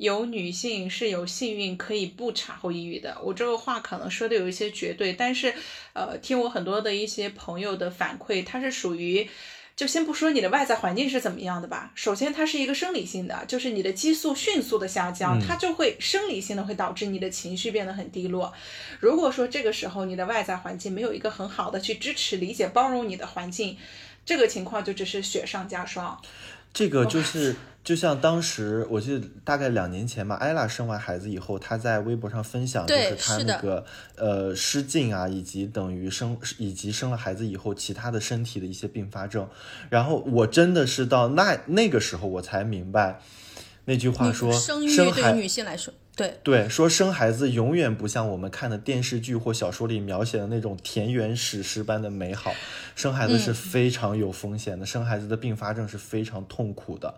[0.04, 3.18] 有女性是有幸运可以不产后抑郁的。
[3.24, 5.54] 我这个话可能说的有一些绝对，但是，
[5.94, 9.30] 呃，听我很多的一些朋友的反馈，它是属于。
[9.76, 18.54] 就先不说你的外在环境是怎么样的吧，首先它是一个生理性的，就是你的激素迅速的下降，它就会生理性的会导致你的情绪变得很低落。
[19.00, 23.76] 如果说这个时候你的外在环境没有一个很好的去支持、理解、包容你的环境，
[24.24, 26.22] 这个情况就只是雪上加霜。
[26.74, 27.56] 这个就是。
[27.84, 33.84] 就像当时，我记得大概两年前吧，艾拉生完孩子以后，她在微博上分享，就是她那个
[34.16, 39.50] 呃失禁啊，以及等于生以及生了孩子以后其他的身体的一些并发症。
[39.90, 43.20] 然后我真的是到那那个时候，我才明白
[43.84, 45.94] 那句话说，生育对于女性来说。
[46.16, 52.54] 对对，说生孩子永远不像我们看的电视剧或小说里描写的那种田园史诗般的美好，
[52.96, 57.16] 生孩子是非常有风险的，生孩子的并发症是非常痛苦的。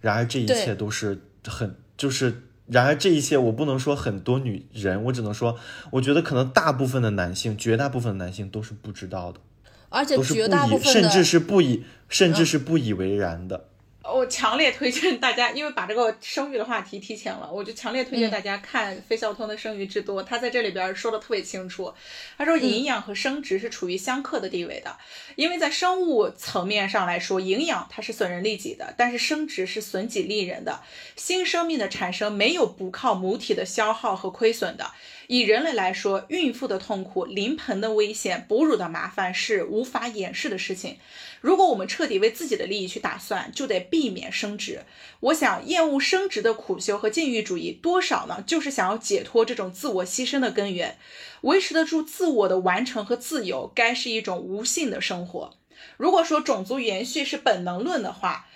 [0.00, 5.58] 然而这一切都是很，就是，然而这一切我不能说很多女人，我只能说，
[5.90, 9.40] 我觉得可能大部分的男性，绝大部分的男性都是不知道的，
[9.88, 13.64] 而且绝大部分甚至是不以，甚至是不以为然的。
[14.10, 21.92] 我强烈推荐大家，因为把这个生育的话题提前了，我就强烈推荐大家看费孝通的《生育之多》，他在这里边说的特别清楚。
[22.36, 24.96] 他说，营养和生殖是处于相克的地位的，
[25.36, 30.80] 因为在生物层面上来说，营养它是损人利己的，但是生殖是损己利人的。
[31.16, 34.90] 新生命的产生没有不靠母体的消耗和亏损的。
[35.28, 40.96] 以人类来说，孕妇的痛苦、临盆的危险、哺乳的麻烦是无法掩饰的事情。
[41.42, 44.84] 如果我们彻底为自己的利益去打算，就得避免生殖。
[45.20, 48.42] 我想，厌恶生殖的苦修和禁欲主义，多少呢？
[48.46, 50.96] 就是想要解脱这种自我牺牲的根源，
[51.42, 55.54] 维持得住自我的完成和自由，该是一种无性的生活。
[55.98, 58.47] 如果说种族延续是本能论的话，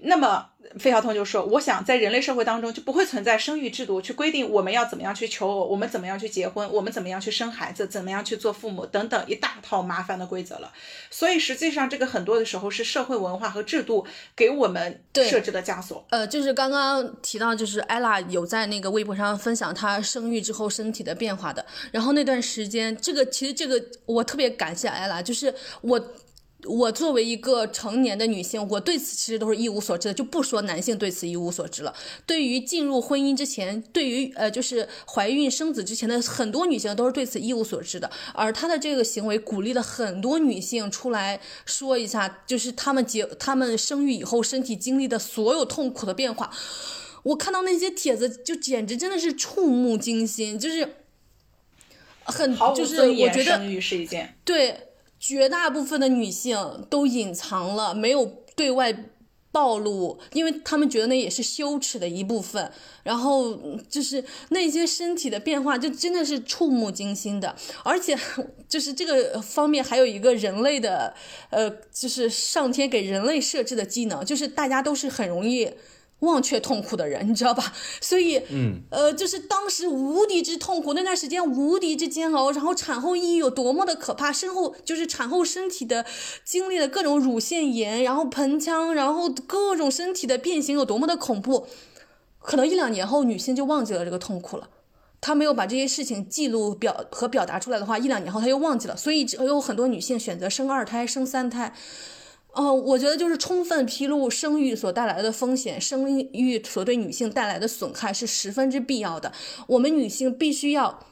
[0.00, 0.46] 那么。
[0.78, 10.70] 费孝通就说：“我想在人类社会当中就不会存在生育制度，去规定我们要怎么样去求偶，我们怎么样去结婚，我们怎么样去生孩子，怎么样去做父母等等一大套麻烦的规则了。
[11.10, 14.06] 所以实际上这个很多的时候是社会文化和制度
[14.36, 16.04] 给我们设置的枷锁。
[16.10, 21.64] 呃，就是刚刚提到，就是艾拉有在那个微博上分享她生育之后身体的变化的。
[21.90, 25.98] 然后那段时间，这个其实这个我特别感谢艾拉，就是我。”
[26.68, 31.94] 我作为一个成年的女性，我对此其实都是一无所知的，就不说男性对此一无所知了。
[32.26, 38.10] 对于进入婚姻之前，对于呃就是怀孕生子之前的很多女性都是对此一无所知的。
[38.34, 46.52] 而她的这个行为鼓励了很多女性出来说一下，就是她们结她们生育以后身体经历的所有痛苦的变化。
[47.22, 50.96] 我看到那些帖子，就简直真的是触目惊心，就是
[52.24, 54.84] 很就是我觉得生育是一件对。
[55.18, 59.10] 绝大部分的女性都隐藏了，没有对外
[59.50, 62.70] 暴露，因为她们觉得那也是羞耻的一部分。
[63.02, 63.56] 然后
[63.88, 67.56] 就是那些身体的变化，就真的是触目惊心的。
[67.82, 68.16] 而且
[68.68, 71.14] 就是这个方面还有一个人类的，
[71.50, 75.72] 呃，就是上天给人类设置的技能，就是大家都是很容易。
[76.20, 77.72] 忘却痛苦的人，你知道吧？
[78.00, 86.04] 所以，嗯，呃，就是当时无敌之痛苦，那段时间无敌之煎熬，然后产后抑郁有多么的可怕，身后就是产后身体的
[86.44, 91.66] 经历了各种乳腺炎，然后盆腔，然后各种身体的变形有多么的恐怖，
[92.40, 94.68] 可能一两年后女性就忘记了这个痛苦了，
[95.20, 101.72] 她没有把这些事情记录表和表达出来的话，一两年后她又忘记了，所以有很多女性选择生二胎、生三胎。
[102.52, 109.32] 哦，我觉得就是充分披露生育所带来的风险，生育所对女性带来的损害是十分之必要的。
[109.66, 111.06] 我们女性必须要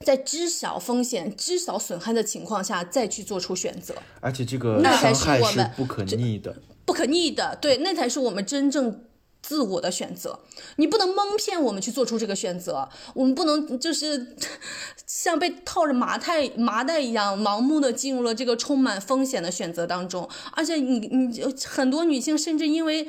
[0.00, 9.04] 在知晓风险、知晓损害的情况下再去做出选择，而且这个那才是我们不可逆的，不可逆的，对，那才是我们真正。
[9.48, 10.38] 自我的选择，
[10.76, 14.36] 你不能蒙骗我们去做出这个选择，我们不能就是
[15.06, 20.28] 像被套着麻袋麻袋一样，盲目的进入了这个充满风险的选择当中。
[20.52, 23.08] 而且你你很多女性甚至因为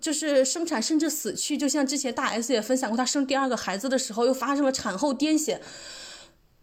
[0.00, 5.60] 就是生产甚至死去，就像之前大 S 也分享过，她生第二个孩子的时候又发生了产后癫痫。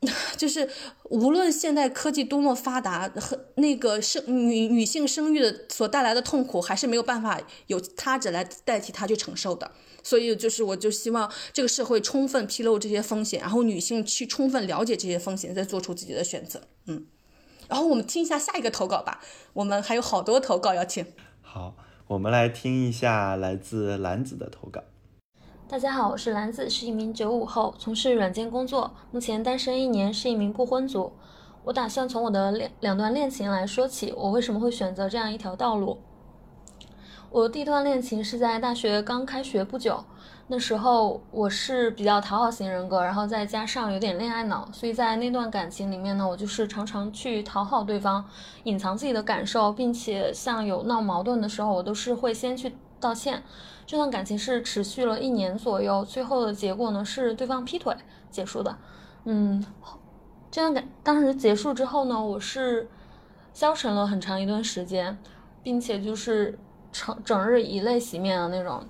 [0.37, 0.69] 就是
[1.05, 9.71] 无论现代科技多么发达，和那个生女女性生育的所带来的痛苦，还是没有办法有他者来代替她去承受的。
[10.03, 16.61] 所以，就是我就希望这个社会充分披露这些风险，然后女性去充分了解这些风险，再做出自己的选择。
[16.85, 17.07] 嗯，
[17.67, 19.19] 然后我们听一下下一个投稿吧，
[19.53, 21.05] 我们还有好多投稿要听。
[21.41, 21.75] 好，
[22.07, 24.83] 我们来听一下来自兰子的投稿。
[25.69, 31.11] 大家好，我是兰子，是一名九五后，从事软件工作，目前单身一年，是一名不婚族。
[31.65, 35.97] 我打算从我的两两段恋情来说起，我为什么会选择这样一条道路。
[37.29, 40.01] 我第一段恋情是在大学刚开学不久，
[40.47, 48.23] 那时候我是比较讨好型人格，然后再加上有点恋爱脑，所以在那段感情里面呢，我就是常常去讨好对方，
[48.63, 53.43] 隐藏自己的感受，并且像有闹矛盾的时候，我都是会先去道歉。
[53.87, 57.95] 这段感情是持续了一年左右，最后的结果呢是对方劈腿
[58.29, 58.77] 结束的。
[59.23, 59.65] 嗯，
[60.51, 62.89] 这段感当时结束之后呢，我是
[63.53, 65.17] 消沉了很长一段时间，
[65.63, 66.59] 并且就是
[66.91, 68.83] 整整日以泪洗面的那种。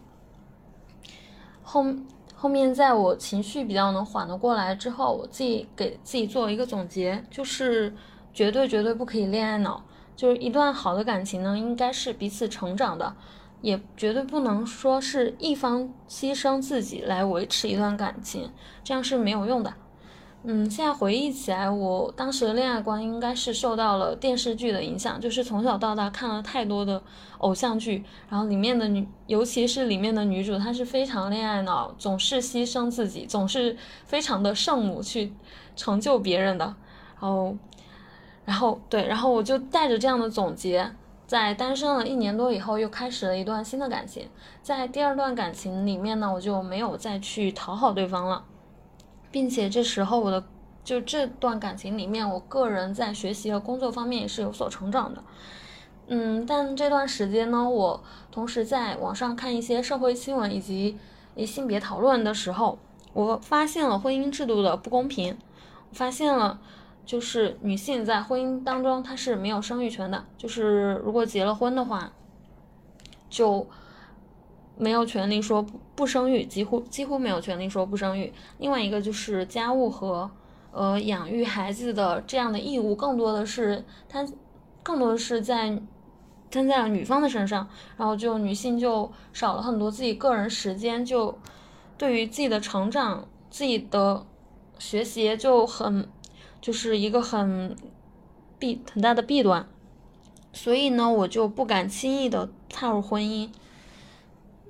[1.61, 1.86] 后
[2.34, 7.94] 后面在我情绪比较能缓得过来之后，我自己给自己做了一个总结，就是
[8.34, 9.84] 绝对绝对不可以恋爱脑。
[10.15, 13.15] 就是一段好的感情呢，应该是彼此成长的，
[13.62, 18.52] 也绝对不能说是一方牺牲自己来维持一段感情，
[18.84, 19.74] 这样是没有用的。
[20.44, 27.02] 嗯，现在回忆起来，我当时的恋爱观应该是受到了电视剧的影响，就是从小到大看了太多的
[27.40, 33.76] 偶像剧，然后里面的女，尤其是里面的女主，她是非常恋爱脑，总是牺牲自己，总是
[34.06, 35.34] 非常的圣母去
[35.76, 36.74] 成就别人的。
[37.20, 37.58] 然后，
[38.46, 40.90] 然后对，然后我就带着这样的总结，
[41.28, 44.30] 在单身了一年多以后，又开始了一段新的感情。
[44.64, 48.45] 在第二段感情里面呢，我就没有再去讨好对方了。
[49.30, 50.41] 并且这时候我的
[50.86, 55.22] 就这段感情里面，我个人在学习和工作方面也是有所成长的。
[56.08, 58.02] 嗯，但这段时间呢，我
[58.32, 60.98] 同时在网上看一些社会新闻以及
[61.45, 62.80] 性别讨论的时候，
[63.12, 65.38] 我发现了婚姻制度的不公平，
[65.91, 66.62] 发现了
[67.08, 72.12] 就是女性在婚姻当中她是没有生育权的，就是如果结了婚的话，
[73.28, 73.66] 就。
[74.80, 78.32] 没有权利说不不生育，几乎几乎没有权利说不生育。
[78.60, 80.30] 另外一个就是家务和
[80.72, 84.24] 呃养育孩子的这样的义务，更多的是他
[84.84, 85.82] 更多的是在
[86.52, 87.68] 摊在了女方的身上，
[87.98, 91.36] 然后就女性就少了很多自己个人时间，就
[91.98, 94.24] 对于自己的成长、自己的
[94.78, 96.08] 学习就很
[96.68, 97.73] 就是一个很
[98.60, 99.65] 弊很大的弊端。
[100.52, 103.49] 所以呢，我就不敢轻易的踏入婚姻。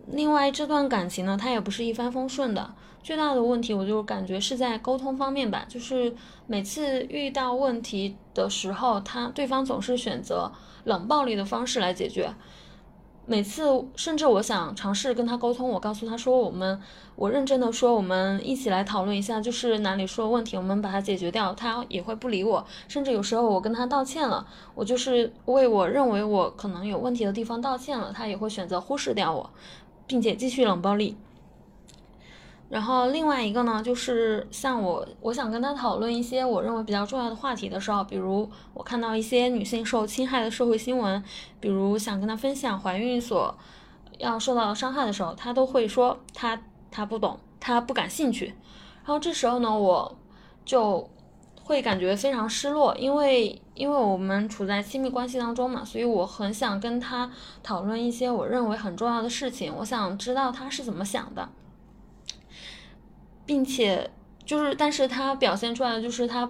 [0.06, 2.76] 另外，这段感情呢，它也不是一帆风顺的。
[3.02, 5.66] 最大的问题，我就感觉是在沟通方面吧。
[5.68, 6.14] 就是
[6.46, 10.52] 每次遇到问题的时候，他对方总是选择
[10.84, 12.32] 冷暴力的方式来解决。
[13.26, 13.64] 每次，
[13.96, 16.80] 甚至我想尝试跟他沟通，我告诉他说，我们，
[17.18, 21.54] 我认真的说，我们一起来讨论一下，就是哪里出了问题，我们把它解决掉。
[21.54, 22.66] 他也会不理我。
[22.88, 29.50] 甚至有时候我跟他道歉了，我就是为我认为我可能有问题的地方道歉了，他也会选择忽视掉我。
[30.10, 31.18] 并且继续冷暴力。
[32.70, 41.22] 然后另外一个呢，就是像我，我想跟他讨论一些我认为比较重要的话题的时候，比如我看到一些女性受侵害的社会新闻，
[41.60, 43.54] 比如想跟他分享怀孕所
[44.18, 46.62] 要受到伤害的时候，他都会说他
[46.98, 48.48] 他不懂，他不感兴趣。
[48.48, 50.18] 然后这时候呢，我
[50.66, 51.10] 就。
[51.68, 57.30] 会感觉非常失落，因为因为我们处在亲密关系当中嘛，所以我很想跟他
[57.62, 61.50] 讨论一些我认为很重要的事情，我想知道他是怎么想的，
[63.46, 64.10] 并且
[64.46, 66.50] 就是，但是他表现出来的就是他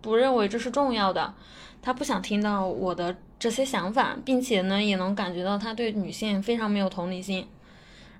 [0.00, 1.34] 不认为这是重要的，
[1.82, 7.44] 他不想听到我的这些想法，并且呢，也能感觉到他对女性非常没有同理心。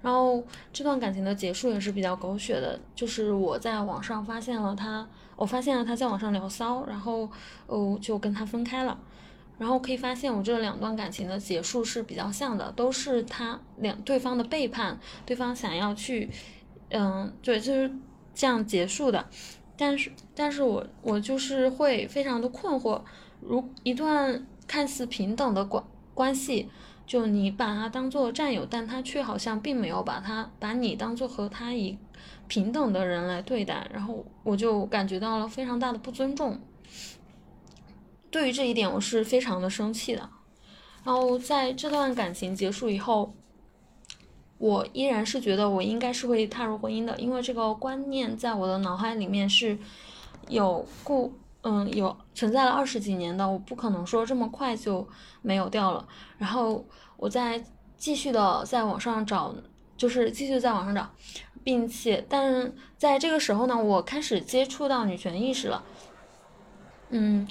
[0.00, 0.42] 然后
[0.72, 5.06] 这段感情的结束也是比较狗血的，就是我在网上发现了他，
[5.36, 7.28] 我发现了他在网上聊骚，然后
[7.66, 8.98] 哦就跟他分开了。
[9.58, 14.96] 然后可以发现我这两段感情的结束是比较像的，都是他两对方的背叛，
[15.26, 16.30] 对方想要去，
[16.90, 17.90] 嗯，对，就是
[18.32, 19.26] 这样结束的。
[19.76, 23.02] 但是，但是我我就是会非常的困惑，
[23.40, 25.82] 如一段看似平等的关
[26.14, 26.68] 关系。
[27.08, 31.96] 就你把他当做战友，但他却好像并没有把他把你当做和他以
[32.46, 36.60] 平等的人来对待，然后我就感觉到了非常大的不尊重。
[38.30, 40.28] 对于这一点，我是非常的生气的。
[41.02, 43.34] 然后在这段感情结束以后，
[44.58, 49.78] 我依然是觉得我应该是会踏入婚姻的，因为这个观念在我的脑海里面是
[50.48, 51.32] 有固。
[51.70, 55.06] 嗯，有存在了二十几年的，我不可能说这么快就
[55.42, 56.08] 没有掉了。
[56.38, 56.82] 然后
[57.18, 57.62] 我再
[57.98, 59.54] 继续的在网上找，
[59.94, 61.06] 就是继续在网上找，
[61.62, 65.82] 并且，但在这个时候呢，我开始接触到女权意识了。
[67.10, 67.46] 嗯，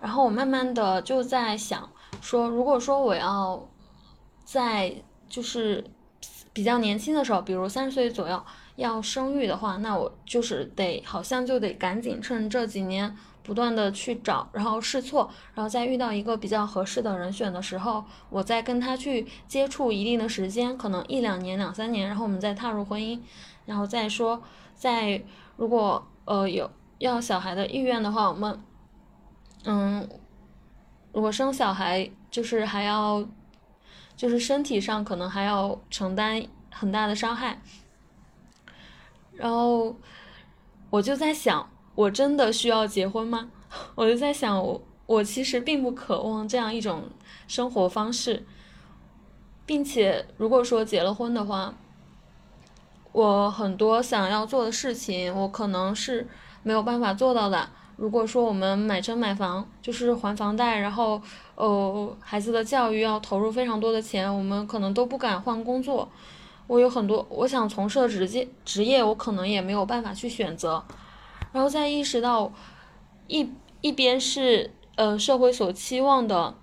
[0.00, 1.88] 然后我慢慢的就在想
[2.20, 3.68] 说，如果说我要
[4.44, 4.92] 在
[5.28, 5.84] 就是
[6.52, 8.42] 比较年轻的时候，比如三十岁左右
[8.74, 13.16] 要生育的话，那我就是得好像就得赶紧趁这几年。
[13.42, 23.18] 不断的去找，然后试错，然后再遇到一个比较合适的人选的时候，我再跟他去接触一定的时间，可能一两年、两三年，然后我们再踏入婚姻，
[23.66, 24.40] 然后再说，
[24.74, 25.22] 在
[25.56, 28.60] 如果呃有要小孩的意愿的话，我们
[29.64, 30.08] 嗯，
[31.12, 33.26] 如果生小孩就是还要
[34.16, 37.60] 就是身体上可能还要承担很大的伤害，
[39.32, 39.96] 然后
[40.90, 41.68] 我就在想。
[41.94, 43.50] 我真的需要结婚吗？
[43.94, 47.04] 我就在想，我我其实并不渴望这样一种
[47.46, 48.44] 生活方式，
[49.66, 51.74] 并且如果说结了婚的话，
[53.12, 56.26] 我很多想要做的事情，我可能是
[56.62, 57.68] 没有办法做到的。
[57.96, 61.20] 如果说我们买车买房，就是还房贷，然后
[61.56, 66.08] 呃孩子的教育要投入非常多的钱，我们可能都不敢换工作。
[66.66, 70.82] 我有很多我想从事的职业职业，我可能也没有办法去选择。
[71.52, 72.50] 然后再意识到，
[73.26, 73.52] 一
[73.82, 76.54] 一边是呃社会所期望的，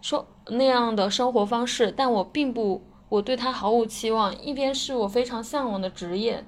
[0.00, 6.44] 说那样的生活方式，但我并不，我对他毫无期望；一边是我非常向往的职业，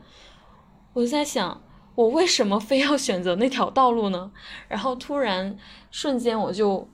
[0.95, 1.63] 我就在想，
[1.95, 4.33] 我为什么非要选择那条道路呢？
[4.67, 5.57] 然后突然
[5.93, 6.89] 瞬间我就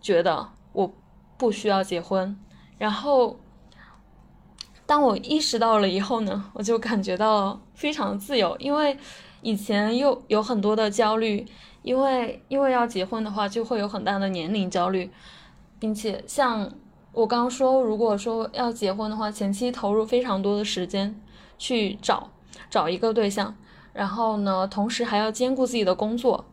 [0.00, 0.94] 觉得我
[1.36, 2.38] 不需要结婚。
[2.78, 3.40] 然后
[4.86, 8.96] 当我意识到了以后呢，我就感觉到非常自由，因为。
[9.40, 11.46] 以前又有很多的焦虑，
[11.82, 15.10] 因为因为要结婚的话，就会有很大的年龄焦虑，
[15.78, 16.72] 并且像
[17.12, 21.20] 我刚刚说，如果说要结婚的话，前期投入非常多的时间
[21.56, 22.30] 去找
[22.68, 23.56] 找一个对象，
[23.92, 26.44] 然后呢，同时还要兼顾自己的工作，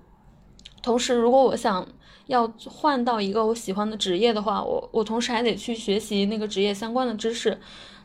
[0.81, 1.87] 同时如果我想
[2.27, 7.59] 要换到一个我喜欢的职业的话，我我同时还得去学习那个职业相关的知识，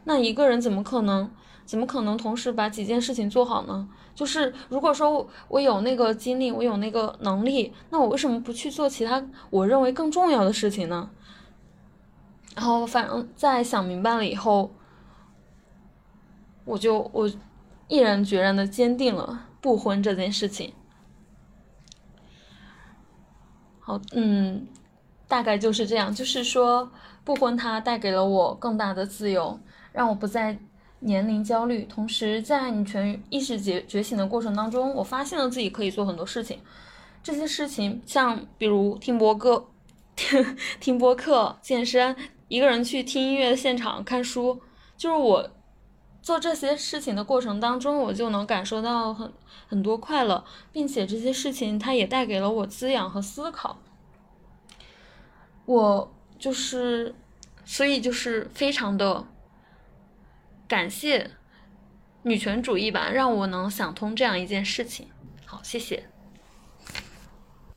[0.05, 1.31] 那一个人怎么可能
[1.65, 3.89] 怎么可能同时把几件事情做好呢？
[4.15, 11.11] 就是如果说我有那个精力，我有那个能力，那我为什么不去做其他我认为更重要的事情呢？
[12.55, 14.73] 然后反正在想明白了以后，
[16.65, 17.31] 我就我
[17.89, 20.75] 毅然决然的坚定了不婚这件事情。
[23.79, 24.67] 好，嗯，
[25.27, 26.91] 大概就是这样，就是说
[27.25, 29.59] 不婚它带给了我更大的自由，
[29.93, 30.59] 让我不再。
[31.01, 36.59] 年龄焦虑，同时在你全意识觉觉醒的过程当中，我发现了自己可以做很多事情。
[37.23, 39.67] 这些事情，像比如听播客、
[40.15, 42.15] 听听播客、健身，
[42.49, 44.61] 一个人去听音乐现场、看书，
[44.97, 45.51] 就是我
[46.21, 49.33] 做这些事情的过程当中，我就能感受到很
[49.69, 53.79] 很多快乐，并且这些事情它也带给了我滋养和思考。
[55.65, 57.15] 我就是，
[57.65, 59.27] 所以就是非常的。
[60.71, 61.33] 感谢
[62.23, 65.09] 女权主义吧，让我能想通这样一件事情。
[65.45, 66.05] 好，谢谢。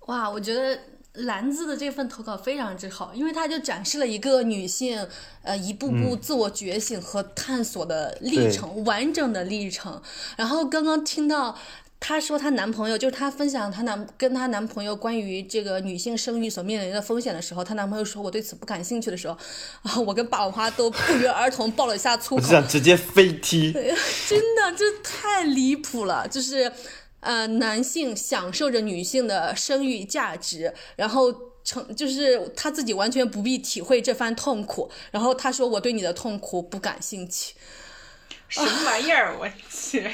[0.01, 0.79] 哇，我觉得
[1.13, 5.07] 兰子的这份投稿非常之好，因为它就展示了一个女性
[5.41, 9.99] 呃一步步自我觉醒和探索的历程，完整的历程。
[10.37, 11.57] 然后刚刚听到。
[12.05, 19.37] 她说她男朋友就是她分享她男跟她男朋友关于这个女性生育所面临的风险的时候，她男朋友说我对此不感兴趣的时候，
[19.83, 23.71] 啊， 我跟霸王花都不约而同爆了一下粗口，我 想直接飞踢，
[24.27, 26.69] 真的这太离谱了，就是
[27.21, 37.53] 呃男性享受着女性的生育价值，然后成就是他自己完全不必体会这番痛苦，然后他说我对你的痛苦不感兴趣。
[38.53, 39.35] 什么玩意儿？
[39.39, 40.07] 我去！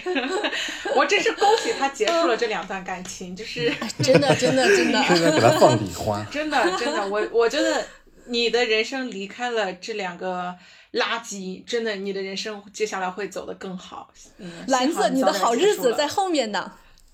[0.96, 3.72] 我真是恭喜他结束了这两段感情，就是
[4.02, 5.04] 真的，真的，真的。
[5.04, 6.26] 现在给他放礼花。
[6.32, 7.86] 真的，真的，我我觉得
[8.28, 10.56] 你的人生离开了这两个
[10.94, 14.10] 垃圾，真的，你的人生接下来会走得更好。
[14.38, 16.72] 嗯，蓝子，你的好日子在后面呢。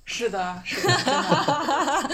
[0.07, 0.93] 是的，是的，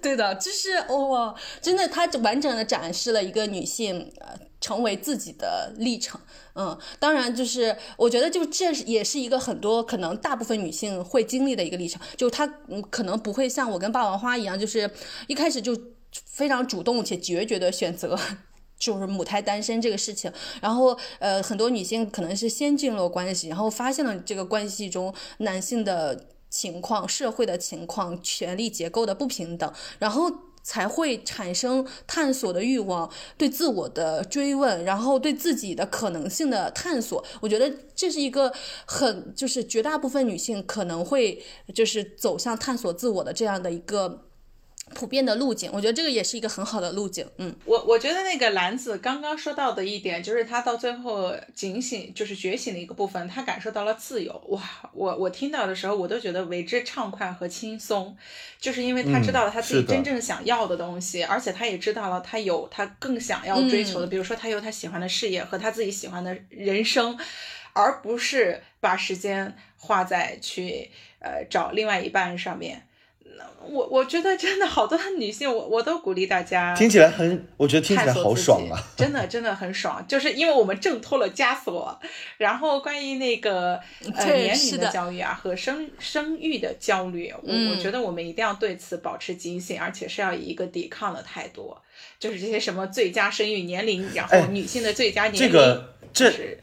[0.00, 4.28] 对的，就是哇，真的，他完整的展示了一个女性呃
[4.60, 6.18] 成为自己的历程。
[6.54, 12.00] 嗯，当然，就是我觉得，就这也是一个很多可能大部分女性会经历的一个历程。
[12.16, 14.90] 就她嗯，可能不会像我跟霸王花一样，就是
[15.26, 15.76] 一开始就
[16.26, 18.18] 非常主动且决绝的选择，
[18.78, 20.32] 就是母胎单身这个事情。
[20.60, 30.30] 然后呃，很多女性可能是先进入了关系，然后发现了这个关系中男性的情况、社会的情况、权力结构的不平等，然后。
[30.64, 37.24] 才会产生探索的欲望，对自我的追问，然后对自己的可能性的探索。
[37.40, 38.54] 我觉得这是一个
[38.86, 41.42] 很，就是绝大部分女性可能会
[41.74, 44.26] 就是走向探索自我的这样的一个
[44.94, 47.26] 普遍的路径，我觉得这个也是一个很好的路径。
[47.38, 54.32] 嗯，我我觉得那个兰子刚刚说到的一点，就是他到最后警醒，就是觉醒的一个部分，他感受到了自由。
[54.48, 54.62] 哇，
[54.92, 58.16] 我我听到的时候，我都觉得为之畅快和轻松，
[58.60, 67.18] 就是因为他知道了他自己真正想要的东西，而且他也知道了他有他更想要追求的，比如说他有他喜欢的事业和他自己喜欢的人生，
[67.72, 70.90] 而不是把时间花在去
[71.20, 72.86] 呃找另外一半上面。
[73.64, 78.76] 我我觉得真的好多女性，我我都鼓励大家听起来很，我觉得听起来好爽啊！
[78.96, 81.98] 真的真的很爽，就是因为我们挣脱了枷锁。
[82.38, 83.78] 然后关于那个
[84.14, 91.76] 呃年龄的焦虑啊和生生育的焦虑，我我觉得我们一定要对此保持警醒，而且是要以一个抵抗的态度。
[92.18, 96.58] 就是这些什么最佳生育年龄，然后女性的最佳年龄，这个这。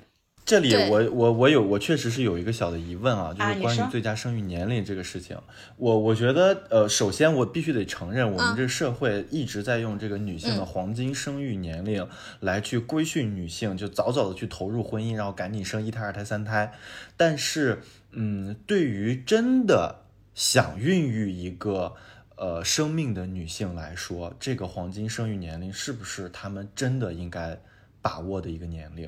[0.50, 5.38] 这里我我我有我确实是有一个小的疑问啊，就是关于最佳生育年龄这个事情。
[5.78, 12.10] 我我觉得呃，首先我必须得承认，我们这个社会一直在用这个女性的黄金生育年龄
[12.40, 16.74] 来去规训女性，就早早的去投入婚姻，然后赶紧生一胎、二胎、三胎。
[17.16, 19.98] 但是，嗯，对于真的
[20.34, 21.94] 想孕育一个
[22.38, 27.62] 呃生命的女性来说，这个黄金生育年龄是不是她们真的应该
[28.02, 29.08] 把握的一个年龄？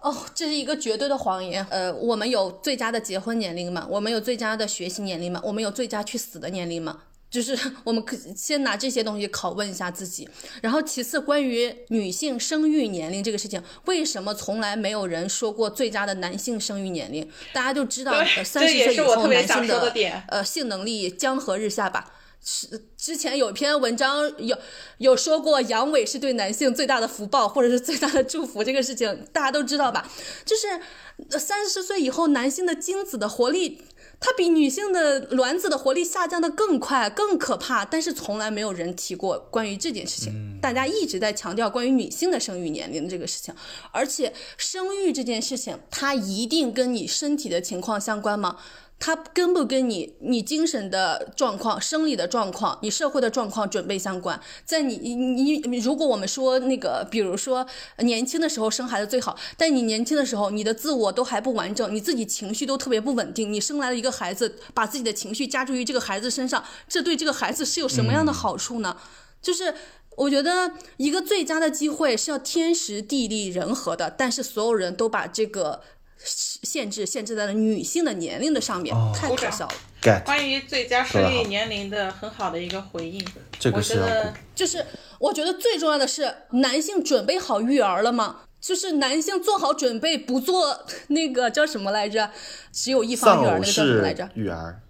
[0.00, 1.66] 哦，这是一个绝对的谎言。
[1.70, 3.86] 呃，我们有最佳的结婚年龄吗？
[3.90, 5.40] 我们有最佳的学习年龄吗？
[5.44, 7.00] 我们有最佳去死的年龄吗？
[7.28, 10.28] 就是 我们可先拿这些东西拷问一下自己。
[10.62, 17.28] 然后其次，关于女性生育年龄这个事情，为什么从来没有人说过最佳的男性生育年龄？
[17.52, 18.12] 大家就知道，
[18.44, 19.92] 三十岁以后男性的
[20.28, 22.12] 呃性能力江河日下吧。
[22.44, 24.56] 是之前有一篇文章有
[24.98, 30.08] 有说过阳痿是对男性最大的福报或者是最大的祝福这个事情大家都知道吧？
[30.44, 33.82] 就是三十岁以后男性的精子的活力，
[34.20, 43.54] 它比女性的卵子的活力下降的更快更可怕，但是从来没有人提过关于这件事情，大家一直在强调关于女性的生育年龄的这个事情，
[43.90, 48.58] 而且生育这件事情它一定跟你身体的情况相关吗？
[48.98, 54.40] 它跟不跟你你精神的状况、生理的状况、你社会的状况准备相关？
[54.64, 57.66] 在你你你，如果我们说那个，比如说
[57.98, 68.96] 年轻的时候生孩子最好，但你年轻的时候你的自我都还不完整，你自己情绪都特别不稳定，你生来了一个孩子，把自己的情绪加注于这个孩子身上，这对这个孩子是有什么样的好处呢？
[69.42, 69.74] 就是
[70.16, 75.82] 我觉得一个最佳的机会是要天时地利人和的，但是所有人都把这个。
[76.26, 80.20] 限制限制在了女性的年龄的上面，太可笑了。
[80.24, 83.24] 关于最佳生育年龄的很好的一个回应，
[83.58, 84.84] 这个是就是
[85.18, 88.40] 我觉得最重要的是男性准备好育儿了吗？
[88.60, 92.30] 就是男性做好准备不做那个叫什么来着？
[92.72, 94.28] 只有一方育儿那个叫什么来着？
[94.34, 94.80] 育儿。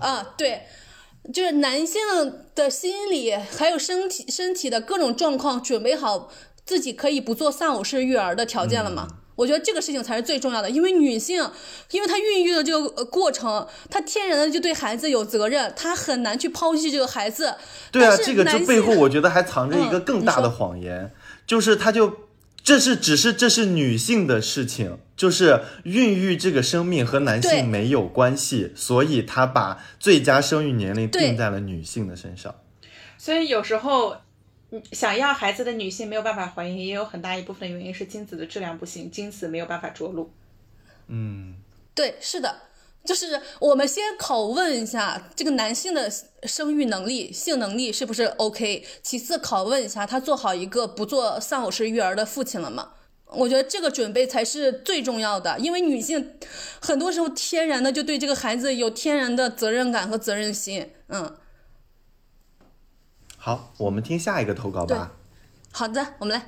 [0.00, 0.62] 啊，对，
[1.32, 2.02] 就是男性
[2.54, 6.30] 的心理还有身体身体的各种状况，准备好
[6.66, 9.08] 自己可以不做丧偶式育儿的条件了吗？
[9.34, 11.50] 我觉得这个事情才是最重要的，因为女性，
[11.90, 17.54] 因为她孕育的这个过程，她天然的就对孩子有责任，她很难去抛弃这个孩子。
[17.90, 21.12] 对啊，这个这背后我觉得还藏着一个更大的谎言，
[21.46, 22.28] 就是她就
[22.62, 32.54] 这是只是这是女性的事情，就是孕育这个生命和男性没有关系，所以她把最佳生育年龄定在了女性的身上。
[33.16, 34.16] 所以有时候。
[34.92, 40.30] 想要孩子的女性没有办法怀孕，也有很大一部分的原因是精子的质量不行，精子没有办法着陆。
[41.08, 41.56] 嗯，
[41.94, 42.62] 对，是的，
[43.04, 46.10] 就是我们先拷问一下这个男性的
[46.44, 52.92] 生育能力、性能力是不是 OK，其次拷问一下他做好一个不做丧偶式育儿的父亲了吗？
[53.26, 56.34] 我觉得这个准备才是最重要的，因为女性
[56.80, 61.36] 很多时候天然的就对这个孩子有天然的责任感和责任心，嗯。
[63.44, 65.16] 好，我们听下一个投稿吧。
[65.72, 66.46] 好的，我们来。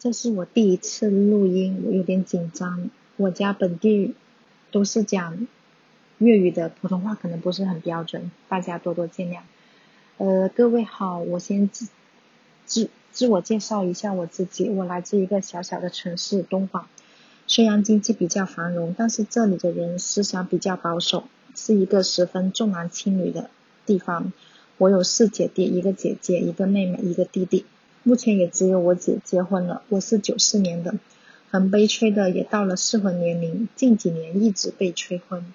[0.00, 2.90] 这是我第一次录音，我有点紧张。
[3.16, 4.16] 我家本地
[4.72, 5.46] 都是讲
[6.18, 9.42] 粤语的，普通话可能不是很标准，大家多多见谅。
[10.16, 11.86] 呃，各位好，我先自
[12.64, 16.84] 自自我介绍一下我自己，我来自一个小小的城市东莞。
[17.46, 23.50] 虽然经济比较繁荣，但是这里的人思想比较保守，是一个十分重男轻女的
[23.86, 24.32] 地方。
[24.78, 27.64] 我有四姐弟，一个姐姐，一个妹妹，一个弟弟。
[28.02, 29.82] 目前也只有我姐结婚了。
[29.88, 30.94] 我是九四年的，
[31.50, 35.46] 很悲催的，也到了适婚年龄，近几年一直被催婚。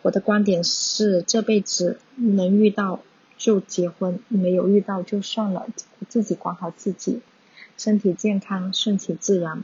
[0.00, 3.00] 我的观点是，这辈子能遇到
[3.36, 5.66] 就结婚，没有遇到就算了，
[6.08, 7.20] 自己管好自己，
[7.76, 9.62] 身体健康，顺其自然。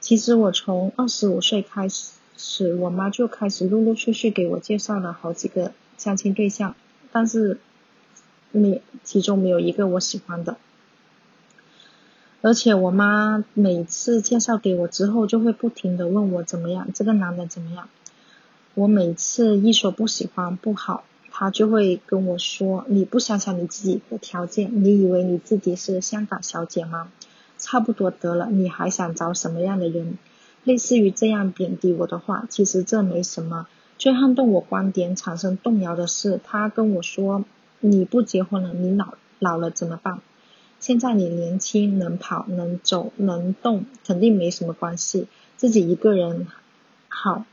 [0.00, 6.76] 其实我从二十五岁开始，我妈就开始陆陆续续给我介绍了好几个相亲对象。
[7.10, 7.58] 但是
[8.56, 10.56] 没其中没有一个我喜欢的。
[12.42, 17.88] 而且我妈每次介绍给我之后，就会不停的问我怎么样，这个男的怎么样。
[18.74, 27.10] 我每次一说不喜欢不好，她就会跟我说：“你不想想你自己的条件，你以为你自己是香港小姐吗？
[27.58, 30.18] 差不多得了，你还想找什么样的人？”
[30.62, 33.66] 类似于这样贬低我的话，其实这没什么。
[33.98, 37.44] 最撼动我观点产生动摇的是，他跟我说
[37.80, 40.20] ：“你不结婚了，你老老了怎么办？
[40.78, 45.26] 现在你年轻，能跑能走能动，肯定没什么关系，
[45.56, 46.46] 自己一个人
[47.08, 47.44] 好。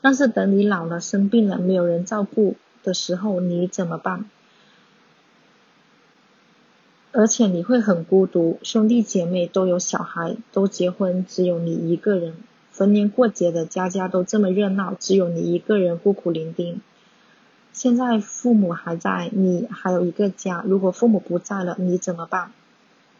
[0.00, 4.28] 但是等你老了生病了，没有人照顾的时候，你怎么办？
[7.12, 12.34] 而且你会很孤独，兄弟姐妹都有小孩，都结婚，只有你一个人。”
[12.70, 16.80] 逢年过节的，家家都这么热闹，只有你一个人孤苦伶仃。
[17.76, 20.64] 现在父母还在，你还有一个家。
[20.66, 22.50] 如果父母不在了，你怎么办？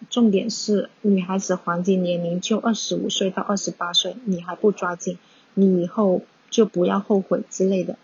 [0.09, 5.19] 重点是，女孩子黄金年龄就二十五岁到二十八岁，你还不抓紧，
[5.53, 7.99] 你以后就不要后悔之类的。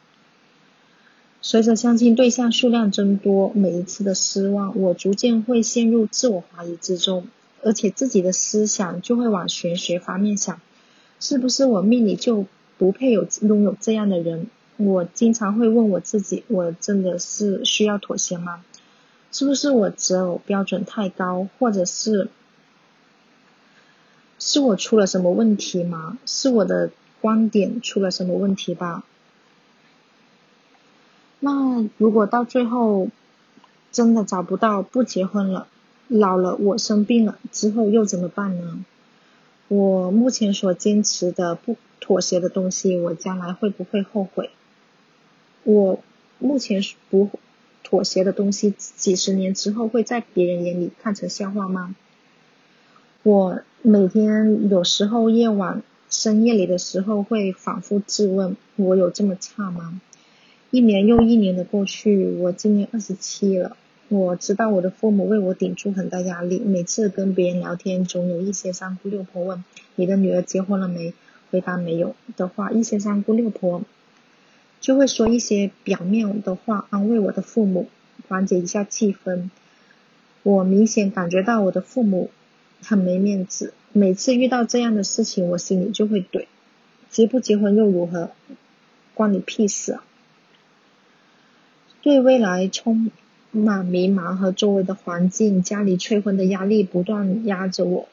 [1.40, 7.28] 随着相亲对象数量增多，每一次的失望，我逐渐会陷入自我怀疑之中，
[7.62, 10.60] 而且自己的思想就会往玄学方面想。
[11.18, 12.44] 是不是我命里就
[12.76, 14.48] 不配有拥有这样的人？
[14.84, 18.64] 我经常会问我自己：我真的是需要妥协吗？
[19.30, 22.28] 是不是我择偶标准太高，或者是
[24.38, 26.18] 是我出了什么问题吗？
[26.26, 26.90] 是我的
[27.20, 29.04] 观点出了什么问题吧？
[31.40, 33.08] 那如果到最后
[33.90, 35.66] 真的找不到，不结婚了，
[36.08, 38.84] 老了我生病了之后又怎么办呢？
[39.68, 44.50] 我目前所坚持的不妥协的东西，我将来会不会后悔？
[45.64, 46.02] 我
[46.38, 47.30] 目前不
[47.84, 51.94] 妥协的东西，几十年之后会在别人眼里看成笑话吗？
[53.22, 60.00] 我每天有时候夜晚深夜里的时候会反复质问：我有这么差吗？
[60.70, 63.76] 一年又一年的过去，我今年二十七了。
[64.08, 69.64] 我知道我的父母为我顶住很大压力，每次跟别人聊天，总有一些三姑六婆问
[69.94, 71.14] 你的女儿结婚了没，
[71.50, 73.82] 回答没有的话，一些三姑六婆
[74.82, 77.88] 就会说一些表面的话安慰我的父母，
[78.28, 79.48] 缓解一下气氛。
[80.42, 82.30] 我明显感觉到我的父母
[82.82, 86.44] 很没面子，每次遇到这样的事情，我心里就会怼：
[87.08, 88.32] 结不结婚又如何，
[89.14, 90.04] 关你屁事啊！
[92.02, 93.10] 对未来充。
[93.54, 98.08] 满迷茫和周围的环境、家里催婚的压力不断压着我。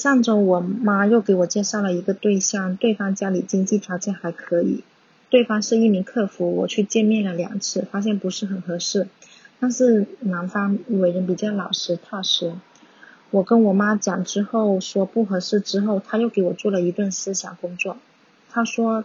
[0.00, 4.82] 上周我妈又给我介绍了一个对象，对方家里经济条件还可以，
[5.28, 9.08] 对方是一名客服，我去见面了两次，发现不是很合适。
[9.58, 12.54] 但是男方为人比较老实踏实，
[13.30, 17.98] 我跟我妈讲之后说不合适之后，他又给我做了一顿思想工作，
[18.48, 19.04] 他说。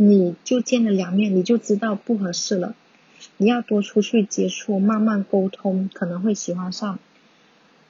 [0.00, 2.76] 你就见了两面，你就知道不合适了。
[3.36, 7.00] 你要多出去接触，慢慢沟通，可能会喜欢上。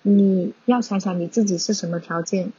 [0.02, 2.52] 你要想想你自己是什么条件。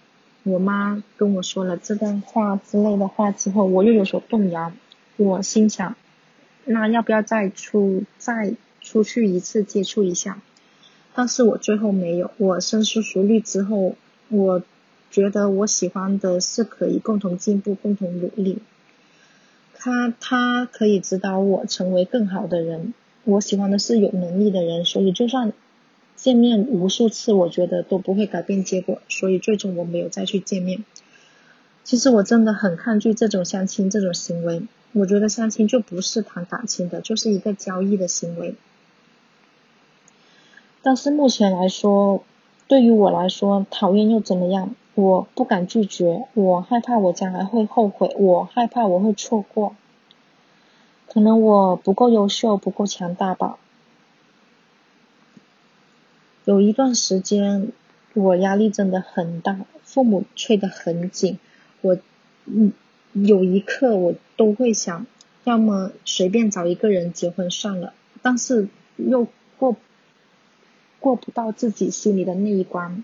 [0.43, 4.71] 我妈跟我说了这段话之类的话之后，我又有所动摇。
[5.17, 5.95] 我心想，
[6.65, 10.41] 那要不要再出再出去一次接触一下？
[11.13, 12.31] 但是我最后没有。
[12.37, 13.95] 我深思熟虑之后，
[14.29, 14.63] 我
[15.11, 18.59] 觉得我喜欢的是可以共同进步、共同努力。
[19.73, 22.93] 他他可以指导我成为更好的人。
[23.25, 25.51] 我喜欢的是有能力的人，所以就算
[26.21, 29.01] 见面无数次，我觉得都不会改变结果。
[29.07, 30.83] 所以最终我没有再去见面。
[31.85, 34.63] 其实我真的很抗拒这种相亲这种行为。
[34.91, 38.55] 我觉得相亲就不是谈感情的，就是一个交易的行为。
[40.81, 42.23] 但是目前来说，
[42.67, 44.75] 对于我来说，讨厌又怎么样？
[44.95, 49.75] 我不敢拒绝，我害怕我将来会后悔，我害怕我会错过。
[51.07, 53.57] 可能我不够优秀，不够强大吧。
[56.49, 57.71] 有一段时间，
[58.15, 61.37] 我压力真的很大，父母催得很紧，
[61.81, 61.95] 我
[62.45, 62.73] 嗯
[63.13, 65.05] 有一刻我都会想，
[65.43, 67.93] 要么随便找一个人结婚算了，
[68.23, 68.67] 但是
[68.97, 69.27] 又
[69.59, 69.75] 过
[70.99, 73.03] 过不到自己心里的那一关。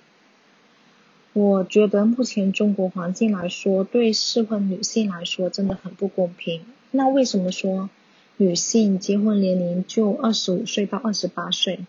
[1.33, 6.63] 我觉得目前中国环境来说，对适婚女性来说真的很不公平。
[6.89, 7.91] 那为什么说
[8.37, 11.81] 女性结婚年龄就二十五岁到二十八岁，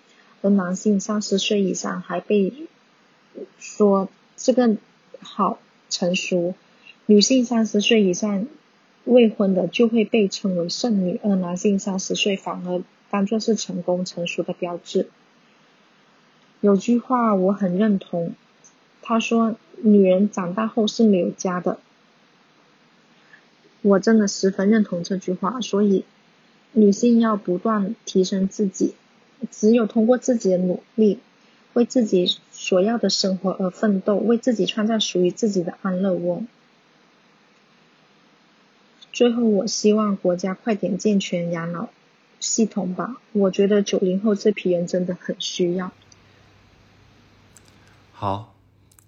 [0.47, 2.53] 而男性三十岁以上还被
[3.59, 4.77] 说这个
[5.21, 5.59] 好
[5.91, 6.55] 成熟？
[7.07, 8.47] 女性三十岁以上
[9.05, 15.09] 未婚的就会被称为剩女，而男性三十岁反而当作是成功成熟的标志。
[16.61, 18.35] 有句话我很认同，
[19.03, 21.81] 他说：“女人长大后是没有家的。”
[23.83, 26.05] 我真的十分认同这句话，所以
[26.71, 28.95] 女性要不断提升自己，
[29.51, 31.21] 只有通过自己的努力，
[31.75, 36.43] 为自己所要的生活而奋斗，为自己创造属于自己的安乐窝。
[39.13, 41.89] 最后，我希望国家快点健全养老
[42.39, 45.93] 系统吧，我觉得九零后这批人真的很需要。
[48.13, 48.55] 好，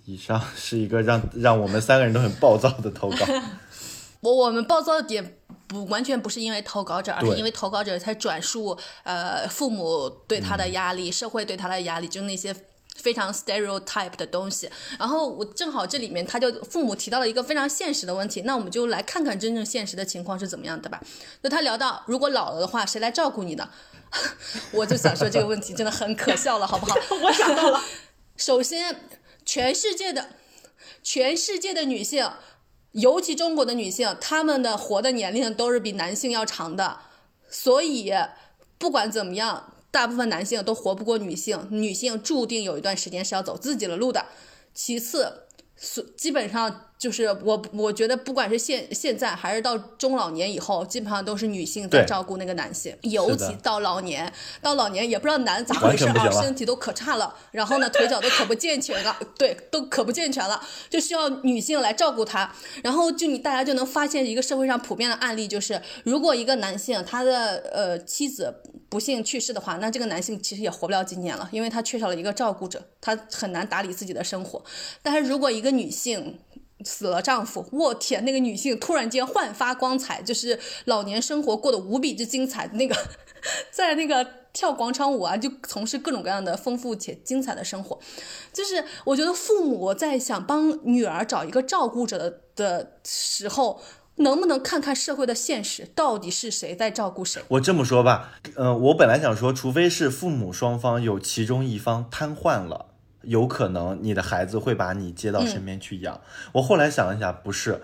[0.04, 3.16] 以上是一个让让我们三个人都很暴躁的投稿。
[4.20, 5.37] 我我们暴躁的点
[5.68, 12.54] 不完全不是因为投稿者，而是因为投稿者才转述呃父母对他的压力、社会对他的压力，就那些
[12.96, 14.68] 非常 stereotype 的东西。
[14.98, 21.00] 然后我正好这里面他就父母提到了一个非常现实的问题，那我们就来看看真正现实的情况是怎么样的吧。
[21.42, 23.68] 那他聊到如果老了的话，谁来照顾你呢？
[24.72, 26.96] 我就想说这个问题真的很可笑了，好不好？
[27.22, 27.84] 我想到了，
[28.38, 29.02] 首先，
[29.44, 30.30] 全世界的
[31.02, 32.26] 全世界的女性，
[32.92, 36.98] 尤其中国的女性，她们的活的年龄都是比男性要长的，
[37.48, 38.12] 所以
[38.78, 44.26] 不管怎么样，大部分男性都活不过女性，女性注定有一段时间是要走自己的路的。
[44.74, 45.46] 其次，
[45.76, 54.30] 所基本上就是我我觉得，不管是现现在还是到中老年以后，基本上都是女性在照顾那个男性，尤其到老年，
[54.60, 60.60] 到老年也不知道男咋回事啊，身体都可差了，然后呢腿脚都可不健全了， 对，都可不健全了，
[60.90, 62.52] 就需要女性来照顾他。
[62.82, 68.52] 然后就你大家就能发现一个社会上普遍的案例，就是如果一个男性他的呃妻子
[68.88, 74.64] 不幸去世的话，那这个男性其实也活不了几年了，因为他缺少了一个照顾者，他很难打理自己的生活。
[75.00, 76.40] 但是如果一个女性，
[76.84, 82.68] 死了丈夫，我天，那个女性突然间焕发光彩，就是老年生活过得无比之精彩。
[82.74, 82.96] 那个
[83.70, 87.98] 在那个跳广场舞啊，就从事各种各样的丰富且精彩的生活。
[88.52, 93.80] 就是我觉得父母在想帮女儿找一个照顾者的的时候，
[94.16, 97.40] 能不能看看社会的现实，到底是谁在照顾谁？
[97.48, 102.86] 我这么说吧，嗯、我本来想说，除非是父母双方有其中一方瘫痪了，
[103.28, 106.20] 有可能你的孩子会把你接到身边去养。
[106.52, 107.80] 我后来想了一下，不是。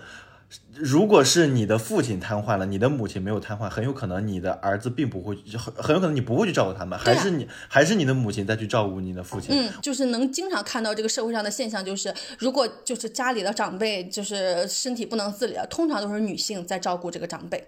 [0.75, 9.55] 如果是你的父亲瘫痪了，你的母亲没有瘫痪，很有可能你的儿子并不会，很很有可能你不会去照顾他们，啊还是你还是你的母亲再去照顾你的父亲。
[9.55, 17.67] 嗯，就是能经常看到这个社会上的现象，就是如果就是家里的长辈就是身体不能自理了，通常都是女性在照顾这个长辈。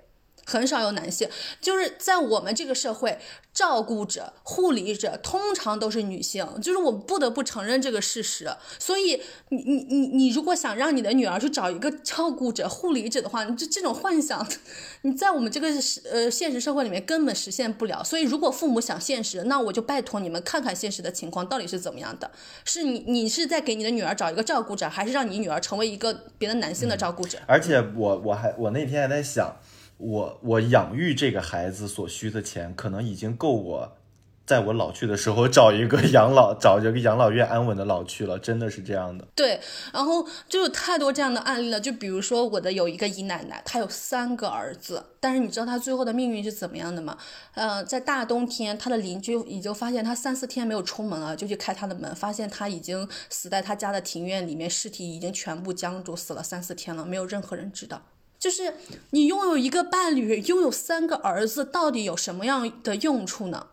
[0.49, 1.27] 很少有男性，
[1.59, 3.19] 就是在我们这个社会，
[3.53, 8.49] 照顾者、护理者通常都是女性，就是我不得不承认这个事实。
[8.79, 14.47] 所以，你你你你如果想让你的女儿去找一个照顾者、护理者的话，你这这种幻想，
[15.03, 15.67] 你在我们这个
[16.09, 18.01] 呃现实社会里面根本实现不了。
[18.01, 22.31] 所以，如果父母想现实，那我就拜托你们看看现实的情况到底是怎么样的。
[22.63, 27.37] 是你你是在给你的女儿找一个照顾者，还是让你女儿成为一个别的男性的照顾者？
[27.47, 29.57] 而且我我还我那天还在想，
[29.97, 33.97] 我我养育这个孩子所需的钱，可能已经够我
[34.45, 39.27] 在我老去的时候找一个养老找一个养老院安稳的老去了，真的是这样的。
[39.35, 39.59] 对，
[39.91, 41.81] 然后就有太多这样的案例了。
[41.81, 47.17] 就比如说我的有一个姨奶奶，她有三个儿子，但是你知道她最后的命运是怎么样的吗？
[47.55, 58.03] 呃，在大冬天，她的邻居已经发现她三四天没有出门了，就去开她的门，发现她已经死在她家的庭院里面，尸体已经全部僵住，死了三四天了，没有任何人知道。
[58.39, 58.75] 就是
[59.11, 63.67] 你拥有一个伴侣，拥有三个儿子，到底有什么样的用处呢？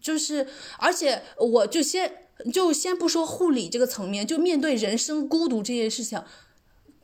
[0.00, 0.46] 就是，
[0.78, 6.22] 而且我就先就先不说护理这个层面，就面对人生孤独这件事情，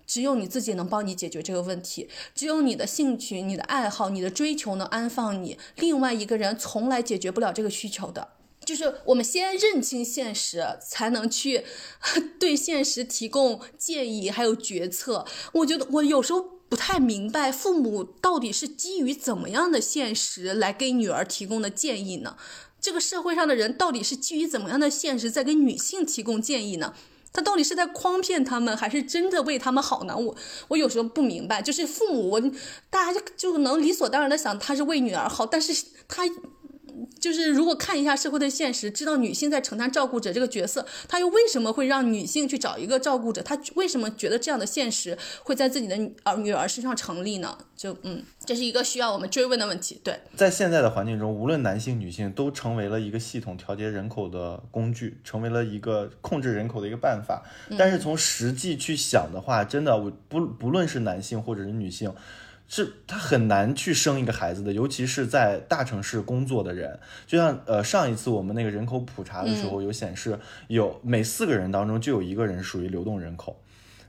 [0.07, 8.29] 只有你自己能帮你解决这个问题，只有你的兴趣、你的爱好、你的追求能安放你，另外一个人从来解决不了这个需求的。
[8.65, 11.65] 就是我们先认清现实，才能去
[12.39, 15.25] 对现实提供建议，还有决策。
[15.53, 22.37] 我觉得我有时候不太明白，父母到底是基于怎么样的现实来给女儿提供的建议呢？
[22.81, 26.95] 这个社会上的人到底是基于怎么样的现实在给女性提供建议呢？
[27.33, 30.17] 他到底是在诓骗他们，还是真的为他们好呢？
[30.17, 30.35] 我
[30.69, 32.41] 我有时候不明白，就是父母，我
[32.89, 36.25] 大家就就能理所当然的想他是为女儿好，但是他
[37.21, 43.43] 就是如果看一下社会的现实，知道女性在承担照顾者这个角色，她又为什么会让女性去找一个照顾者？
[43.43, 47.59] 她为什么觉得这样的现实会在自己的女儿女儿身上成立呢？
[47.77, 50.01] 就嗯，这是一个需要我们追问的问题。
[50.03, 57.43] 对，在现在的环境中，无论男性女性，都成为了一个系统调节人口的工具，成为了一个控制人口的一个办法。
[57.77, 62.11] 但是从实际去想的话，真的，我不不论是男性或者是女性，
[62.69, 66.99] 是他很难去生一个孩子的，尤其是在大城市工作的人。
[67.27, 70.39] 就像呃上一次我们那个人口普查的时候有显示，
[70.69, 73.61] 有每四个人当中就有一个人属于流动人口。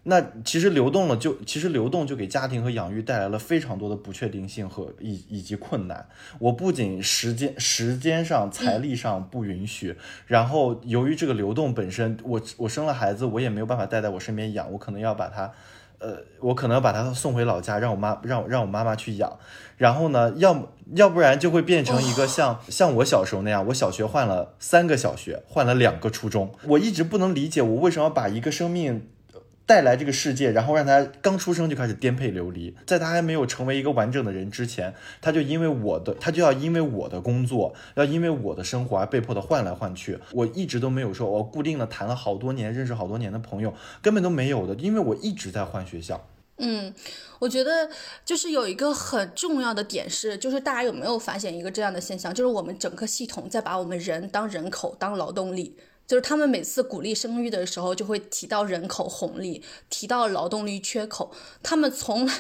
[0.10, 6.08] 那其实流动了，就其实流动就给家庭和养育带来了非常多的不确定性和以以及困难。
[6.40, 15.52] 我不仅时间时间上、财力上不允许，然后由于这个流动本身，我我生了孩子，我也没有办法带在我身边养，我可能要把他，
[16.00, 19.38] 呃，我可能要把它送回老家，让我妈让让我妈妈去养。
[19.78, 29.08] 然后呢，要么要不然就会变成一个像像我小时候那样，我小学换了三个小学，换了两个初中，我一直不能理解我为什么把一个生命。
[29.68, 40.18] 带来这个世界，然后让他刚出生就开始颠沛流离，在他还没有成为一个完整的人之前，他就因为我的，他就要因为我的工作，要因为我的生活而被迫的换来换去。
[40.32, 46.26] 我一直都没有说，我固定的谈了好多年，认识好多年的朋友，根本都没有的，因为我一直在换学校。
[46.60, 46.94] 嗯，
[47.38, 47.90] 我觉得
[48.26, 55.76] 就是有一个很重要的点是，就是大家有没有发现一个这样的现象，就是我们整个系统在把我们人当人口当劳动力。
[56.08, 61.32] 就是他们每次鼓励生育的时候，就会提到人口红利，提到劳动力缺口。
[61.62, 62.34] 他们从来，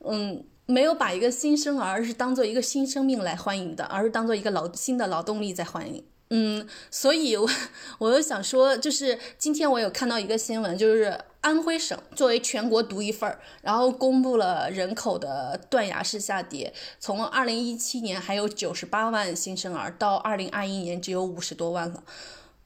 [0.00, 6.04] 嗯，没有把一个新生儿是当做一个新生命来欢迎的，而是当做一个劳新的劳动力在欢迎。
[6.30, 7.48] 嗯，所以，我
[7.98, 22.02] 我又想说，就是今天我有看到一个新闻，就是安徽省作为全国独一份儿，然后公布了人口的断崖式下跌，从二零一七年还有九十八万新生儿，到二零二一年只有五十多万了。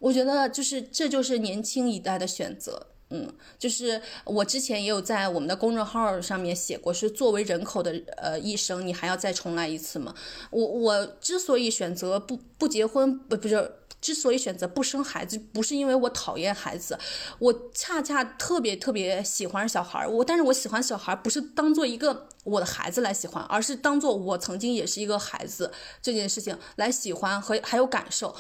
[0.03, 10.13] 我觉得就是这就是年轻一代的选择，嗯，就是我之前也有在我们的公众号上面写过，是作为人口的呃一生，你还要再重来一次吗？
[10.51, 16.99] 我我之所以选择不不结婚，不不是，之所以选择不生孩子，不是因为我讨厌孩子，
[17.39, 25.71] 我恰恰特别特别喜欢小孩儿，我但是我喜欢小孩儿不是当做一个我的孩子来喜欢，而是当做我曾经也是一个孩子
[26.03, 28.35] 这件事情来喜欢和还有感受。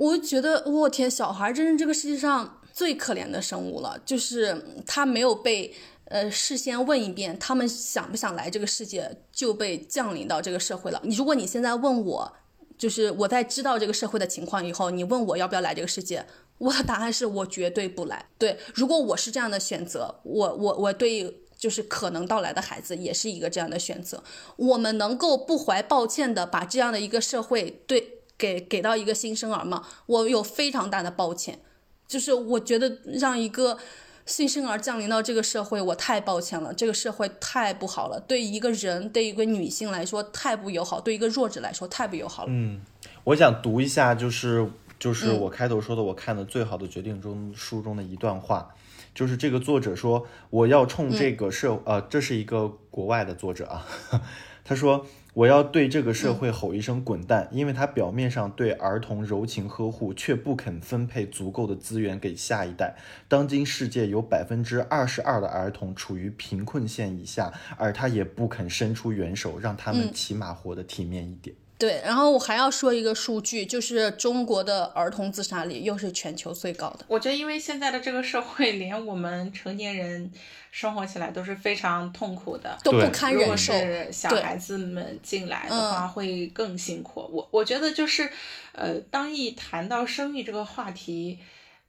[0.00, 4.00] 我觉得，我天，小孩真是这个世界上最可怜的生物了。
[4.02, 5.74] 就是他没有被
[6.06, 10.98] 呃事先问一遍，他们想不想来这个世界，就被降临到这个社会了。
[11.04, 12.32] 你如果你现在问我，
[12.78, 16.24] 就是我在知道这个社会的情况以后，你问我要不要来这个世界，
[16.56, 18.24] 我的答案是我绝对不来。
[18.38, 24.24] 对，如果我是这样的选择，我我我对就是可能到来的孩子也是一个这样的选择。
[24.56, 28.19] 我们能够不怀抱歉的把这样的一个社会对。
[28.40, 31.60] 给给到一个新生儿嘛，我有非常大的抱歉，
[32.08, 33.76] 就是我觉得让一个
[34.24, 42.48] 新生儿降临到这个社会，我太抱歉了，这个社会太不好了，对一个人，对一个女性来说太不友好，对一个弱者来说太不友好了。
[42.50, 42.80] 嗯，
[43.24, 44.66] 我想读一下，就是
[44.98, 48.74] 就是我开头说的，我看的最好的决定中书中的一段话，
[49.14, 53.86] 就是这个作者说，我要冲这个社，呃，这是一个国外的作者啊，
[54.64, 55.04] 他说。
[55.34, 62.96] 我要对这个社会吼一声滚蛋，因为他表面上对儿童柔情呵护，却不肯分配足够的资源给下一代。
[63.28, 71.54] 当今世界有百分之二十二的儿童处于贫困线以下，而他也不肯伸出援手，让他们起码活得体面一点。
[71.80, 77.06] 对，然后我还要说一个数据，就是中国的儿童自杀率又是全球最高的。
[77.08, 80.30] 我觉得，因为现在的这个社会，连我们成年人
[80.70, 83.72] 生活起来都是非常痛苦的，都不堪忍受。
[83.72, 87.26] 是小孩子们进来的话，会更辛苦。
[87.32, 88.30] 我我觉得就是，
[88.72, 91.38] 呃，当一谈到生育这个话题，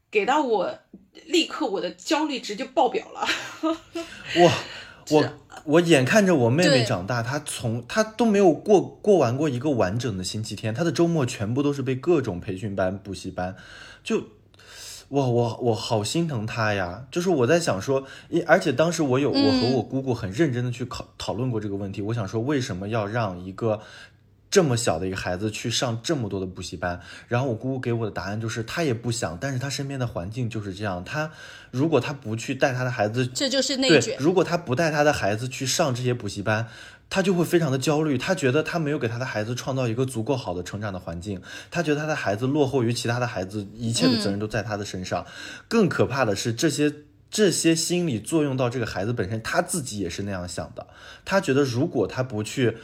[0.10, 0.74] 给到我
[1.26, 3.28] 立刻我的焦虑值就爆表了。
[4.42, 4.54] 哇！
[5.10, 5.26] 我
[5.66, 13.56] 我眼看着我妹妹长大，她从她都没有过过完过一个完整的星期天，她的周末全部都是被各种培训班、补习班，
[14.04, 14.20] 就，
[15.10, 17.06] 哇我我好心疼她呀！
[17.12, 18.06] 就是我在想说，
[18.46, 23.82] 而且当时我有我和我姑姑很认真的去考讨论过这个问题，我想说为什么要让一个。
[24.52, 27.00] 这么小的一个孩子去上这么多的补习班，
[27.30, 31.02] 然后我姑姑给我的答案就是，她也不想，但是她身边的环境就是这样。
[31.06, 31.32] 她
[31.72, 34.18] 如果她不去带她的孩子，这就是内卷。
[34.20, 36.68] 如果她不带她的孩子去上这些补习班，
[37.10, 38.18] 她就会非常的焦虑。
[38.18, 45.26] 她觉得她没有给她的孩子创造一个足够好的成长的环境，她觉得她的孩子落后于其他的孩子，一切的责任都在她的身上。
[45.70, 46.94] 更可怕的是，这些
[47.30, 50.86] 这些心理作用到这个孩子本身，他自己也是那样想的。
[51.24, 52.76] 他觉得如果他不去。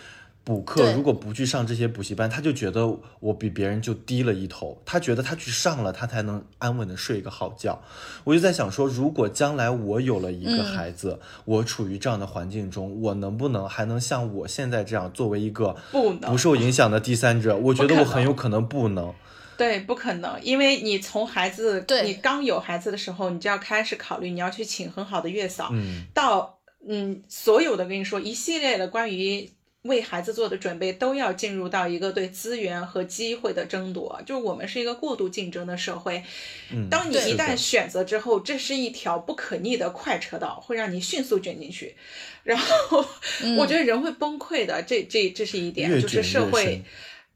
[0.48, 4.82] 补课如果不去上这些补习班，他就觉得我比别人就低了一头。
[4.86, 7.78] 他觉得他去上了，他才能安稳的睡一个好觉。
[8.24, 17.58] 我就在想说，如果将来我有了一个孩子，我处于这样的环境中，我能不能还能像我现在这样作为一个不不受影响的第三者？
[17.60, 19.14] 我觉得我很有可能不能。
[19.58, 26.54] 对，不可能，因为你从孩子，你刚有孩子的时候，你就要开始考虑你要去请很好的月嫂，嗯到。
[26.90, 29.52] 嗯，所有的跟你说一系列的关于。
[29.84, 36.24] 为孩子做的准备都要进入到一个对资源和机会的争夺，就是我们是一个过度竞争的社会。
[36.72, 41.96] 嗯，当你一旦选择之后，这是一条不可逆的快车道，会让你迅速卷进去。
[42.44, 43.06] 然后
[43.58, 46.84] 我觉得人会崩溃的，这这这是一点，就是社会，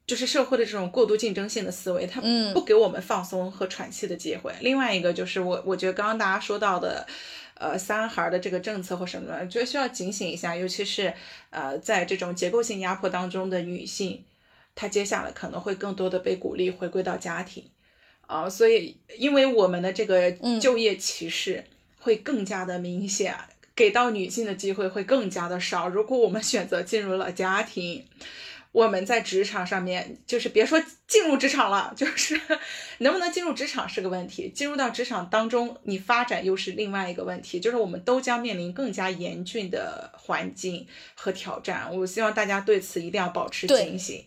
[0.06, 2.22] 就是社会的这种过度竞争性的思维，它
[2.54, 4.52] 不给我们放松和喘气的机会。
[4.60, 7.08] 另外一个就是我我觉得刚刚大家说到的。
[7.62, 11.14] 呃，三孩的这个政策或什么的，觉得需要警醒一下，尤其是
[11.52, 14.24] 呃，在这种结构性压迫当中的女性，
[14.74, 17.64] 她接下来可能会更多的被鼓励回归到家庭，
[18.26, 21.64] 啊，所以因为我们的这个就业歧视
[22.00, 23.36] 会更加的明显，
[23.76, 25.88] 给到女性的机会会更加的少。
[25.88, 28.04] 如果我们选择进入了家庭，
[28.72, 32.40] 我们在职场上面，就是别说进入职场了，就是
[33.00, 34.50] 能不能进入职场是个问题。
[34.50, 37.60] 进入到职场当中，你发展又是另外一个问题。
[37.60, 41.94] 就是我们都将面临更加严峻的环境和挑战。
[41.98, 44.26] 我希望大家对此一定要保持警醒。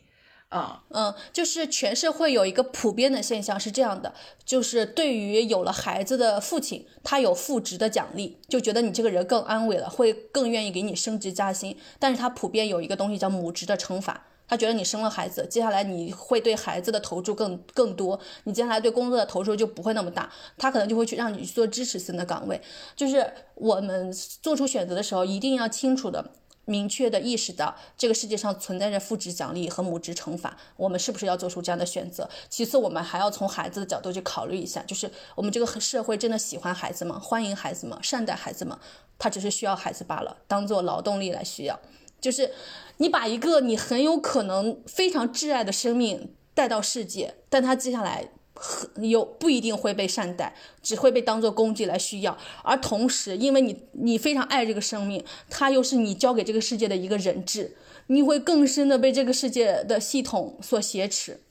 [0.50, 4.14] 啊嗯，就是全社会有一个普遍的现象是这样的，
[4.44, 11.76] 就是对于有了孩子的父亲，他有父职的奖励，就觉得你这个人更安稳了，会更愿意给你升职加薪。
[11.98, 14.26] 但是他普遍有一个东西叫母职的惩罚。
[14.46, 22.60] 他觉得你生了孩子，接下来你会对孩子的投注更更多，你接下来对工作的投入就不会那么大，他可能就会去让你去做支持性的岗位。
[22.94, 26.30] 就是我们做出选择的时候，一定要清楚的、
[26.66, 32.28] 明确的意识到这个世界上存在着父职奖励和母职惩罚，我们是不是要做出这样的选择？
[32.48, 37.18] 其次，我们还要从孩子的角度去考虑一下，就是我们这个社会真的喜欢孩子吗？
[37.18, 37.98] 欢迎孩子吗？
[38.02, 38.78] 善待孩子吗？
[39.18, 41.80] 他只是需要孩子罢了，当做劳动力来需要。
[42.24, 42.51] 就是
[42.96, 52.38] 你把一个你很有可能非常挚爱的生命带到世界，但他接下来很有不一定会被善待，只会被当做工具来需要。
[52.62, 57.76] 而同时，因为你你非常爱这个生命，他又是你交给这个世界的一个人质，
[58.06, 61.42] 你会更深的被这个世界的系统所挟持。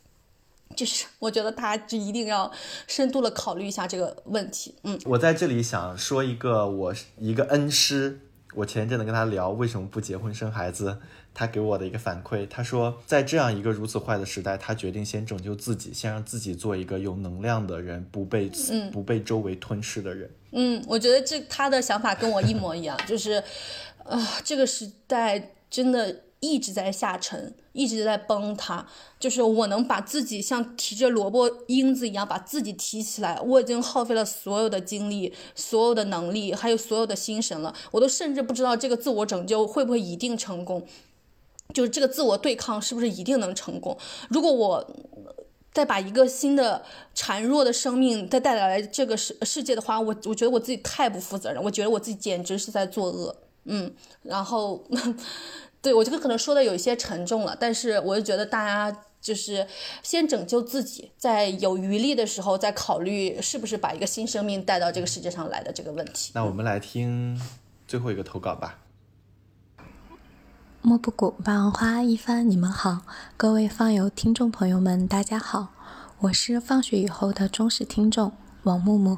[0.76, 2.52] 就是我觉得大家就一定要
[2.88, 4.74] 深度的考虑一下这个问题。
[4.82, 8.22] 嗯，我在这里想说一个我一个恩师。
[8.56, 10.98] 我前一阵子跟他聊为什么不结婚生孩子，
[11.34, 18.50] 他给我的一个反馈，他说在这样一个如此坏的时代，他决定先拯救自己，先让自己做一个有能量的人，不被
[18.92, 20.30] 不被周围吞噬的人。
[20.52, 23.44] 嗯，我觉得这他的想法跟我一模一样，就是，
[24.04, 26.23] 啊，这个时代真的。
[26.44, 28.86] 一直在下沉，一直在崩塌。
[29.18, 37.74] 就是我能把自己像提着萝卜缨子一样把自己提起来，我已经耗费了所有的精力、所有的能力，还有所有的心神了。
[37.92, 40.86] 我都甚至不知道这个自我拯救会不会一定成功，
[41.74, 43.98] 就是这个自我对抗是不是一定能成功。
[44.30, 44.96] 如果我
[45.72, 46.84] 再把一个新的
[47.16, 53.34] 孱弱的生命再带来这个世世界的话，我我觉得我自己太不负责任，我觉得我自己简直是在作恶。
[53.64, 53.94] 嗯，
[54.24, 54.84] 然后。
[55.84, 59.68] 对我这个可能说的有一些沉重了，但是我就觉得大家就是
[60.02, 66.32] 先拯救自己，在有余力的时候再考虑是不是把一个新生命带到这个世界上来的这个问题。
[66.34, 67.38] 那我们来听
[67.86, 68.80] 最后一个投稿吧。
[70.82, 73.02] 莫不谷、霸王花一番，你们好，
[73.36, 75.74] 各位放友听众朋友们，大家好，
[76.20, 78.32] 我是放学以后的忠实听众
[78.64, 79.18] 王木木。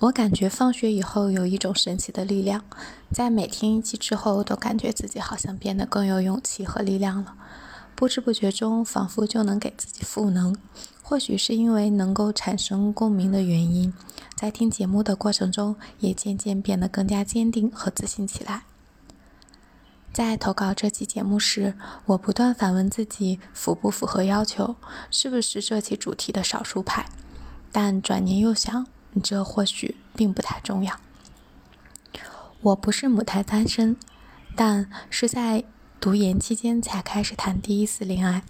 [0.00, 2.64] 我感觉放学以后有一种神奇的力量，
[3.12, 7.34] 在每听一期之后，都感觉自己好像变得更有勇气和力量了。
[7.94, 10.56] 不知不觉中，仿佛就能给自己赋能。
[11.02, 13.92] 或许是因为能够产生共鸣的原因，
[14.34, 18.62] 在听节目的过程中，也渐渐变得更加坚定和自信起来。
[20.14, 21.74] 在投稿这期节目时，
[22.06, 24.76] 我不断反问自己符不符合要求，
[25.10, 27.04] 是不是这期主题的少数派？
[27.70, 28.86] 但转念又想。
[29.22, 31.00] 这或许并不太重要。
[32.60, 33.96] 我不是母胎单身，
[34.54, 35.64] 但是在
[35.98, 38.42] 读研期间才开始谈第一次恋爱，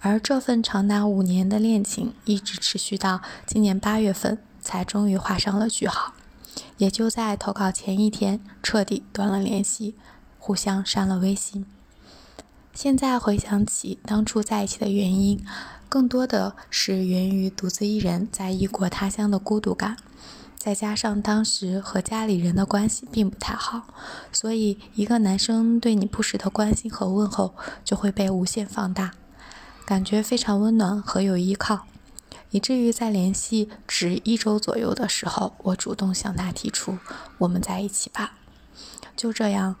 [0.00, 6.12] 而这份长达五年的恋情一直持续到今年八月份才终于画上了句号。
[6.76, 9.94] 也就在投稿前一天，彻底断了联系，
[10.38, 11.66] 互相删了微信。
[12.80, 15.44] 现在回想起当初在一起的原因。
[15.88, 19.96] 更多的是源于独自一人在异国他乡的孤独感，
[20.56, 23.82] 再加上当时和家里人的关系并不太好，
[24.30, 27.52] 所以一个男生对你不时的关心和问候
[27.84, 29.10] 就会被无限放大，
[29.84, 31.80] 感觉非常温暖和有依靠，
[32.52, 36.96] 以至于在联系只一周左右的时候，我主动向他提出
[37.38, 38.34] 我们在一起吧，
[39.16, 39.74] 就这样。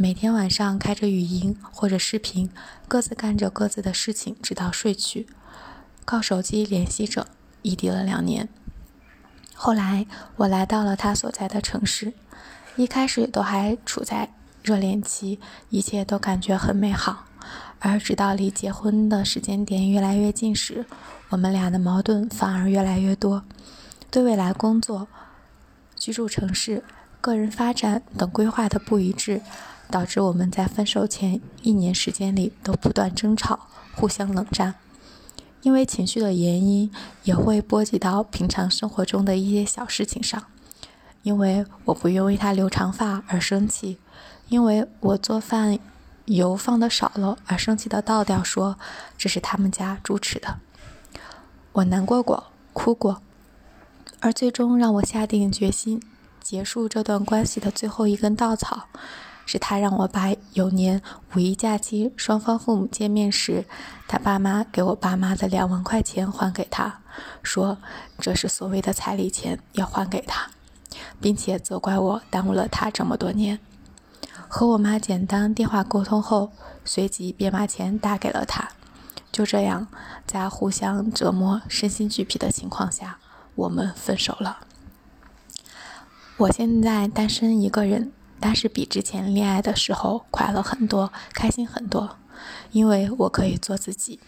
[0.00, 2.48] 每天晚上开着语音或者视频，
[2.88, 5.26] 各自干着各自的事情，直到睡去，
[6.06, 7.26] 靠手机联系着，
[7.60, 8.48] 异地了两年。
[9.54, 10.06] 后来
[10.36, 12.14] 我来到了他所在的城市，
[12.76, 14.32] 一开始都还处在
[14.62, 17.26] 热恋期，一切都感觉很美好。
[17.78, 20.86] 而直到离结婚的时间点越来越近时，
[21.28, 23.44] 我们俩的矛盾反而越来越多，
[24.10, 25.08] 对未来工作、
[25.94, 26.82] 居住城市、
[27.20, 29.42] 个人发展等规划的不一致，
[29.90, 34.76] 导致我们在分手前一年时间里都不断争吵，互相冷战。
[35.62, 36.90] 因为情绪的原因，
[37.24, 40.42] 也会波及到平常生活中的一些小事情上。
[41.22, 43.98] 因为我不愿为他留长发而生气，
[44.48, 45.78] 因为我做饭
[46.24, 48.78] 油放的少了而生气的倒掉，说
[49.18, 50.60] 这是他们家猪吃的。
[51.72, 53.20] 我难过过，哭过，
[54.20, 56.02] 而最终让我下定决心
[56.40, 58.88] 结束这段关系的最后一根稻草。
[59.52, 61.02] 是他让我把有年
[61.34, 63.64] 五一假期双方父母见面时，
[64.06, 67.00] 他爸妈给我爸妈的两万块钱还给他，
[67.42, 67.76] 说
[68.20, 70.52] 这是所谓的彩礼钱要还给他，
[71.20, 73.58] 并且责怪我耽误了他这么多年。
[74.46, 76.52] 和我妈简单电话沟通后，
[76.84, 78.68] 随即便把钱打给了他。
[79.32, 79.88] 就这样，
[80.28, 83.18] 在互相折磨、身心俱疲的情况下，
[83.56, 84.58] 我们分手了。
[86.36, 88.12] 我现在单身一个人。
[88.40, 92.16] 但是比之前恋爱的时候快乐很多，开心很多，
[92.72, 94.18] 因为我可以做自己。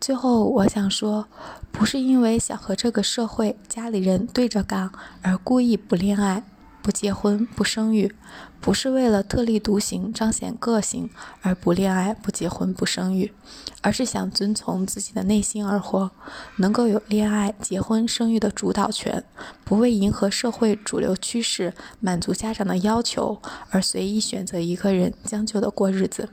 [0.00, 1.26] 最后，我想说，
[1.72, 4.90] 不是因为想和这个社会、家里人对着干
[5.22, 6.44] 而故意不恋爱。
[6.84, 8.14] 不结婚不生育，
[8.60, 11.08] 不是为了特立独行彰显个性
[11.40, 13.32] 而不恋爱不结婚不生育，
[13.80, 16.10] 而是想遵从自己的内心而活，
[16.56, 19.24] 能够有恋爱结婚生育的主导权，
[19.64, 23.40] 不为迎合社会主流趋势、满足家长的要求
[23.70, 26.28] 而随意选择一个人将就的过日子。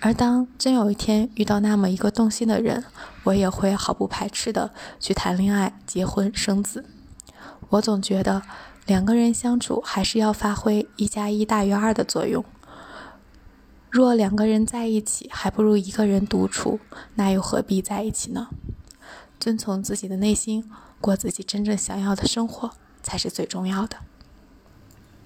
[0.00, 2.82] 而当真有一天遇到那么一个动心的人，
[3.22, 6.84] 我也会毫不排斥的去谈恋爱、结婚生子。
[7.68, 8.42] 我总觉得。
[8.86, 12.44] 两个人相处还是要发挥一加一大于二的作用。
[13.90, 16.78] 若两个人在一起还不如一个人独处，
[17.14, 18.48] 那又何必在一起呢？
[19.38, 20.70] 遵从自己的内心，
[21.00, 22.70] 过自己真正想要的生活，
[23.02, 23.96] 才是最重要的。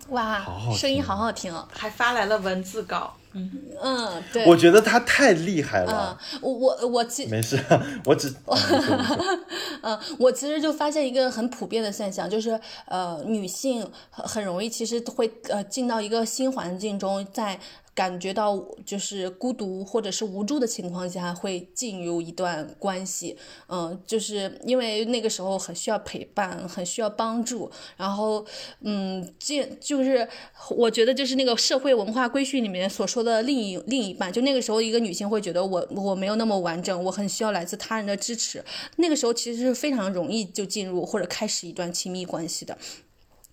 [0.08, 0.44] 哇，
[0.76, 3.16] 声音好好听哦，还发来了文字稿。
[3.34, 3.50] 嗯
[3.82, 6.18] 嗯，对，我觉得他太厉害了。
[6.32, 7.58] 嗯，我我我其没事，
[8.06, 8.32] 我只
[9.82, 17.58] 嗯，我其实就发现一个很普遍的现象，就是呃，女性很很容易其实会呃进到一个新环境中，在。
[17.94, 23.36] 感觉到就是孤独或者是无助的情况下，会进入一段关系，
[23.68, 28.44] 嗯，就是因为那个时候很需要陪伴，很需要帮助，然后，
[28.80, 30.28] 嗯，这就是
[30.70, 38.64] 我觉得就是那个社会文化规训里面所说的另一另一半，就那个时候一个女性会觉得我我没有那么完整，我很需要来自他人的支持，
[38.96, 42.76] 那个时候其实是非常容易就进入或者开始一段亲密关系的。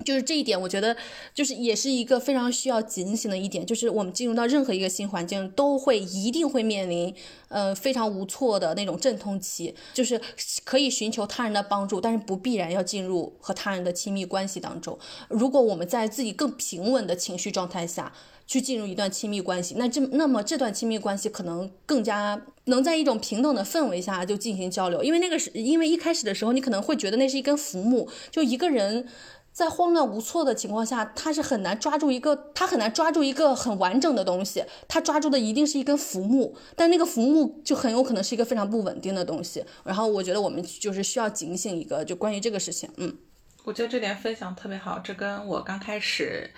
[0.03, 0.95] 就是这一点，我觉得
[1.33, 7.13] 就是也是一个非常需要警醒的一点，就是我们进入到任何一个新环境，都会一定会面临，
[7.49, 10.19] 呃，非常无措的那种阵痛期，就是
[10.63, 14.97] 可以寻求他人的帮助，但是不必然要进入和他人的亲密关系当中。
[15.29, 18.11] 如果我们在自己更平稳的情绪状态下
[18.47, 29.07] 去进入一段亲密关系，那这那么这段亲密关系可能更加能在一种平等的氛围下就进行交流，因为那个是因为一开始的时候，你可能会觉得那是一根浮木，就一个人。
[29.51, 34.63] 在慌乱无措的情况下，他是很难抓住一个，他很难抓住一个很完整的东西。
[34.87, 39.63] 他抓住的一定是一根浮木，但那个浮木就很有可能是一个非常不稳定的东西。
[39.83, 42.89] 然后我觉得我们就是需要警醒一个，就关于这个事情。
[42.95, 43.17] 嗯，
[43.65, 46.49] 我觉得这点分享特别好，这跟我刚开始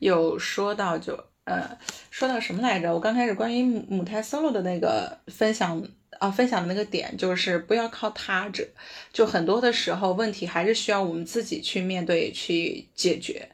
[0.00, 1.16] 有说到，就
[1.50, 1.78] 呃
[2.10, 2.94] 说到什么来着？
[2.94, 5.82] 我刚开始关于母胎 solo 的那个分享。
[6.18, 8.68] 啊，分享的那个点就是不要靠他者，
[9.10, 13.48] 就很多的时候问题还是需要我们自己去面对、去解决，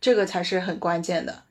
[0.00, 1.42] 这个才是很关键的。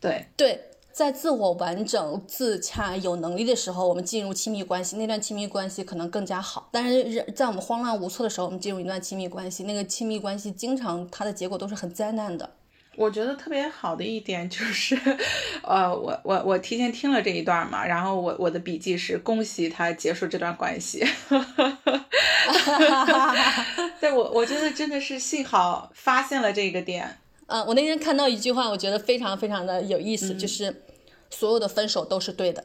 [0.00, 0.58] 对对，
[0.92, 6.70] 在自我完整、自洽、有能力的时候，我们进入亲密关系，那段亲密关系可能更加好。
[6.72, 12.48] 但是在我们慌乱无措的时候，我们进入一段亲密关系，那个亲密关系经常它的结果都是很灾难的。
[12.98, 14.98] 我觉得特别好的一点就是，
[15.62, 20.98] 呃，我我我提前听了这一段嘛，然后我我的笔记是恭喜他结束这段关系，
[24.00, 27.18] 对我我觉得真的是幸好发现了这个点。
[27.46, 30.82] 嗯，我那天看到一句话，我觉得非常非常的有意思，就是
[31.30, 32.64] 所有的分手都是对的。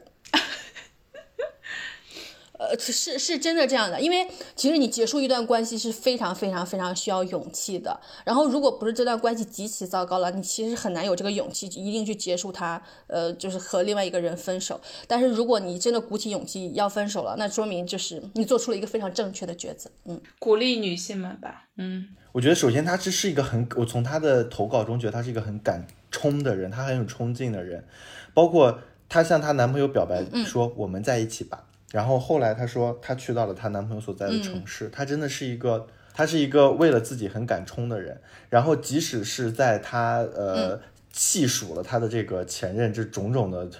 [2.56, 8.00] 呃，是是真的这样的，因为其实你结束一段关系是非常非常非常需要勇气的。
[8.24, 14.80] 然后，如果不是这段关系极其糟糕了，你其实很难有这个勇气一定去结束它，呃，就是和另外一个人分手。
[15.08, 19.90] 但是，如果你真的鼓起勇气要分手了，那说明就是你做出了一个非常正确的抉择。
[20.04, 21.64] 嗯，鼓励女性们吧。
[21.76, 27.84] 嗯，我觉得首先她这是一个很，我从她的投稿中觉得她是一个很敢冲的人，她很有冲劲的人，
[28.32, 28.78] 包括
[29.08, 31.66] 她向她男朋友表白说我们在一起吧。
[31.94, 34.88] 然后后来她说，她去到了她男朋友所在的城市。
[34.88, 38.20] 她真的是一个，她是一个为了自己很敢冲的人。
[38.50, 40.80] 然后即使是在她呃
[41.12, 43.70] 细数了她的这个前任这种种的，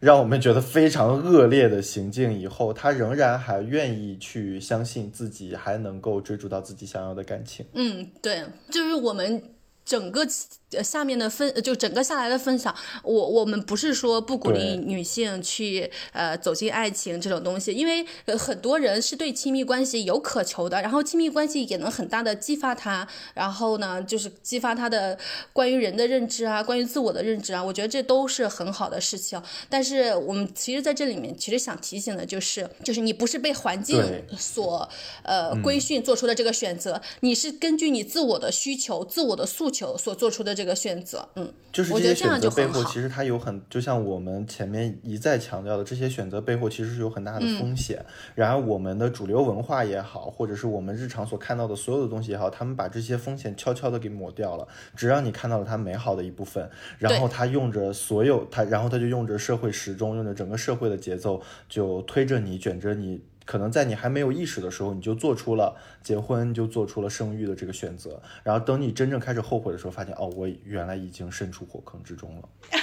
[0.00, 7.64] 让我们觉得非常恶劣的行径以后，她仍然还愿意去相信自己还能够追逐到自己想要的感情。
[7.74, 9.40] 嗯，对，就是我们
[9.84, 10.26] 整个。
[10.74, 18.02] 呃，下面的分就整个下来的分享，我我们不是说不鼓励女性去呃走进爱情这种东西，因为
[18.38, 25.18] 很多人是对亲密关系有渴求的，然后亲密关系也能很大的激发他，然后呢就是激发他的
[25.52, 29.38] 关于人的认知啊，关于自我的认知啊，我觉得这都是很好的事情。
[29.68, 34.02] 但是我们其实在这里面其实想提醒的就是，就是你不是被环境
[34.38, 34.88] 所
[35.22, 40.62] 呃规训做出的这个选择，你是根据你自我的需求、自我的诉求所做出的这。
[40.62, 48.00] 这个选择，嗯，就是这些选择背后，其实它有很，就像我们前面一再强调的，这些选择背后其实是有很大的风险。
[48.36, 56.70] 然而，我们的主流文化也好，或者是我们日常所看到的所有的东西也好，他们把这些风险悄悄的给抹掉了，只让你看到了它美好的一部分。
[56.96, 63.20] 然后他用着所有他，然后他就用着社会时钟，用着整个社会的节奏，就推着你，卷着你。
[63.44, 68.22] 可能在你还没有意识的时候，你就做出了结婚，就做出了生育的这个选择。
[68.42, 72.48] 然后等你真正开始后悔的时候，发现哦，我原来已经身处火坑之中了。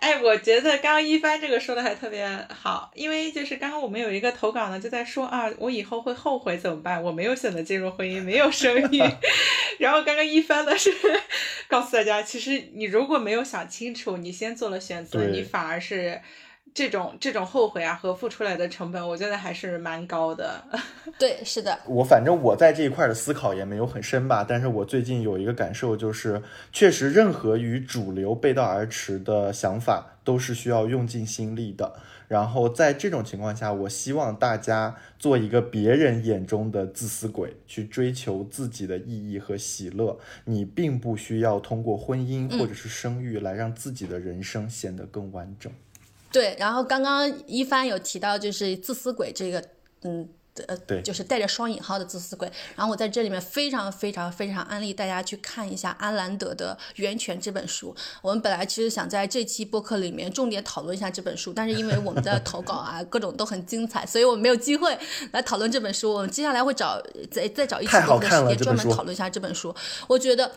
[0.00, 7.02] 哎，我觉得刚刚一帆这个说的还特别好，因为就是刚刚我们有一个投稿呢，就在说啊，我以后会后悔怎么办？
[7.02, 9.02] 我没有选择进入婚姻，没有生育。
[9.78, 10.90] 然后刚刚一帆的是
[11.68, 16.20] 告诉大家，其实你如果没有想清楚，你先做了选择，你反而是。
[16.74, 20.60] 这种这种后悔啊和付出来的成本，我觉得还是蛮高的。
[21.16, 21.78] 对，是的。
[21.86, 26.42] 我反正我在这一块的思考也没有很深吧，但是我最近有一个感受，就是
[26.72, 31.94] 确实任何与主流背道而驰的想法都是需要用尽心力的。
[32.26, 40.18] 然后在这种情况下，我希望大家做一个别人眼中的自私鬼，去追求自己的意义和喜乐。
[40.46, 45.70] 你并不需要通过婚姻或者是生育来让自己的人生显得更完整。
[46.34, 49.62] 对，然后刚刚一帆有提到就是自私鬼这个，
[50.02, 50.28] 嗯，
[50.66, 52.50] 呃，对，就是带着双引号的自私鬼。
[52.74, 57.94] 然后我在这里面非常非常非常安利大家去看一下安兰德的《源泉》这本书。
[58.20, 64.98] 我们本来其实想在这期播客里面重点讨论一下这本书，但是因为我们的投稿啊各种都很精彩，所以我们没有机会
[65.30, 66.12] 来讨论这本书。
[66.12, 67.00] 我们接下来会找
[67.30, 69.72] 再再找一期播客时间专门讨论一下这本书。
[70.08, 70.50] 我觉得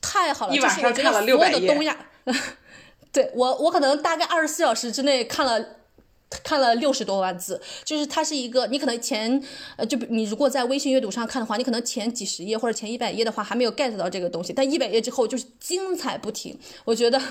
[0.00, 1.96] 太好了，就是我觉得所有的东亚。
[3.14, 5.64] 对我，我可能大概二十四小时之内看了
[6.42, 9.42] 看了六十多万字，就是它是一个，你可能前
[9.76, 17.22] 呃，就你如果在微信阅读上看的话，你可能前几十页或者前一百页的话还没有 get 到这个东西，但一百页之后就是精彩不停，我觉得。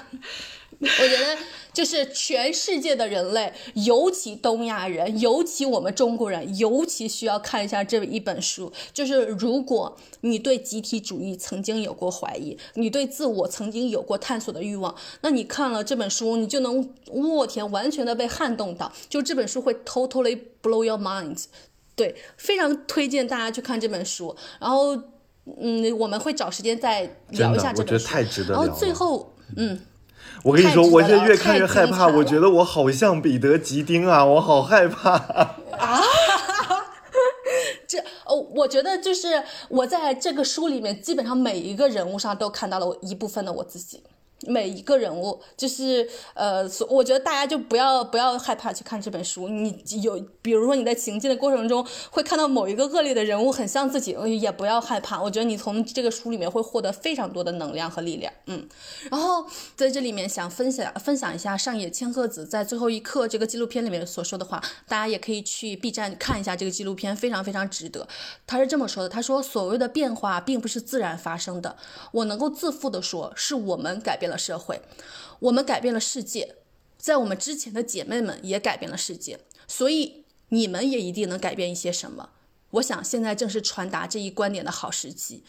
[0.79, 1.37] 我觉得
[1.71, 8.71] 就是全世界的人类，尤其东亚人，尤其我们中国人，尤其需要看一下这一本书。
[8.93, 18.91] 就是如果你对集体主义曾经有过怀疑，你对自我曾经有过探索的欲望，那你看了这本书，你就能我天，完全的被撼动到。
[19.09, 21.45] 就这本书会 totally blow your mind。
[21.95, 24.35] 对，非常推荐大家去看这本书。
[24.59, 24.95] 然后，
[25.59, 28.43] 嗯，我们会找时间再聊一下这本书。
[28.49, 29.79] 然后最后，嗯。
[30.41, 32.07] 我跟你说，我现在越看越害怕。
[32.07, 36.01] 我觉得我好像彼得吉丁啊，我好害怕啊！
[37.87, 44.01] 这哦，我觉得就是我在这个书里面，基本上每一个人物上都看到了我一部分的我自己。
[44.47, 49.47] 每一个人物，就是呃，我觉得大家就不要不要害怕去看这本书。
[49.49, 55.21] 你有，比如说你在行进的过程中会看到某一个恶劣的人物很像自己，也不要害怕。
[55.21, 58.31] 我觉得你从这个书里面会获得非常多的能量和力量。
[58.47, 58.67] 嗯，
[59.09, 59.45] 然后
[59.75, 68.07] 在这里面想分享分享一下上野千鹤子在最后一刻这个纪录片里面所说的话，大家也可以去 B 站看一下这个纪录片，非常非常值得。
[68.45, 71.75] 他是这么说的：他说，所谓的变化并不是自然发生的，
[72.11, 74.32] 我能够自负的说，是我们改变了。
[74.37, 74.81] 社会，
[75.39, 76.55] 我们改变了世界，
[76.97, 82.29] 在我们之前的姐妹们也改变了世界，所以你们也一定能改变一些什么。
[82.71, 85.43] 我想现在正是传达这一观点的好时机。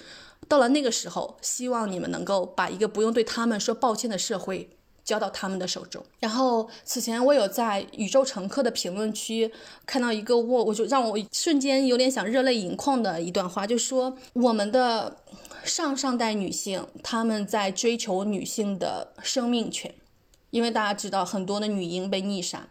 [0.47, 6.03] 到了那个时候，希望你们能够把一个不用对他们说抱歉的社会交到他们的手中。
[6.19, 9.53] 然后此前我有在宇宙乘客的评论区
[9.85, 15.19] 看到一个我，我就让我瞬间有点想热泪盈眶的一段话，就说我们的
[15.63, 19.95] 上上代女性，她们在追求女性的生命权，
[20.51, 22.69] 因为大家知道很多的女婴被溺杀，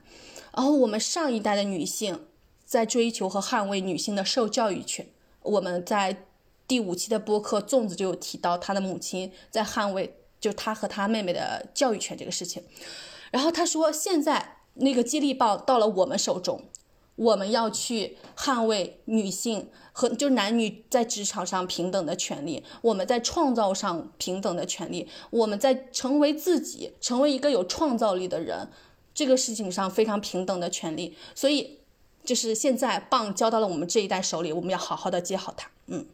[0.56, 2.26] 然后我们上一代的女性
[2.66, 5.08] 在追求和捍卫女性的受教育权。
[5.42, 6.26] 我们在
[6.68, 12.62] 第五期的播客粽子就有提到，他的母亲在捍卫，就他和他妹妹的教育权这个事情。
[13.32, 16.66] 然后他说，现在那个接力棒到了我们手中，
[17.16, 28.68] 我们要去捍卫女性和就男女在职场上平等的权利，我们在创造上平等的权利，我们在成为自己，成为一个有创造力的人
[29.14, 31.16] 这个事情上非常平等的权利。
[31.34, 31.80] 所以，
[32.26, 35.70] 就是现在棒交到了我们这一代手里，我们要好好的接好它。
[35.88, 36.06] 嗯。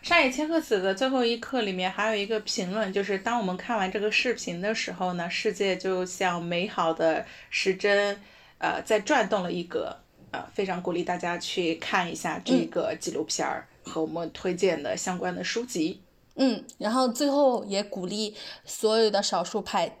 [0.00, 8.18] 上野千鹤子的最后一课里面还有一个评论，就是当我们看完这个视频的时候呢，世界就像美好的时针，
[8.58, 9.96] 呃，在转动了一格，
[10.30, 16.00] 呃，非常鼓励大家去看一下这个纪录片儿和我们推荐的相关的书籍。
[16.36, 18.34] 嗯，然后最后也鼓励
[18.64, 19.98] 所有的少数派。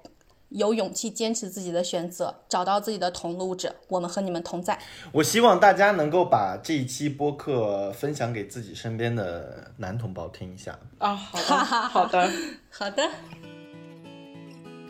[0.50, 4.78] 有勇气坚持自己的选择，找到自己的同路者，我们和你们同在。
[5.12, 10.78] 我希望大家能够把这一期播客分享给自己身边的男同胞听一下。
[10.98, 12.30] 啊，好的，好的，
[12.70, 13.10] 好的。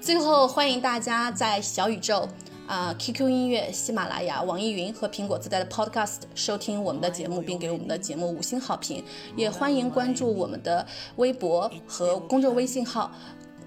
[0.01, 2.29] 最后，欢迎大家在小宇宙、
[2.69, 9.05] 啊 QQ 音乐、喜马拉雅、网易云和苹果自带的 Podcast 收听我们的节目，并给我们的节目五星好评。
[9.37, 10.87] 也欢迎关注我们的
[11.17, 13.11] 微博和公众微信号。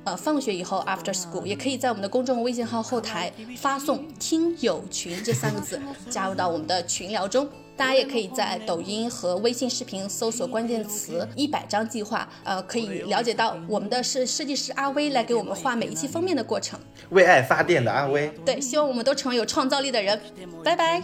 [0.04, 5.80] 呃，放学以后 after school 也可以在我们的公众微信号后台发送“听友群”这三个字，
[6.10, 7.48] 加入到我们的群聊中。
[7.78, 16.80] 大家也可以在抖音和微信视频搜索关键词“一百张计划”，呃，可以了解到我们的是设计师阿威来给我们画每一期封面的过程。
[17.10, 20.20] 为爱发电的阿威，对，希望我们都成为有创造力的人。
[20.64, 21.02] 拜拜。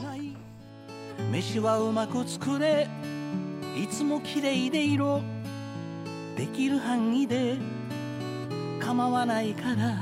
[8.80, 9.98] 構わないから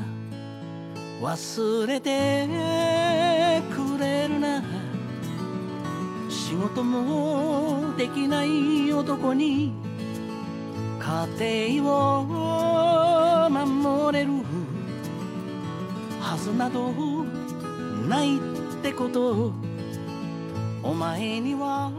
[1.22, 2.48] 忘れて
[3.74, 4.62] くれるな。
[6.30, 9.74] 仕事もできない男に
[11.00, 11.92] 家庭
[12.22, 14.32] を守れる
[16.20, 16.92] はずなど
[18.08, 18.40] ないっ
[18.84, 19.54] てこと。
[20.84, 21.92] お前には